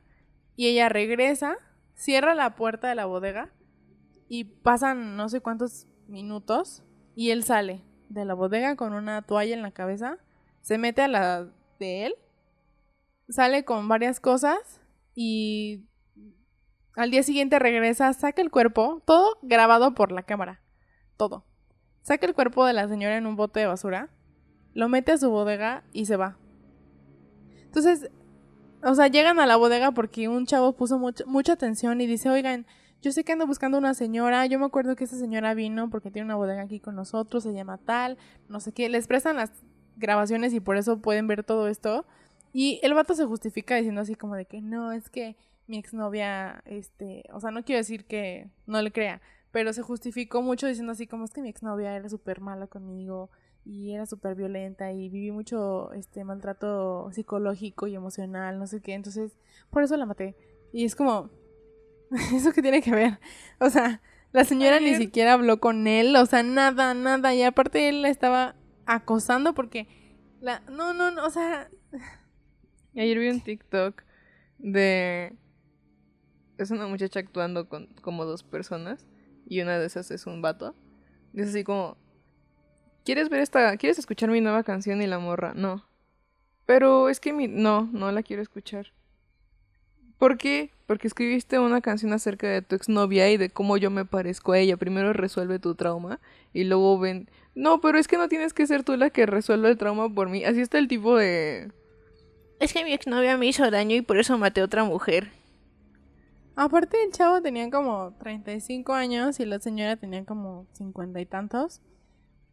y 0.56 0.68
ella 0.68 0.90
regresa, 0.90 1.58
cierra 1.96 2.36
la 2.36 2.56
puerta 2.56 2.90
de 2.90 2.96
la 2.96 3.06
bodega 3.06 3.52
y 4.28 4.46
pasan 4.46 5.16
no 5.16 5.30
sé 5.30 5.42
cuántos 5.42 5.88
minutos 6.08 6.84
y 7.16 7.32
él 7.32 7.44
sale 7.44 7.84
de 8.10 8.26
la 8.26 8.34
bodega 8.34 8.76
con 8.76 8.94
una 8.94 9.22
toalla 9.22 9.54
en 9.54 9.62
la 9.62 9.72
cabeza, 9.72 10.18
se 10.62 10.78
mete 10.78 11.02
a 11.02 11.08
la 11.08 11.48
de 11.80 12.06
él, 12.06 12.16
sale 13.30 13.66
con 13.66 13.88
varias 13.88 14.20
cosas 14.20 14.82
y 15.16 15.86
al 16.96 17.12
día 17.12 17.24
siguiente 17.24 17.60
regresa, 17.60 18.12
saca 18.14 18.42
el 18.42 18.50
cuerpo, 18.50 19.02
todo 19.06 19.38
grabado 19.42 19.94
por 19.94 20.12
la 20.12 20.24
cámara, 20.24 20.62
todo. 21.16 21.46
Saca 22.02 22.26
el 22.26 22.34
cuerpo 22.34 22.66
de 22.66 22.74
la 22.74 22.88
señora 22.88 23.18
en 23.18 23.28
un 23.28 23.36
bote 23.36 23.60
de 23.60 23.68
basura, 23.68 24.10
lo 24.74 24.90
mete 24.90 25.12
a 25.12 25.18
su 25.18 25.30
bodega 25.30 25.84
y 25.92 26.06
se 26.06 26.16
va. 26.16 26.38
Entonces, 27.68 28.10
o 28.84 28.96
sea, 28.96 29.08
llegan 29.08 29.40
a 29.40 29.46
la 29.46 29.56
bodega 29.56 29.92
porque 29.92 30.28
un 30.28 30.46
chavo 30.46 30.74
puso 30.74 31.00
mucha 31.00 31.54
atención 31.54 32.02
y 32.02 32.08
dice, 32.08 32.30
oigan, 32.30 32.66
yo 33.02 33.12
sé 33.12 33.24
que 33.24 33.32
ando 33.32 33.46
buscando 33.46 33.78
una 33.78 33.94
señora, 33.94 34.46
yo 34.48 34.60
me 34.60 34.66
acuerdo 34.66 34.96
que 34.96 35.04
esa 35.04 35.18
señora 35.18 35.54
vino 35.54 35.90
porque 35.90 36.12
tiene 36.12 36.26
una 36.26 36.36
bodega 36.36 36.64
aquí 36.64 36.80
con 36.80 36.96
nosotros, 36.96 37.44
se 37.44 37.54
llama 37.54 37.78
tal, 37.78 38.18
no 38.50 38.60
sé 38.60 38.72
qué, 38.72 38.90
les 38.90 39.08
prestan 39.08 39.36
las 39.36 39.52
grabaciones 39.98 40.54
y 40.54 40.60
por 40.60 40.78
eso 40.78 41.00
pueden 41.00 41.28
ver 41.28 41.44
todo 41.44 41.68
esto. 41.68 42.06
Y 42.54 42.80
el 42.84 42.94
vato 42.94 43.14
se 43.14 43.26
justifica 43.26 43.76
diciendo 43.76 44.02
así 44.02 44.16
como 44.16 44.36
de 44.36 44.46
que 44.46 44.62
no, 44.62 44.92
es 44.92 45.10
que 45.10 45.36
mi 45.68 45.78
exnovia, 45.78 46.64
este, 46.66 47.24
o 47.34 47.40
sea, 47.40 47.52
no 47.52 47.64
quiero 47.64 47.78
decir 47.78 48.06
que 48.06 48.50
no 48.66 48.82
le 48.82 48.92
crea, 48.92 49.22
pero 49.52 49.74
se 49.74 49.82
justificó 49.82 50.42
mucho 50.42 50.68
diciendo 50.68 50.94
así 50.94 51.08
como 51.08 51.26
es 51.26 51.32
que 51.32 51.42
mi 51.42 51.50
exnovia 51.50 51.96
era 51.96 52.10
súper 52.10 52.42
mala 52.42 52.68
conmigo 52.68 53.30
y 53.68 53.94
era 53.94 54.06
súper 54.06 54.36
violenta 54.36 54.92
y 54.92 55.10
viví 55.10 55.32
mucho 55.32 55.92
este 55.94 56.24
maltrato 56.24 57.10
psicológico 57.12 57.88
y 57.88 57.96
emocional, 57.96 58.60
no 58.60 58.68
sé 58.68 58.82
qué, 58.82 58.94
entonces 58.94 59.38
por 59.70 59.84
eso 59.84 59.98
la 59.98 60.06
maté. 60.06 60.36
Y 60.72 60.86
es 60.86 60.96
como, 60.96 61.30
¿Eso 62.34 62.52
qué 62.52 62.62
tiene 62.62 62.82
que 62.82 62.92
ver? 62.92 63.20
O 63.60 63.70
sea, 63.70 64.02
la 64.32 64.46
señora 64.46 64.80
ni 64.80 64.96
siquiera 64.96 65.34
habló 65.34 65.60
con 65.60 65.88
él, 65.88 66.16
o 66.16 66.26
sea, 66.26 66.44
nada, 66.44 66.94
nada. 66.94 67.34
Y 67.34 67.44
aparte 67.44 67.90
él 67.90 68.02
la 68.02 68.10
estaba 68.10 68.56
acosando 68.86 69.54
porque 69.54 69.88
la... 70.42 70.60
No, 70.70 70.94
no, 70.94 71.12
no, 71.12 71.26
o 71.26 71.30
sea... 71.30 71.70
Ayer 72.96 73.20
vi 73.20 73.30
un 73.30 73.42
TikTok 73.42 74.04
de... 74.58 75.36
Es 76.58 76.72
una 76.72 76.88
muchacha 76.88 77.20
actuando 77.20 77.70
con 77.70 77.88
como 78.02 78.26
dos 78.26 78.44
personas 78.44 79.08
y 79.48 79.62
una 79.62 79.78
de 79.78 79.86
esas 79.86 80.10
es 80.12 80.26
un 80.26 80.42
vato. 80.42 80.76
Y 81.34 81.42
es 81.42 81.50
así 81.50 81.64
como... 81.64 81.98
¿Quieres 83.08 83.30
ver 83.30 83.40
esta... 83.40 83.78
¿Quieres 83.78 83.98
escuchar 84.00 84.30
mi 84.30 84.42
nueva 84.42 84.64
canción 84.64 85.02
y 85.02 85.08
la 85.08 85.18
morra? 85.18 85.54
No. 85.56 85.86
Pero 86.66 87.08
es 87.08 87.22
que 87.22 87.32
mi... 87.32 87.48
No, 87.48 87.88
no 87.94 88.12
la 88.12 88.22
quiero 88.22 88.42
escuchar. 88.42 88.88
¿Por 90.18 90.38
qué? 90.38 90.72
Porque 90.88 91.08
escribiste 91.08 91.58
una 91.58 91.80
canción 91.80 92.12
acerca 92.12 92.48
de 92.50 92.62
tu 92.62 92.76
exnovia 92.76 93.32
y 93.32 93.38
de 93.38 93.50
cómo 93.50 93.78
yo 93.78 93.90
me 93.92 94.04
parezco 94.04 94.52
a 94.52 94.60
ella. 94.60 94.76
Primero 94.76 95.14
resuelve 95.14 95.58
tu 95.58 95.74
trauma 95.74 96.20
y 96.52 96.66
luego 96.66 97.00
ven... 97.00 97.30
No, 97.56 97.80
pero 97.80 97.98
es 97.98 98.10
que 98.10 98.18
no 98.18 98.28
tienes 98.28 98.54
que 98.54 98.68
ser 98.68 98.84
tú 98.84 98.98
la 98.98 99.10
que 99.10 99.26
resuelva 99.26 99.70
el 99.70 99.78
trauma 99.78 100.14
por 100.14 100.28
mí. 100.28 100.44
Así 100.44 100.60
está 100.60 100.78
el 100.78 100.90
tipo 100.90 101.16
de... 101.16 101.72
Es 102.60 102.74
que 102.74 102.84
mi 102.84 102.92
exnovia 102.92 103.38
me 103.38 103.48
hizo 103.48 103.72
daño 103.72 103.96
y 103.96 104.02
por 104.02 104.18
eso 104.18 104.38
maté 104.38 104.60
a 104.60 104.66
otra 104.66 104.84
mujer. 104.84 105.32
Aparte 106.58 107.02
el 107.06 107.14
chavo 107.14 107.42
tenía 107.42 107.70
como 107.72 108.18
35 108.20 108.92
años 108.92 109.40
y 109.40 109.46
la 109.46 109.60
señora 109.62 109.96
tenía 109.96 110.26
como 110.26 110.68
50 110.74 111.22
y 111.22 111.26
tantos. 111.26 111.80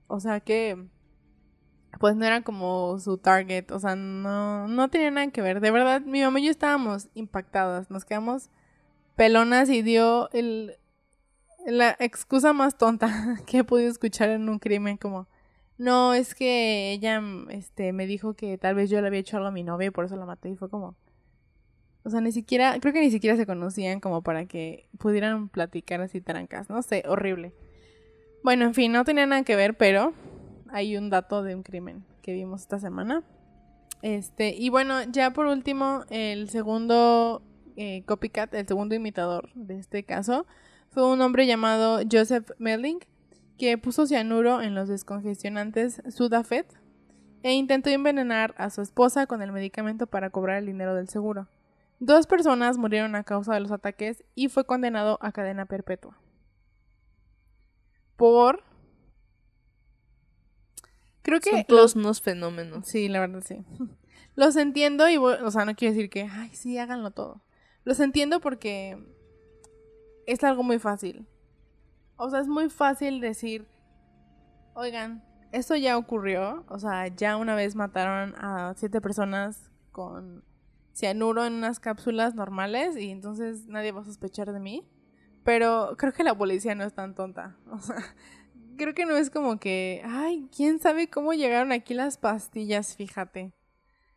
O 0.06 0.20
sea 0.20 0.40
que 0.40 0.88
pues 1.98 2.16
no 2.16 2.24
era 2.24 2.42
como 2.42 2.98
su 2.98 3.18
target, 3.18 3.70
o 3.70 3.78
sea, 3.78 3.96
no, 3.96 4.68
no 4.68 4.88
tenía 4.88 5.10
nada 5.10 5.30
que 5.30 5.42
ver. 5.42 5.60
De 5.60 5.70
verdad, 5.70 6.00
mi 6.02 6.22
mamá 6.22 6.40
y 6.40 6.44
yo 6.44 6.50
estábamos 6.50 7.08
impactadas, 7.14 7.90
nos 7.90 8.04
quedamos 8.04 8.50
pelonas 9.16 9.68
y 9.70 9.82
dio 9.82 10.28
el, 10.32 10.76
la 11.66 11.96
excusa 11.98 12.52
más 12.52 12.76
tonta 12.76 13.38
que 13.46 13.58
he 13.58 13.64
podido 13.64 13.90
escuchar 13.90 14.30
en 14.30 14.48
un 14.48 14.58
crimen, 14.58 14.96
como, 14.96 15.28
no, 15.78 16.14
es 16.14 16.34
que 16.34 16.92
ella 16.92 17.22
este, 17.50 17.92
me 17.92 18.06
dijo 18.06 18.34
que 18.34 18.58
tal 18.58 18.74
vez 18.74 18.90
yo 18.90 19.00
le 19.00 19.08
había 19.08 19.20
hecho 19.20 19.36
algo 19.36 19.48
a 19.48 19.52
mi 19.52 19.62
novia 19.62 19.88
y 19.88 19.90
por 19.90 20.04
eso 20.04 20.16
la 20.16 20.26
maté 20.26 20.50
y 20.50 20.56
fue 20.56 20.68
como... 20.68 20.96
O 22.06 22.10
sea, 22.10 22.20
ni 22.20 22.32
siquiera, 22.32 22.78
creo 22.80 22.92
que 22.92 23.00
ni 23.00 23.10
siquiera 23.10 23.34
se 23.34 23.46
conocían 23.46 23.98
como 23.98 24.20
para 24.22 24.44
que 24.44 24.90
pudieran 24.98 25.48
platicar 25.48 26.02
así 26.02 26.20
trancas, 26.20 26.68
no 26.68 26.82
sé, 26.82 27.02
horrible. 27.08 27.54
Bueno, 28.44 28.66
en 28.66 28.74
fin, 28.74 28.92
no 28.92 29.04
tenía 29.04 29.24
nada 29.24 29.42
que 29.42 29.56
ver, 29.56 29.74
pero 29.74 30.12
hay 30.68 30.98
un 30.98 31.08
dato 31.08 31.42
de 31.42 31.54
un 31.54 31.62
crimen 31.62 32.04
que 32.20 32.34
vimos 32.34 32.60
esta 32.60 32.78
semana. 32.78 33.22
Este, 34.02 34.54
y 34.54 34.68
bueno, 34.68 35.02
ya 35.04 35.32
por 35.32 35.46
último, 35.46 36.04
el 36.10 36.50
segundo 36.50 37.40
eh, 37.76 38.02
copycat, 38.04 38.52
el 38.52 38.68
segundo 38.68 38.94
imitador 38.94 39.48
de 39.54 39.78
este 39.78 40.04
caso, 40.04 40.44
fue 40.90 41.10
un 41.10 41.22
hombre 41.22 41.46
llamado 41.46 42.02
Joseph 42.12 42.50
Melling, 42.58 42.98
que 43.56 43.78
puso 43.78 44.06
cianuro 44.06 44.60
en 44.60 44.74
los 44.74 44.90
descongestionantes 44.90 46.02
Sudafed 46.10 46.66
e 47.42 47.54
intentó 47.54 47.88
envenenar 47.88 48.54
a 48.58 48.68
su 48.68 48.82
esposa 48.82 49.26
con 49.26 49.40
el 49.40 49.52
medicamento 49.52 50.06
para 50.06 50.28
cobrar 50.28 50.58
el 50.58 50.66
dinero 50.66 50.94
del 50.94 51.08
seguro. 51.08 51.48
Dos 51.98 52.26
personas 52.26 52.76
murieron 52.76 53.14
a 53.14 53.24
causa 53.24 53.54
de 53.54 53.60
los 53.60 53.72
ataques 53.72 54.22
y 54.34 54.48
fue 54.48 54.66
condenado 54.66 55.18
a 55.22 55.32
cadena 55.32 55.64
perpetua. 55.64 56.18
Por 58.16 58.62
Creo 61.24 61.40
que... 61.40 61.50
Son 61.50 61.64
todos 61.64 61.96
unos 61.96 62.20
fenómenos. 62.20 62.86
Sí, 62.86 63.08
la 63.08 63.18
verdad 63.18 63.42
sí. 63.44 63.64
Los 64.36 64.56
entiendo 64.56 65.08
y, 65.08 65.16
o 65.16 65.50
sea, 65.50 65.64
no 65.64 65.74
quiero 65.74 65.94
decir 65.94 66.10
que, 66.10 66.24
ay, 66.24 66.50
sí, 66.52 66.76
háganlo 66.76 67.12
todo. 67.12 67.40
Los 67.84 67.98
entiendo 68.00 68.40
porque 68.40 68.98
es 70.26 70.44
algo 70.44 70.62
muy 70.62 70.78
fácil. 70.78 71.26
O 72.16 72.28
sea, 72.28 72.40
es 72.40 72.48
muy 72.48 72.68
fácil 72.68 73.20
decir, 73.20 73.66
oigan, 74.74 75.24
esto 75.52 75.76
ya 75.76 75.96
ocurrió. 75.96 76.64
O 76.68 76.78
sea, 76.78 77.06
ya 77.08 77.36
una 77.36 77.54
vez 77.54 77.74
mataron 77.74 78.34
a 78.36 78.74
siete 78.76 79.00
personas 79.00 79.70
con 79.92 80.44
cianuro 80.92 81.44
en 81.46 81.54
unas 81.54 81.80
cápsulas 81.80 82.34
normales 82.34 82.96
y 82.96 83.10
entonces 83.10 83.66
nadie 83.66 83.92
va 83.92 84.02
a 84.02 84.04
sospechar 84.04 84.52
de 84.52 84.60
mí. 84.60 84.86
Pero 85.44 85.94
creo 85.98 86.12
que 86.12 86.24
la 86.24 86.36
policía 86.36 86.74
no 86.74 86.84
es 86.84 86.94
tan 86.94 87.14
tonta. 87.14 87.56
O 87.70 87.78
sea, 87.78 87.96
creo 88.76 88.94
que 88.94 89.06
no 89.06 89.16
es 89.16 89.30
como 89.30 89.58
que, 89.58 90.02
ay, 90.04 90.48
quién 90.54 90.80
sabe 90.80 91.08
cómo 91.08 91.32
llegaron 91.32 91.72
aquí 91.72 91.94
las 91.94 92.18
pastillas, 92.18 92.96
fíjate. 92.96 93.52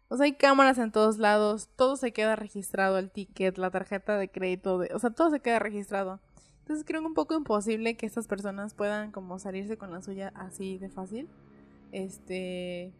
O 0.09 0.15
sea, 0.15 0.25
hay 0.25 0.33
cámaras 0.33 0.77
en 0.77 0.91
todos 0.91 1.17
lados, 1.17 1.69
todo 1.75 1.97
se 1.97 2.13
queda 2.13 2.35
registrado, 2.35 2.97
el 2.97 3.11
ticket, 3.11 3.57
la 3.57 3.71
tarjeta 3.71 4.17
de 4.17 4.29
crédito, 4.29 4.81
o 4.93 4.99
sea, 4.99 5.09
todo 5.09 5.29
se 5.29 5.41
queda 5.41 5.59
registrado. 5.59 6.21
Entonces 6.59 6.85
creo 6.85 7.01
que 7.01 7.07
un 7.07 7.13
poco 7.13 7.35
imposible 7.35 7.97
que 7.97 8.05
estas 8.05 8.27
personas 8.27 8.73
puedan 8.73 9.11
como 9.11 9.39
salirse 9.39 9.77
con 9.77 9.91
la 9.91 10.01
suya 10.01 10.31
así 10.35 10.77
de 10.77 10.89
fácil. 10.89 11.29
Este... 11.91 12.93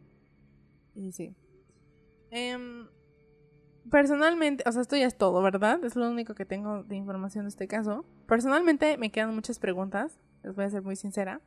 Y 0.95 1.11
sí. 1.11 1.35
Em, 2.31 2.87
personalmente, 3.89 4.63
o 4.67 4.71
sea, 4.71 4.81
esto 4.81 4.95
ya 4.95 5.05
es 5.05 5.17
todo, 5.17 5.41
¿verdad? 5.41 5.83
Es 5.83 5.95
lo 5.95 6.09
único 6.09 6.33
que 6.33 6.45
tengo 6.45 6.83
de 6.83 6.95
información 6.95 7.45
de 7.45 7.49
este 7.49 7.67
caso. 7.67 8.05
Personalmente 8.27 8.97
me 8.97 9.11
quedan 9.11 9.33
muchas 9.33 9.59
preguntas 9.59 10.19
les 10.47 10.55
voy 10.55 10.65
a 10.65 10.69
ser 10.69 10.81
muy 10.81 10.95
sincera. 10.95 11.41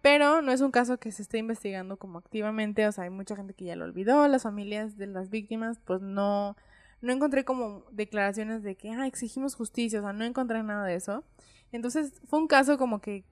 Pero 0.00 0.42
no 0.42 0.50
es 0.50 0.60
un 0.60 0.72
caso 0.72 0.98
que 0.98 1.12
se 1.12 1.22
esté 1.22 1.38
investigando 1.38 1.96
como 1.96 2.18
activamente, 2.18 2.86
o 2.88 2.92
sea, 2.92 3.04
hay 3.04 3.10
mucha 3.10 3.36
gente 3.36 3.54
que 3.54 3.66
ya 3.66 3.76
lo 3.76 3.84
olvidó, 3.84 4.26
las 4.26 4.42
familias 4.42 4.96
de 4.96 5.06
las 5.06 5.30
víctimas, 5.30 5.78
pues 5.84 6.00
no, 6.00 6.56
no 7.02 7.12
encontré 7.12 7.44
como 7.44 7.84
declaraciones 7.92 8.64
de 8.64 8.74
que, 8.74 8.90
ah, 8.90 9.06
exigimos 9.06 9.54
justicia, 9.54 10.00
o 10.00 10.02
sea, 10.02 10.12
no 10.12 10.24
encontré 10.24 10.60
nada 10.64 10.86
de 10.86 10.96
eso. 10.96 11.24
Entonces 11.70 12.20
fue 12.26 12.40
un 12.40 12.48
caso 12.48 12.78
como 12.78 13.00
que, 13.00 13.24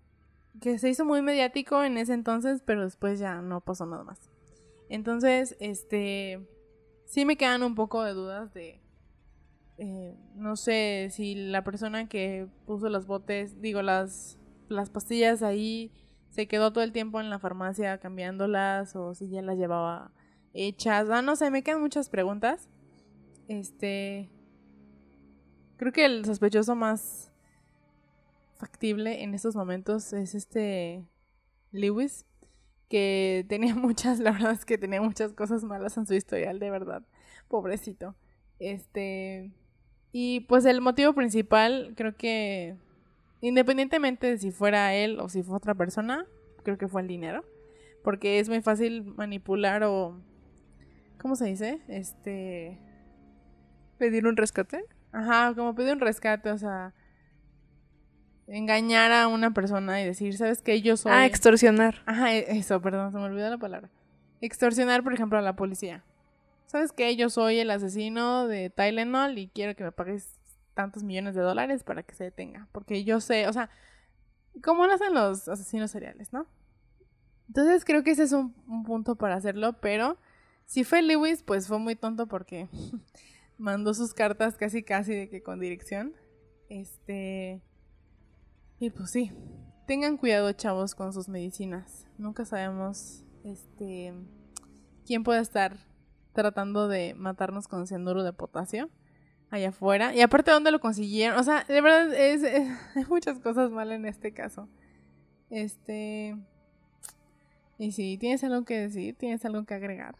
que 0.61 0.79
se 0.79 0.89
hizo 0.89 1.05
muy 1.05 1.23
mediático 1.23 1.83
en 1.83 1.99
ese 1.99 2.15
entonces, 2.15 2.63
pero 2.65 2.85
después 2.85 3.19
ya 3.19 3.43
no 3.43 3.61
pasó 3.61 3.85
nada 3.87 4.05
más. 4.05 4.21
Entonces, 4.89 5.57
este, 5.59 6.41
sí 7.05 7.25
me 7.25 7.37
quedan 7.37 7.65
un 7.65 7.75
poco 7.75 8.05
de 8.05 8.13
dudas 8.13 8.55
de, 8.55 8.81
eh, 9.81 10.15
no 10.37 10.57
sé 10.57 11.09
si 11.11 11.35
la 11.35 11.65
persona 11.65 12.09
que 12.09 12.47
puso 12.67 12.89
los 12.89 13.07
botes, 13.07 13.61
digo, 13.61 13.83
las 13.83 14.39
las 14.69 14.89
pastillas 14.89 15.43
ahí 15.43 15.91
se 16.29 16.47
quedó 16.47 16.73
todo 16.73 16.85
el 16.85 16.93
tiempo 16.93 17.21
en 17.21 17.29
la 17.29 17.41
farmacia 17.41 17.99
cambiándolas 17.99 18.95
o 18.95 19.15
si 19.15 19.29
ya 19.29 19.43
las 19.43 19.59
llevaba 19.59 20.13
hechas. 20.55 21.09
Ah, 21.11 21.23
no 21.23 21.35
sé, 21.35 21.51
me 21.51 21.63
quedan 21.63 21.81
muchas 21.81 22.09
preguntas. 22.09 22.69
Este 23.49 24.31
creo 25.77 25.93
que 25.93 26.05
el 26.05 26.25
sospechoso 26.25 26.77
más 26.77 27.33
factible 28.59 29.23
en 29.23 29.35
estos 29.35 29.57
momentos 29.57 30.13
es 30.13 30.35
este 30.35 31.05
Lewis, 31.73 32.27
que 32.91 33.47
tenía 33.49 33.75
muchas, 33.77 34.21
la 34.21 34.33
verdad 34.33 34.53
es 34.53 34.65
que 34.65 34.79
tenía 34.79 35.01
muchas 35.01 35.33
cosas 35.33 35.65
malas 35.65 35.97
en 35.97 36.07
su 36.07 36.15
historial, 36.15 36.59
de 36.59 36.71
verdad. 36.71 37.03
Pobrecito. 37.49 38.15
Este. 38.59 39.53
Y 40.13 40.41
pues 40.41 40.65
el 40.65 40.81
motivo 40.81 41.13
principal, 41.13 41.93
creo 41.97 42.17
que. 42.17 42.77
Independientemente 43.43 44.27
de 44.27 44.39
si 44.39 44.51
fuera 44.51 44.95
él 44.95 45.19
o 45.19 45.29
si 45.31 45.43
fue 45.43 45.57
otra 45.57 45.75
persona, 45.75 46.27
creo 46.63 46.77
que 46.77 46.89
fue 46.89 47.01
el 47.01 47.09
dinero. 47.09 47.45
Porque 48.05 48.39
es 48.39 48.49
muy 48.49 48.61
fácil 48.61 49.05
manipular 49.05 49.83
o. 49.85 50.21
¿Cómo 51.19 51.37
se 51.37 51.47
dice? 51.47 51.81
Este. 51.89 52.79
¿Pedir 53.99 54.27
un 54.27 54.37
rescate? 54.37 54.85
Ajá, 55.13 55.55
como 55.55 55.75
pedir 55.75 55.95
un 55.95 56.01
rescate, 56.01 56.51
o 56.51 56.59
sea 56.59 56.95
engañar 58.51 59.13
a 59.13 59.29
una 59.29 59.53
persona 59.53 60.03
y 60.03 60.05
decir, 60.05 60.37
¿sabes 60.37 60.61
qué? 60.61 60.83
Yo 60.83 60.97
soy... 60.97 61.13
Ah, 61.13 61.25
extorsionar. 61.27 62.03
Ajá, 62.07 62.35
e-, 62.35 62.59
eso, 62.59 62.81
perdón, 62.83 63.13
se 63.13 63.19
me 63.19 63.25
olvidó 63.25 63.49
la 63.49 63.59
palabra. 63.59 63.89
Extorsionar, 64.41 65.03
por 65.03 65.15
ejemplo, 65.15 65.39
a 65.39 65.43
la 65.43 65.55
policía. 65.55 66.05
¿Sabes 66.71 66.93
qué? 66.93 67.17
Yo 67.17 67.31
soy 67.31 67.59
el 67.59 67.69
asesino 67.69 68.47
de 68.47 68.71
Tylenol 68.71 69.37
y 69.39 69.49
quiero 69.49 69.75
que 69.75 69.83
me 69.83 69.91
pagues 69.91 70.39
tantos 70.75 71.03
millones 71.03 71.35
de 71.35 71.41
dólares 71.41 71.83
para 71.83 72.05
que 72.05 72.15
se 72.15 72.23
detenga. 72.23 72.69
Porque 72.71 73.03
yo 73.03 73.19
sé, 73.21 73.49
o 73.49 73.53
sea, 73.53 73.71
¿cómo 74.63 74.87
lo 74.87 74.93
hacen 74.93 75.13
los 75.13 75.49
asesinos 75.49 75.91
seriales, 75.91 76.33
no? 76.33 76.47
Entonces 77.49 77.85
creo 77.85 78.05
que 78.05 78.13
ese 78.13 78.23
es 78.23 78.31
un, 78.31 78.55
un 78.69 78.85
punto 78.85 79.17
para 79.17 79.35
hacerlo, 79.35 79.81
pero 79.81 80.17
si 80.65 80.85
fue 80.85 81.03
Lewis, 81.03 81.43
pues 81.43 81.67
fue 81.67 81.81
muy 81.81 81.97
tonto 81.97 82.29
porque 82.29 82.69
mandó 83.59 83.93
sus 83.93 84.15
cartas 84.15 84.57
casi 84.57 84.85
casi 84.85 85.13
de 85.13 85.29
que 85.29 85.43
con 85.43 85.59
dirección. 85.59 86.15
Este 86.69 87.61
y 88.79 88.91
pues 88.91 89.11
sí, 89.11 89.33
tengan 89.89 90.17
cuidado 90.17 90.53
chavos 90.53 90.95
con 90.95 91.13
sus 91.13 91.29
medicinas. 91.29 92.07
Nunca 92.17 92.45
sabemos 92.45 93.25
este 93.43 94.15
quién 95.05 95.25
puede 95.25 95.41
estar 95.41 95.90
tratando 96.33 96.89
de 96.89 97.15
matarnos 97.15 97.69
con 97.69 97.87
cianuro 97.87 98.23
de 98.23 98.33
potasio 98.33 98.91
allá 99.51 99.71
afuera. 99.71 100.15
Y 100.15 100.21
aparte, 100.21 100.51
¿dónde 100.51 100.71
lo 100.71 100.81
consiguieron? 100.81 101.39
O 101.39 101.43
sea, 101.43 101.65
de 101.65 101.81
verdad, 101.81 102.15
es, 102.15 102.43
hay 102.95 103.05
muchas 103.09 103.39
cosas 103.41 103.71
mal 103.71 103.93
en 103.93 104.07
este 104.07 104.33
caso. 104.33 104.69
Este... 105.51 106.37
Y 107.79 107.93
si 107.93 108.19
¿tienes 108.19 108.45
algo 108.45 108.65
que 108.65 108.79
decir? 108.79 109.15
¿Tienes 109.17 109.43
algo 109.47 109.65
que 109.65 109.73
agregar? 109.73 110.17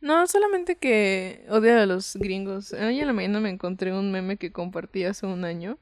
No, 0.00 0.24
solamente 0.28 0.76
que 0.76 1.44
odio 1.48 1.80
a 1.80 1.86
los 1.86 2.14
gringos. 2.14 2.72
Hoy 2.72 3.00
en 3.00 3.06
la 3.08 3.12
mañana 3.12 3.40
me 3.40 3.50
encontré 3.50 3.92
un 3.92 4.12
meme 4.12 4.36
que 4.36 4.52
compartí 4.52 5.02
hace 5.02 5.26
un 5.26 5.44
año 5.44 5.78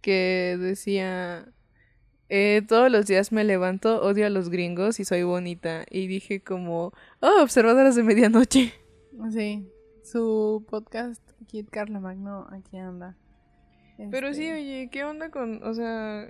que 0.00 0.56
decía, 0.58 1.46
eh, 2.28 2.62
todos 2.66 2.90
los 2.90 3.06
días 3.06 3.30
me 3.30 3.44
levanto, 3.44 4.02
odio 4.02 4.26
a 4.26 4.30
los 4.30 4.48
gringos 4.50 4.98
y 4.98 5.04
soy 5.04 5.22
bonita. 5.22 5.84
Y 5.90 6.08
dije 6.08 6.40
como, 6.40 6.92
oh, 7.20 7.42
observadoras 7.42 7.94
de 7.94 8.02
medianoche. 8.02 8.74
Sí, 9.30 9.68
su 10.02 10.64
podcast, 10.70 11.22
Kid 11.46 11.66
Carla 11.70 12.00
Magno, 12.00 12.46
aquí 12.50 12.78
anda. 12.78 13.16
Pero 14.10 14.32
sí, 14.32 14.46
este 14.46 14.54
oye, 14.54 14.88
¿qué 14.90 15.04
onda 15.04 15.30
con, 15.30 15.62
o 15.62 15.74
sea, 15.74 16.26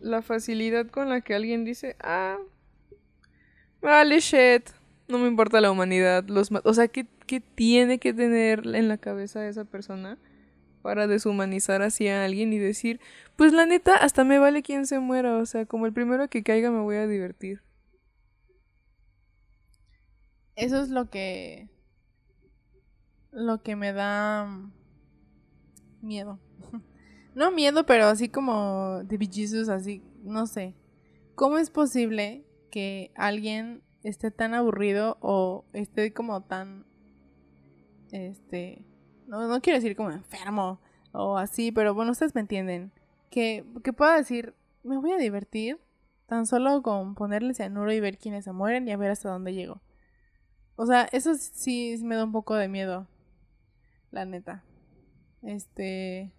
la 0.00 0.22
facilidad 0.22 0.86
con 0.86 1.08
la 1.08 1.20
que 1.20 1.34
alguien 1.34 1.64
dice, 1.64 1.96
ah, 2.00 2.38
vale, 3.82 4.20
shit, 4.20 4.70
no 5.08 5.18
me 5.18 5.26
importa 5.26 5.60
la 5.60 5.70
humanidad, 5.70 6.24
los 6.28 6.50
o 6.64 6.72
sea, 6.72 6.88
¿qué, 6.88 7.06
¿qué 7.26 7.40
tiene 7.40 7.98
que 7.98 8.14
tener 8.14 8.66
en 8.74 8.88
la 8.88 8.96
cabeza 8.96 9.46
esa 9.46 9.64
persona? 9.64 10.18
para 10.82 11.06
deshumanizar 11.06 11.82
así 11.82 12.08
a 12.08 12.24
alguien 12.24 12.52
y 12.52 12.58
decir, 12.58 13.00
pues 13.36 13.52
la 13.52 13.66
neta, 13.66 13.96
hasta 13.96 14.24
me 14.24 14.38
vale 14.38 14.62
quien 14.62 14.86
se 14.86 14.98
muera, 14.98 15.36
o 15.36 15.46
sea, 15.46 15.66
como 15.66 15.86
el 15.86 15.92
primero 15.92 16.28
que 16.28 16.42
caiga 16.42 16.70
me 16.70 16.80
voy 16.80 16.96
a 16.96 17.06
divertir. 17.06 17.60
Eso 20.56 20.82
es 20.82 20.90
lo 20.90 21.10
que 21.10 21.68
lo 23.32 23.62
que 23.62 23.76
me 23.76 23.92
da 23.92 24.48
miedo. 26.02 26.38
no 27.34 27.50
miedo, 27.50 27.86
pero 27.86 28.06
así 28.06 28.28
como 28.28 29.02
de 29.04 29.28
Jesus, 29.30 29.68
así, 29.68 30.02
no 30.22 30.46
sé. 30.46 30.74
¿Cómo 31.34 31.58
es 31.58 31.70
posible 31.70 32.44
que 32.70 33.12
alguien 33.14 33.82
esté 34.02 34.30
tan 34.30 34.54
aburrido 34.54 35.18
o 35.20 35.64
esté 35.72 36.12
como 36.12 36.42
tan 36.42 36.86
este 38.10 38.84
no, 39.26 39.46
no 39.46 39.60
quiero 39.60 39.78
decir 39.78 39.96
como 39.96 40.10
enfermo 40.10 40.80
o 41.12 41.38
así, 41.38 41.72
pero 41.72 41.94
bueno, 41.94 42.12
ustedes 42.12 42.34
me 42.34 42.40
entienden. 42.40 42.92
Que, 43.30 43.64
que 43.84 43.92
pueda 43.92 44.16
decir, 44.16 44.54
me 44.82 44.98
voy 44.98 45.12
a 45.12 45.18
divertir 45.18 45.78
tan 46.26 46.46
solo 46.46 46.82
con 46.82 47.14
ponerle 47.14 47.54
cianuro 47.54 47.92
y 47.92 48.00
ver 48.00 48.18
quiénes 48.18 48.44
se 48.44 48.52
mueren 48.52 48.86
y 48.88 48.92
a 48.92 48.96
ver 48.96 49.10
hasta 49.10 49.30
dónde 49.30 49.54
llego. 49.54 49.80
O 50.82 50.86
sea, 50.86 51.06
eso 51.12 51.34
sí 51.34 52.00
me 52.02 52.16
da 52.16 52.24
un 52.24 52.32
poco 52.32 52.54
de 52.54 52.66
miedo, 52.66 53.06
la 54.12 54.24
neta. 54.24 54.64
Este... 55.42 56.32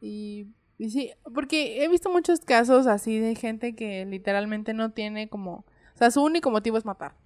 Y, 0.00 0.46
y 0.78 0.90
sí, 0.90 1.10
porque 1.34 1.82
he 1.82 1.88
visto 1.88 2.10
muchos 2.10 2.38
casos 2.38 2.86
así 2.86 3.18
de 3.18 3.34
gente 3.34 3.74
que 3.74 4.06
literalmente 4.06 4.72
no 4.72 4.92
tiene 4.92 5.28
como... 5.28 5.64
O 5.94 5.98
sea, 5.98 6.12
su 6.12 6.22
único 6.22 6.52
motivo 6.52 6.78
es 6.78 6.84
matar. 6.84 7.16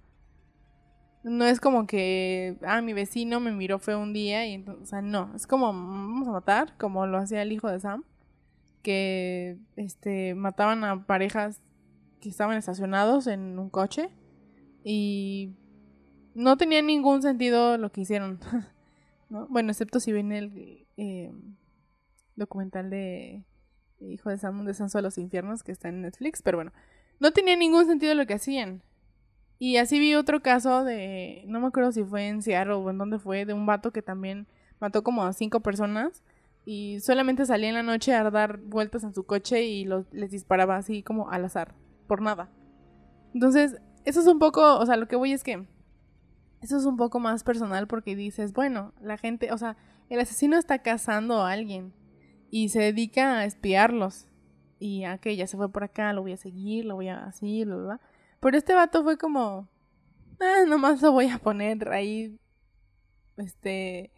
No 1.21 1.45
es 1.45 1.59
como 1.59 1.85
que, 1.85 2.57
ah, 2.65 2.81
mi 2.81 2.93
vecino 2.93 3.39
me 3.39 3.51
miró 3.51 3.77
fue 3.77 3.95
un 3.95 4.13
día 4.13 4.47
y 4.47 4.53
entonces, 4.55 4.81
o 4.81 4.87
sea, 4.87 5.03
no, 5.03 5.31
es 5.35 5.45
como, 5.45 5.67
vamos 5.67 6.27
a 6.27 6.31
matar, 6.31 6.75
como 6.79 7.05
lo 7.05 7.19
hacía 7.19 7.43
el 7.43 7.51
hijo 7.51 7.69
de 7.69 7.79
Sam, 7.79 8.03
que, 8.81 9.59
este, 9.75 10.33
mataban 10.33 10.83
a 10.83 11.05
parejas 11.05 11.61
que 12.19 12.29
estaban 12.29 12.57
estacionados 12.57 13.27
en 13.27 13.59
un 13.59 13.69
coche 13.69 14.09
y 14.87 15.55
no 16.35 16.57
tenía 16.57 16.83
ningún 16.83 17.23
sentido 17.23 17.77
lo 17.79 17.91
que 17.91 18.01
hicieron, 18.01 18.39
¿no? 19.29 19.47
Bueno, 19.47 19.71
excepto 19.71 19.99
si 19.99 20.11
ven 20.11 20.31
el 20.31 20.85
eh, 20.95 21.33
documental 22.35 22.91
de 22.91 23.43
Hijo 23.99 24.29
de 24.29 24.37
Sam, 24.37 24.63
de 24.63 24.75
Sanso 24.75 24.99
de 24.99 25.01
los 25.01 25.17
Infiernos, 25.17 25.63
que 25.63 25.71
está 25.71 25.89
en 25.89 26.03
Netflix, 26.03 26.43
pero 26.43 26.59
bueno, 26.59 26.71
no 27.19 27.31
tenía 27.31 27.55
ningún 27.55 27.87
sentido 27.87 28.13
lo 28.13 28.27
que 28.27 28.35
hacían. 28.35 28.83
Y 29.57 29.77
así 29.77 29.97
vi 29.97 30.13
otro 30.13 30.43
caso 30.43 30.83
de, 30.83 31.45
no 31.47 31.59
me 31.59 31.67
acuerdo 31.67 31.91
si 31.91 32.03
fue 32.03 32.27
en 32.27 32.43
Seattle 32.43 32.73
o 32.73 32.89
en 32.91 32.99
dónde 32.99 33.17
fue, 33.17 33.45
de 33.45 33.53
un 33.53 33.65
vato 33.65 33.91
que 33.91 34.03
también 34.03 34.45
mató 34.79 35.03
como 35.03 35.23
a 35.23 35.33
cinco 35.33 35.61
personas 35.61 36.23
y 36.63 36.99
solamente 36.99 37.47
salía 37.47 37.69
en 37.69 37.75
la 37.75 37.83
noche 37.83 38.13
a 38.13 38.29
dar 38.29 38.57
vueltas 38.59 39.03
en 39.03 39.15
su 39.15 39.25
coche 39.25 39.63
y 39.63 39.85
los, 39.85 40.05
les 40.13 40.29
disparaba 40.29 40.75
así 40.75 41.01
como 41.01 41.31
al 41.31 41.45
azar, 41.45 41.73
por 42.05 42.21
nada. 42.21 42.51
Entonces, 43.33 43.77
eso 44.05 44.21
es 44.21 44.27
un 44.27 44.39
poco, 44.39 44.77
o 44.77 44.85
sea, 44.85 44.95
lo 44.97 45.07
que 45.07 45.15
voy 45.15 45.33
es 45.33 45.43
que 45.43 45.65
eso 46.61 46.77
es 46.77 46.85
un 46.85 46.97
poco 46.97 47.19
más 47.19 47.43
personal 47.43 47.87
porque 47.87 48.15
dices, 48.15 48.53
bueno, 48.53 48.93
la 49.01 49.17
gente, 49.17 49.51
o 49.51 49.57
sea, 49.57 49.77
el 50.09 50.19
asesino 50.19 50.57
está 50.57 50.79
cazando 50.79 51.41
a 51.41 51.51
alguien 51.51 51.93
y 52.49 52.69
se 52.69 52.79
dedica 52.79 53.39
a 53.39 53.45
espiarlos. 53.45 54.27
Y 54.77 55.05
a 55.05 55.17
que 55.17 55.35
ya 55.35 55.47
se 55.47 55.57
fue 55.57 55.71
por 55.71 55.83
acá, 55.83 56.11
lo 56.13 56.21
voy 56.21 56.33
a 56.33 56.37
seguir, 56.37 56.85
lo 56.85 56.95
voy 56.95 57.07
a 57.07 57.25
así, 57.25 57.63
bla, 57.63 57.75
bla. 57.77 58.01
Pero 58.39 58.57
este 58.57 58.73
vato 58.73 59.03
fue 59.03 59.17
como, 59.17 59.69
ah, 60.39 60.65
nomás 60.67 61.01
lo 61.01 61.11
voy 61.11 61.29
a 61.29 61.39
poner 61.39 61.89
ahí, 61.89 62.37
este, 63.37 64.11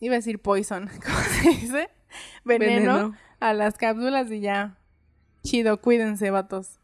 iba 0.00 0.14
a 0.14 0.18
decir 0.18 0.40
poison, 0.40 0.88
¿cómo 1.04 1.18
se 1.18 1.48
dice? 1.50 1.90
Veneno, 2.44 3.14
a 3.38 3.54
las 3.54 3.76
cápsulas 3.76 4.30
y 4.32 4.40
ya, 4.40 4.78
chido, 5.42 5.80
cuídense, 5.80 6.30
vatos. 6.30 6.79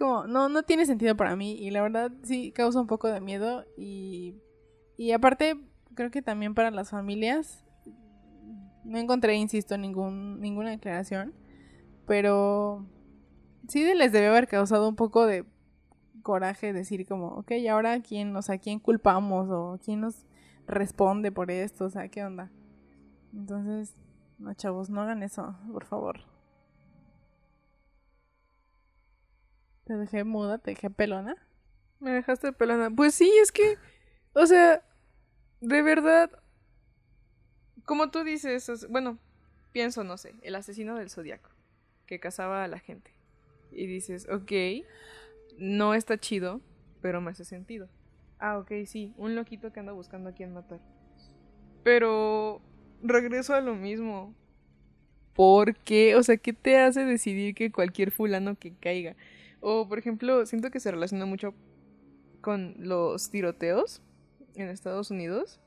No, 0.00 0.48
no 0.48 0.62
tiene 0.62 0.86
sentido 0.86 1.14
para 1.14 1.36
mí 1.36 1.52
y 1.52 1.70
la 1.70 1.82
verdad 1.82 2.10
sí 2.22 2.52
causa 2.52 2.80
un 2.80 2.86
poco 2.86 3.08
de 3.08 3.20
miedo 3.20 3.66
y, 3.76 4.34
y 4.96 5.12
aparte 5.12 5.60
creo 5.94 6.10
que 6.10 6.22
también 6.22 6.54
para 6.54 6.70
las 6.70 6.88
familias, 6.88 7.64
no 8.84 8.98
encontré, 8.98 9.34
insisto, 9.34 9.76
ningún, 9.76 10.40
ninguna 10.40 10.70
declaración, 10.70 11.34
pero 12.06 12.86
sí 13.68 13.84
les 13.94 14.10
debe 14.10 14.28
haber 14.28 14.48
causado 14.48 14.88
un 14.88 14.96
poco 14.96 15.26
de 15.26 15.44
coraje 16.22 16.72
decir 16.72 17.06
como, 17.06 17.28
ok, 17.28 17.52
ahora 17.70 18.00
quién, 18.00 18.34
o 18.34 18.42
sea, 18.42 18.56
quién 18.58 18.78
culpamos 18.78 19.48
o 19.50 19.78
quién 19.84 20.00
nos 20.00 20.24
responde 20.66 21.30
por 21.30 21.50
esto, 21.50 21.84
o 21.84 21.90
sea, 21.90 22.08
¿qué 22.08 22.24
onda? 22.24 22.50
Entonces, 23.34 23.94
no, 24.38 24.54
chavos, 24.54 24.88
no 24.88 25.02
hagan 25.02 25.22
eso, 25.22 25.56
por 25.72 25.84
favor. 25.84 26.20
Te 29.90 29.96
dejé 29.96 30.22
muda, 30.22 30.58
te 30.58 30.70
dejé 30.70 30.88
pelona. 30.88 31.34
Me 31.98 32.12
dejaste 32.12 32.52
pelona. 32.52 32.92
Pues 32.92 33.12
sí, 33.12 33.28
es 33.42 33.50
que, 33.50 33.76
o 34.34 34.46
sea, 34.46 34.84
de 35.60 35.82
verdad, 35.82 36.30
como 37.84 38.08
tú 38.12 38.22
dices, 38.22 38.86
bueno, 38.88 39.18
pienso, 39.72 40.04
no 40.04 40.16
sé, 40.16 40.36
el 40.42 40.54
asesino 40.54 40.94
del 40.94 41.10
zodiaco, 41.10 41.50
que 42.06 42.20
cazaba 42.20 42.62
a 42.62 42.68
la 42.68 42.78
gente. 42.78 43.10
Y 43.72 43.88
dices, 43.88 44.28
ok, 44.30 44.52
no 45.58 45.94
está 45.94 46.18
chido, 46.18 46.60
pero 47.02 47.20
me 47.20 47.32
hace 47.32 47.44
sentido. 47.44 47.88
Ah, 48.38 48.58
ok, 48.58 48.70
sí, 48.86 49.12
un 49.16 49.34
loquito 49.34 49.72
que 49.72 49.80
anda 49.80 49.90
buscando 49.90 50.30
a 50.30 50.34
quien 50.34 50.54
matar. 50.54 50.78
Pero 51.82 52.62
regreso 53.02 53.54
a 53.54 53.60
lo 53.60 53.74
mismo. 53.74 54.36
¿Por 55.34 55.74
qué? 55.74 56.14
O 56.14 56.22
sea, 56.22 56.36
¿qué 56.36 56.52
te 56.52 56.78
hace 56.78 57.04
decidir 57.04 57.56
que 57.56 57.72
cualquier 57.72 58.12
fulano 58.12 58.54
que 58.54 58.72
caiga? 58.76 59.16
O, 59.60 59.88
por 59.88 59.98
ejemplo, 59.98 60.46
siento 60.46 60.70
que 60.70 60.80
se 60.80 60.90
relaciona 60.90 61.26
mucho 61.26 61.54
con 62.40 62.74
los 62.78 63.30
tiroteos 63.30 64.02
en 64.54 64.68
Estados 64.68 65.10
Unidos. 65.10 65.60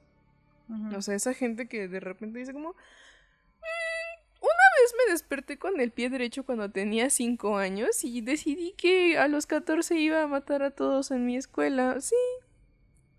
O 0.95 1.01
sea, 1.01 1.13
esa 1.15 1.33
gente 1.33 1.67
que 1.67 1.87
de 1.87 1.99
repente 1.99 2.39
dice 2.39 2.53
como... 2.53 2.69
"Mm, 2.69 2.73
Una 4.41 4.67
vez 4.81 4.93
me 5.05 5.11
desperté 5.13 5.57
con 5.57 5.79
el 5.79 5.91
pie 5.91 6.09
derecho 6.09 6.43
cuando 6.45 6.69
tenía 6.69 7.09
5 7.09 7.57
años 7.57 8.03
y 8.03 8.21
decidí 8.21 8.73
que 8.75 9.17
a 9.17 9.27
los 9.27 9.45
14 9.45 9.97
iba 9.99 10.21
a 10.23 10.27
matar 10.27 10.63
a 10.63 10.71
todos 10.71 11.11
en 11.11 11.25
mi 11.25 11.37
escuela. 11.37 12.01
Sí. 12.01 12.15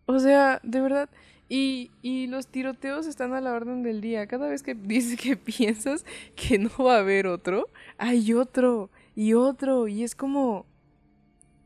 O 0.07 0.19
sea, 0.19 0.61
de 0.63 0.81
verdad. 0.81 1.09
Y, 1.49 1.91
y 2.03 2.27
los 2.27 2.49
tiroteos 2.49 3.07
están 3.07 3.33
a 3.35 3.41
la 3.41 3.53
orden 3.53 3.83
del 3.83 4.01
día. 4.01 4.27
Cada 4.27 4.49
vez 4.49 4.63
que 4.63 4.75
dices 4.83 5.19
que 5.21 5.37
piensas 5.37 6.05
que 6.37 6.59
no 6.59 6.71
va 6.79 6.97
a 6.97 7.01
haber 7.01 7.27
otro, 7.27 7.69
hay 7.99 8.33
otro 8.35 8.91
y 9.15 9.35
otro. 9.35 9.89
Y 9.89 10.03
es 10.05 10.15
como... 10.15 10.67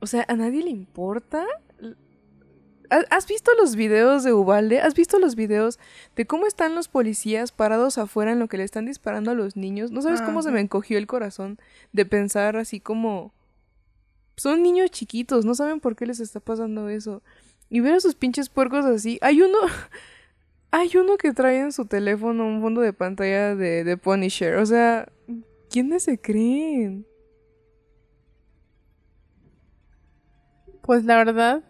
O 0.01 0.07
sea, 0.07 0.25
¿a 0.29 0.35
nadie 0.37 0.63
le 0.63 0.71
importa? 0.71 1.45
¿Ha- 2.91 3.05
¿Has 3.11 3.27
visto 3.27 3.51
los 3.61 3.77
videos 3.77 4.25
de 4.25 4.33
Ubalde? 4.33 4.81
¿Has 4.81 4.95
visto 4.95 5.19
los 5.19 5.35
videos 5.35 5.79
de 6.17 6.27
cómo 6.27 6.47
están 6.47 6.75
los 6.75 6.89
policías 6.89 7.53
parados 7.53 7.99
afuera 7.99 8.33
en 8.33 8.39
lo 8.39 8.49
que 8.49 8.57
le 8.57 8.65
están 8.65 8.87
disparando 8.87 9.31
a 9.31 9.35
los 9.35 9.57
niños? 9.57 9.91
¿No 9.91 10.01
sabes 10.03 10.23
cómo 10.23 10.43
se 10.43 10.51
me 10.51 10.61
encogió 10.61 10.99
el 10.99 11.07
corazón 11.07 11.59
de 11.93 12.07
pensar 12.07 12.57
así 12.57 12.81
como... 12.81 13.33
Son 14.37 14.63
niños 14.63 14.93
chiquitos, 14.93 15.45
no 15.45 15.55
saben 15.57 15.81
por 15.81 15.97
qué 15.97 16.07
les 16.07 16.21
está 16.21 16.39
pasando 16.39 16.89
eso. 16.89 17.23
Y 17.69 17.81
ver 17.81 17.95
a 17.95 18.01
sus 18.01 18.15
pinches 18.15 18.49
puercos 18.49 18.85
así. 18.87 19.19
Hay 19.21 19.43
uno... 19.43 19.59
Hay 20.71 20.95
uno 20.99 21.17
que 21.17 21.33
trae 21.33 21.61
en 21.61 21.73
su 21.73 21.87
teléfono 21.87 22.47
un 22.47 22.61
fondo 22.61 22.83
de 22.83 22.93
pantalla 22.93 23.57
de, 23.57 23.85
de 23.85 23.97
Punisher. 23.97 24.57
O 24.57 24.67
sea, 24.67 25.11
¿quiénes 25.71 26.03
se 26.03 26.21
creen? 26.21 27.07
Pues 30.89 31.05
la 31.05 31.19
verdad, 31.19 31.63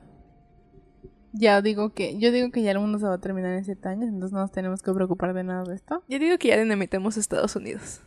ya 1.33 1.61
digo 1.61 1.93
que, 1.93 2.17
yo 2.21 2.31
digo 2.31 2.53
que 2.53 2.63
ya 2.63 2.71
el 2.71 2.79
mundo 2.79 3.01
se 3.01 3.07
va 3.09 3.15
a 3.15 3.21
terminar 3.21 3.53
en 3.53 3.65
siete 3.65 3.89
años, 3.89 4.11
entonces 4.11 4.33
no 4.33 4.39
nos 4.39 4.53
tenemos 4.53 4.81
que 4.81 4.93
preocupar 4.93 5.35
de 5.35 5.43
nada 5.43 5.65
de 5.65 5.75
esto. 5.75 6.05
Yo 6.07 6.21
digo 6.21 6.39
que 6.39 6.47
ya 6.47 6.57
dinamitemos 6.57 7.17
a 7.17 7.21
Estados 7.21 7.57
Unidos. 7.57 8.01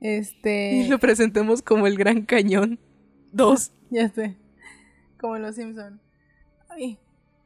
Este, 0.00 0.76
Y 0.76 0.88
lo 0.88 0.98
presentemos 0.98 1.60
como 1.60 1.86
el 1.86 1.98
Gran 1.98 2.22
Cañón. 2.22 2.80
Dos. 3.32 3.70
ya 3.90 4.08
sé, 4.08 4.38
como 5.20 5.36
los 5.36 5.56
Simpson. 5.56 6.00
Ay, 6.70 6.98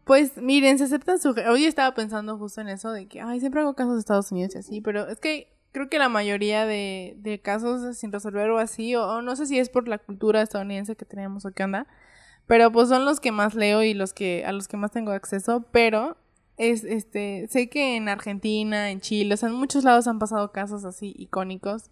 Pues 0.04 0.36
miren, 0.36 0.78
se 0.78 0.84
aceptan 0.84 1.18
su... 1.18 1.34
Hoy 1.50 1.64
estaba 1.64 1.96
pensando 1.96 2.38
justo 2.38 2.60
en 2.60 2.68
eso 2.68 2.92
de 2.92 3.08
que, 3.08 3.20
ay, 3.20 3.40
siempre 3.40 3.62
hago 3.62 3.74
casos 3.74 3.94
de 3.94 3.98
Estados 3.98 4.30
Unidos 4.30 4.54
y 4.54 4.58
así, 4.58 4.80
pero 4.80 5.08
es 5.08 5.18
que 5.18 5.48
creo 5.72 5.88
que 5.88 5.98
la 5.98 6.08
mayoría 6.08 6.64
de, 6.64 7.16
de 7.18 7.40
casos 7.40 7.96
sin 7.96 8.12
resolver 8.12 8.48
o 8.50 8.58
así, 8.58 8.94
o, 8.94 9.04
o 9.04 9.20
no 9.20 9.34
sé 9.34 9.46
si 9.46 9.58
es 9.58 9.68
por 9.68 9.88
la 9.88 9.98
cultura 9.98 10.42
estadounidense 10.42 10.94
que 10.94 11.04
tenemos 11.04 11.44
o 11.44 11.50
qué 11.50 11.64
onda, 11.64 11.88
pero 12.50 12.72
pues 12.72 12.88
son 12.88 13.04
los 13.04 13.20
que 13.20 13.30
más 13.30 13.54
leo 13.54 13.84
y 13.84 13.94
los 13.94 14.12
que 14.12 14.44
a 14.44 14.50
los 14.50 14.66
que 14.66 14.76
más 14.76 14.90
tengo 14.90 15.12
acceso, 15.12 15.64
pero 15.70 16.16
es 16.56 16.82
este 16.82 17.46
sé 17.48 17.68
que 17.68 17.94
en 17.94 18.08
Argentina, 18.08 18.90
en 18.90 19.00
Chile, 19.00 19.34
o 19.34 19.36
sea, 19.36 19.50
en 19.50 19.54
muchos 19.54 19.84
lados 19.84 20.08
han 20.08 20.18
pasado 20.18 20.50
casos 20.50 20.84
así 20.84 21.14
icónicos 21.16 21.90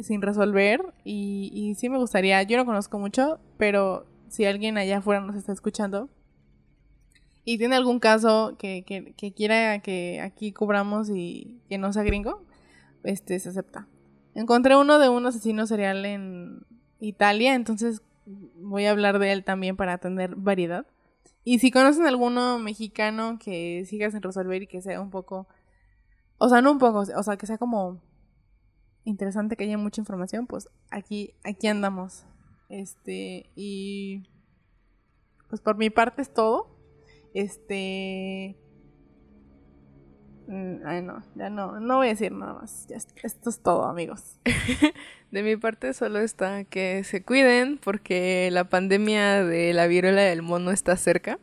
sin 0.00 0.22
resolver 0.22 0.80
y, 1.02 1.50
y 1.52 1.74
sí 1.74 1.88
me 1.88 1.98
gustaría, 1.98 2.40
yo 2.44 2.56
no 2.56 2.66
conozco 2.66 3.00
mucho, 3.00 3.40
pero 3.58 4.06
si 4.28 4.44
alguien 4.44 4.78
allá 4.78 4.98
afuera 4.98 5.22
nos 5.22 5.34
está 5.34 5.50
escuchando 5.50 6.08
y 7.44 7.58
tiene 7.58 7.74
algún 7.74 7.98
caso 7.98 8.54
que, 8.60 8.84
que, 8.84 9.12
que 9.14 9.32
quiera 9.32 9.80
que 9.80 10.20
aquí 10.20 10.52
cubramos 10.52 11.10
y 11.10 11.62
que 11.68 11.78
no 11.78 11.92
sea 11.92 12.04
gringo, 12.04 12.44
este 13.02 13.40
se 13.40 13.48
acepta. 13.48 13.88
Encontré 14.36 14.76
uno 14.76 15.00
de 15.00 15.08
un 15.08 15.26
asesino 15.26 15.66
serial 15.66 16.06
en 16.06 16.64
Italia, 17.00 17.56
entonces 17.56 18.02
voy 18.56 18.86
a 18.86 18.90
hablar 18.90 19.18
de 19.18 19.32
él 19.32 19.44
también 19.44 19.76
para 19.76 19.98
tener 19.98 20.36
variedad. 20.36 20.86
Y 21.44 21.58
si 21.58 21.70
conocen 21.70 22.06
alguno 22.06 22.58
mexicano 22.58 23.38
que 23.38 23.84
siga 23.86 24.10
sin 24.10 24.22
resolver 24.22 24.62
y 24.62 24.66
que 24.66 24.82
sea 24.82 25.00
un 25.00 25.10
poco, 25.10 25.48
o 26.38 26.48
sea, 26.48 26.60
no 26.60 26.72
un 26.72 26.78
poco, 26.78 27.00
o 27.00 27.22
sea, 27.22 27.36
que 27.36 27.46
sea 27.46 27.58
como 27.58 28.00
interesante, 29.04 29.56
que 29.56 29.64
haya 29.64 29.78
mucha 29.78 30.00
información, 30.00 30.46
pues 30.46 30.68
aquí, 30.90 31.34
aquí 31.44 31.66
andamos. 31.66 32.24
Este, 32.68 33.50
y 33.56 34.28
pues 35.48 35.60
por 35.60 35.76
mi 35.76 35.90
parte 35.90 36.22
es 36.22 36.32
todo. 36.32 36.68
Este, 37.34 38.56
ay 40.84 41.02
no, 41.02 41.22
ya 41.36 41.48
no, 41.50 41.78
no 41.80 41.96
voy 41.98 42.08
a 42.08 42.10
decir 42.10 42.32
nada 42.32 42.54
más. 42.54 42.86
Ya, 42.88 42.96
esto 42.96 43.50
es 43.50 43.60
todo, 43.60 43.84
amigos. 43.84 44.38
De 45.30 45.42
mi 45.44 45.56
parte 45.56 45.94
solo 45.94 46.18
está 46.18 46.64
que 46.64 47.04
se 47.04 47.22
cuiden 47.22 47.78
porque 47.78 48.48
la 48.50 48.64
pandemia 48.64 49.44
de 49.44 49.72
la 49.72 49.86
viruela 49.86 50.22
del 50.22 50.42
mono 50.42 50.72
está 50.72 50.96
cerca. 50.96 51.38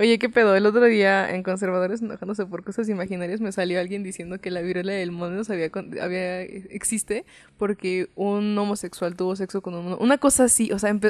Oye, 0.00 0.20
¿qué 0.20 0.28
pedo? 0.28 0.54
El 0.54 0.64
otro 0.66 0.84
día 0.84 1.28
en 1.34 1.42
Conservadores 1.42 2.00
enojándose 2.02 2.46
por 2.46 2.62
cosas 2.62 2.88
imaginarias 2.88 3.40
me 3.40 3.50
salió 3.50 3.80
alguien 3.80 4.04
diciendo 4.04 4.40
que 4.40 4.52
la 4.52 4.60
viruela 4.60 4.92
del 4.92 5.10
mono 5.10 5.42
sabía 5.42 5.70
con- 5.70 5.98
había, 5.98 6.42
existe 6.42 7.24
porque 7.56 8.08
un 8.14 8.56
homosexual 8.56 9.16
tuvo 9.16 9.34
sexo 9.34 9.60
con 9.60 9.74
un 9.74 9.82
mono. 9.82 9.98
Una 9.98 10.18
cosa 10.18 10.44
así, 10.44 10.70
o 10.70 10.78
sea, 10.78 10.92
No 10.92 11.00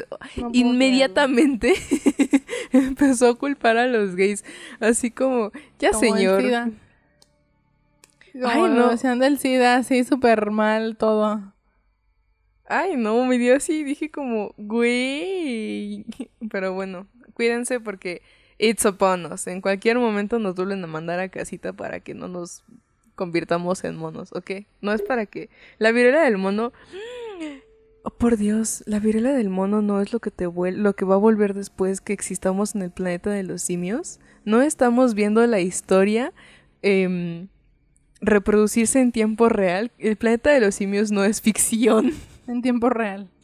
inmediatamente 0.53 1.73
empezó 2.71 3.27
a 3.29 3.35
culpar 3.37 3.77
a 3.77 3.85
los 3.85 4.15
gays. 4.15 4.43
Así 4.79 5.11
como, 5.11 5.51
ya 5.77 5.91
Como 5.91 5.99
señor. 6.01 6.41
Como 8.33 8.47
Ay, 8.47 8.61
no. 8.73 8.87
versión 8.89 9.19
del 9.19 9.37
SIDA, 9.39 9.75
así 9.77 10.03
súper 10.03 10.51
mal 10.51 10.97
todo. 10.97 11.53
Ay, 12.67 12.95
no, 12.97 13.25
me 13.25 13.37
dio 13.37 13.55
así, 13.55 13.83
dije 13.83 14.11
como, 14.11 14.53
güey. 14.57 16.05
Pero 16.51 16.73
bueno, 16.73 17.07
cuídense 17.33 17.79
porque 17.79 18.21
it's 18.57 18.85
upon 18.85 19.25
us. 19.31 19.47
En 19.47 19.61
cualquier 19.61 19.97
momento 19.97 20.37
nos 20.39 20.55
vuelven 20.55 20.83
a 20.83 20.87
mandar 20.87 21.19
a 21.19 21.29
casita 21.29 21.73
para 21.73 21.99
que 22.01 22.13
no 22.13 22.27
nos 22.27 22.63
convirtamos 23.15 23.83
en 23.83 23.95
monos, 23.95 24.29
¿ok? 24.33 24.51
No 24.81 24.93
es 24.93 25.01
para 25.01 25.25
que... 25.25 25.49
La 25.77 25.91
viruela 25.91 26.21
del 26.21 26.37
mono... 26.37 26.71
Oh, 28.03 28.11
por 28.11 28.37
Dios, 28.37 28.81
la 28.85 28.99
viruela 28.99 29.33
del 29.33 29.49
mono 29.49 29.81
no 29.81 29.99
es 30.01 30.13
lo 30.13 30.19
que 30.21 30.31
te 30.31 30.47
vuel- 30.47 30.77
lo 30.77 30.93
que 30.95 31.03
va 31.03 31.15
a 31.15 31.17
volver 31.17 31.53
después 31.53 31.99
que 31.99 32.13
existamos 32.13 32.73
en 32.73 32.81
el 32.83 32.91
planeta 32.91 33.29
de 33.29 33.43
los 33.43 33.61
simios. 33.61 34.19
No 34.45 34.61
estamos 34.61 35.15
viendo 35.15 35.45
la 35.47 35.59
historia 35.59 36.31
em, 36.81 37.49
reproducirse 38.21 38.99
en 38.99 39.11
tiempo 39.11 39.49
real. 39.49 39.91
El 39.97 40.15
planeta 40.15 40.51
de 40.51 40.59
los 40.59 40.75
simios 40.75 41.11
no 41.11 41.23
es 41.23 41.41
ficción. 41.41 42.13
En 42.47 42.61
tiempo 42.61 42.89
real. 42.89 43.29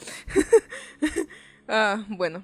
Ah, 1.67 2.05
bueno. 2.09 2.43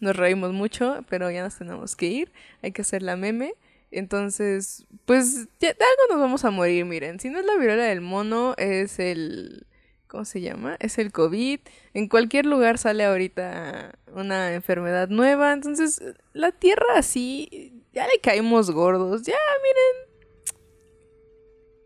Nos 0.00 0.16
reímos 0.16 0.50
mucho, 0.52 1.04
pero 1.10 1.30
ya 1.30 1.42
nos 1.42 1.58
tenemos 1.58 1.94
que 1.94 2.06
ir. 2.06 2.32
Hay 2.62 2.72
que 2.72 2.80
hacer 2.80 3.02
la 3.02 3.16
meme. 3.16 3.52
Entonces, 3.90 4.86
pues 5.04 5.46
ya 5.60 5.68
de 5.68 5.84
algo 5.84 6.14
nos 6.14 6.20
vamos 6.20 6.44
a 6.44 6.50
morir, 6.50 6.86
miren. 6.86 7.20
Si 7.20 7.28
no 7.28 7.38
es 7.38 7.44
la 7.44 7.56
viruela 7.56 7.84
del 7.84 8.00
mono, 8.00 8.54
es 8.56 8.98
el... 8.98 9.66
¿Cómo 10.06 10.24
se 10.24 10.40
llama? 10.40 10.76
Es 10.80 10.98
el 10.98 11.12
COVID. 11.12 11.60
En 11.92 12.08
cualquier 12.08 12.46
lugar 12.46 12.78
sale 12.78 13.04
ahorita 13.04 13.98
una 14.14 14.54
enfermedad 14.54 15.08
nueva. 15.08 15.52
Entonces, 15.52 16.00
la 16.32 16.50
tierra 16.50 16.96
así, 16.96 17.82
ya 17.92 18.06
le 18.06 18.20
caímos 18.20 18.70
gordos. 18.70 19.22
Ya, 19.24 19.34
miren. 19.62 20.13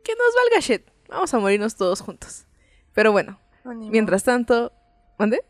Que 0.09 0.15
nos 0.15 0.35
valga 0.35 0.61
shit. 0.61 0.89
Vamos 1.11 1.35
a 1.35 1.39
morirnos 1.39 1.77
todos 1.77 2.01
juntos. 2.01 2.47
Pero 2.95 3.13
bueno, 3.13 3.39
mientras 3.91 4.25
tanto... 4.25 4.73
¿Mande? 5.19 5.45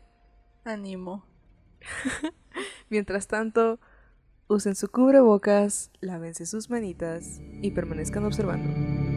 Ánimo. 0.65 1.25
Mientras 2.89 3.27
tanto, 3.27 3.79
usen 4.49 4.75
su 4.75 4.89
cubrebocas, 4.91 5.91
lávense 6.01 6.45
sus 6.45 6.69
manitas 6.69 7.39
y 7.61 7.71
permanezcan 7.71 8.25
observando. 8.25 9.08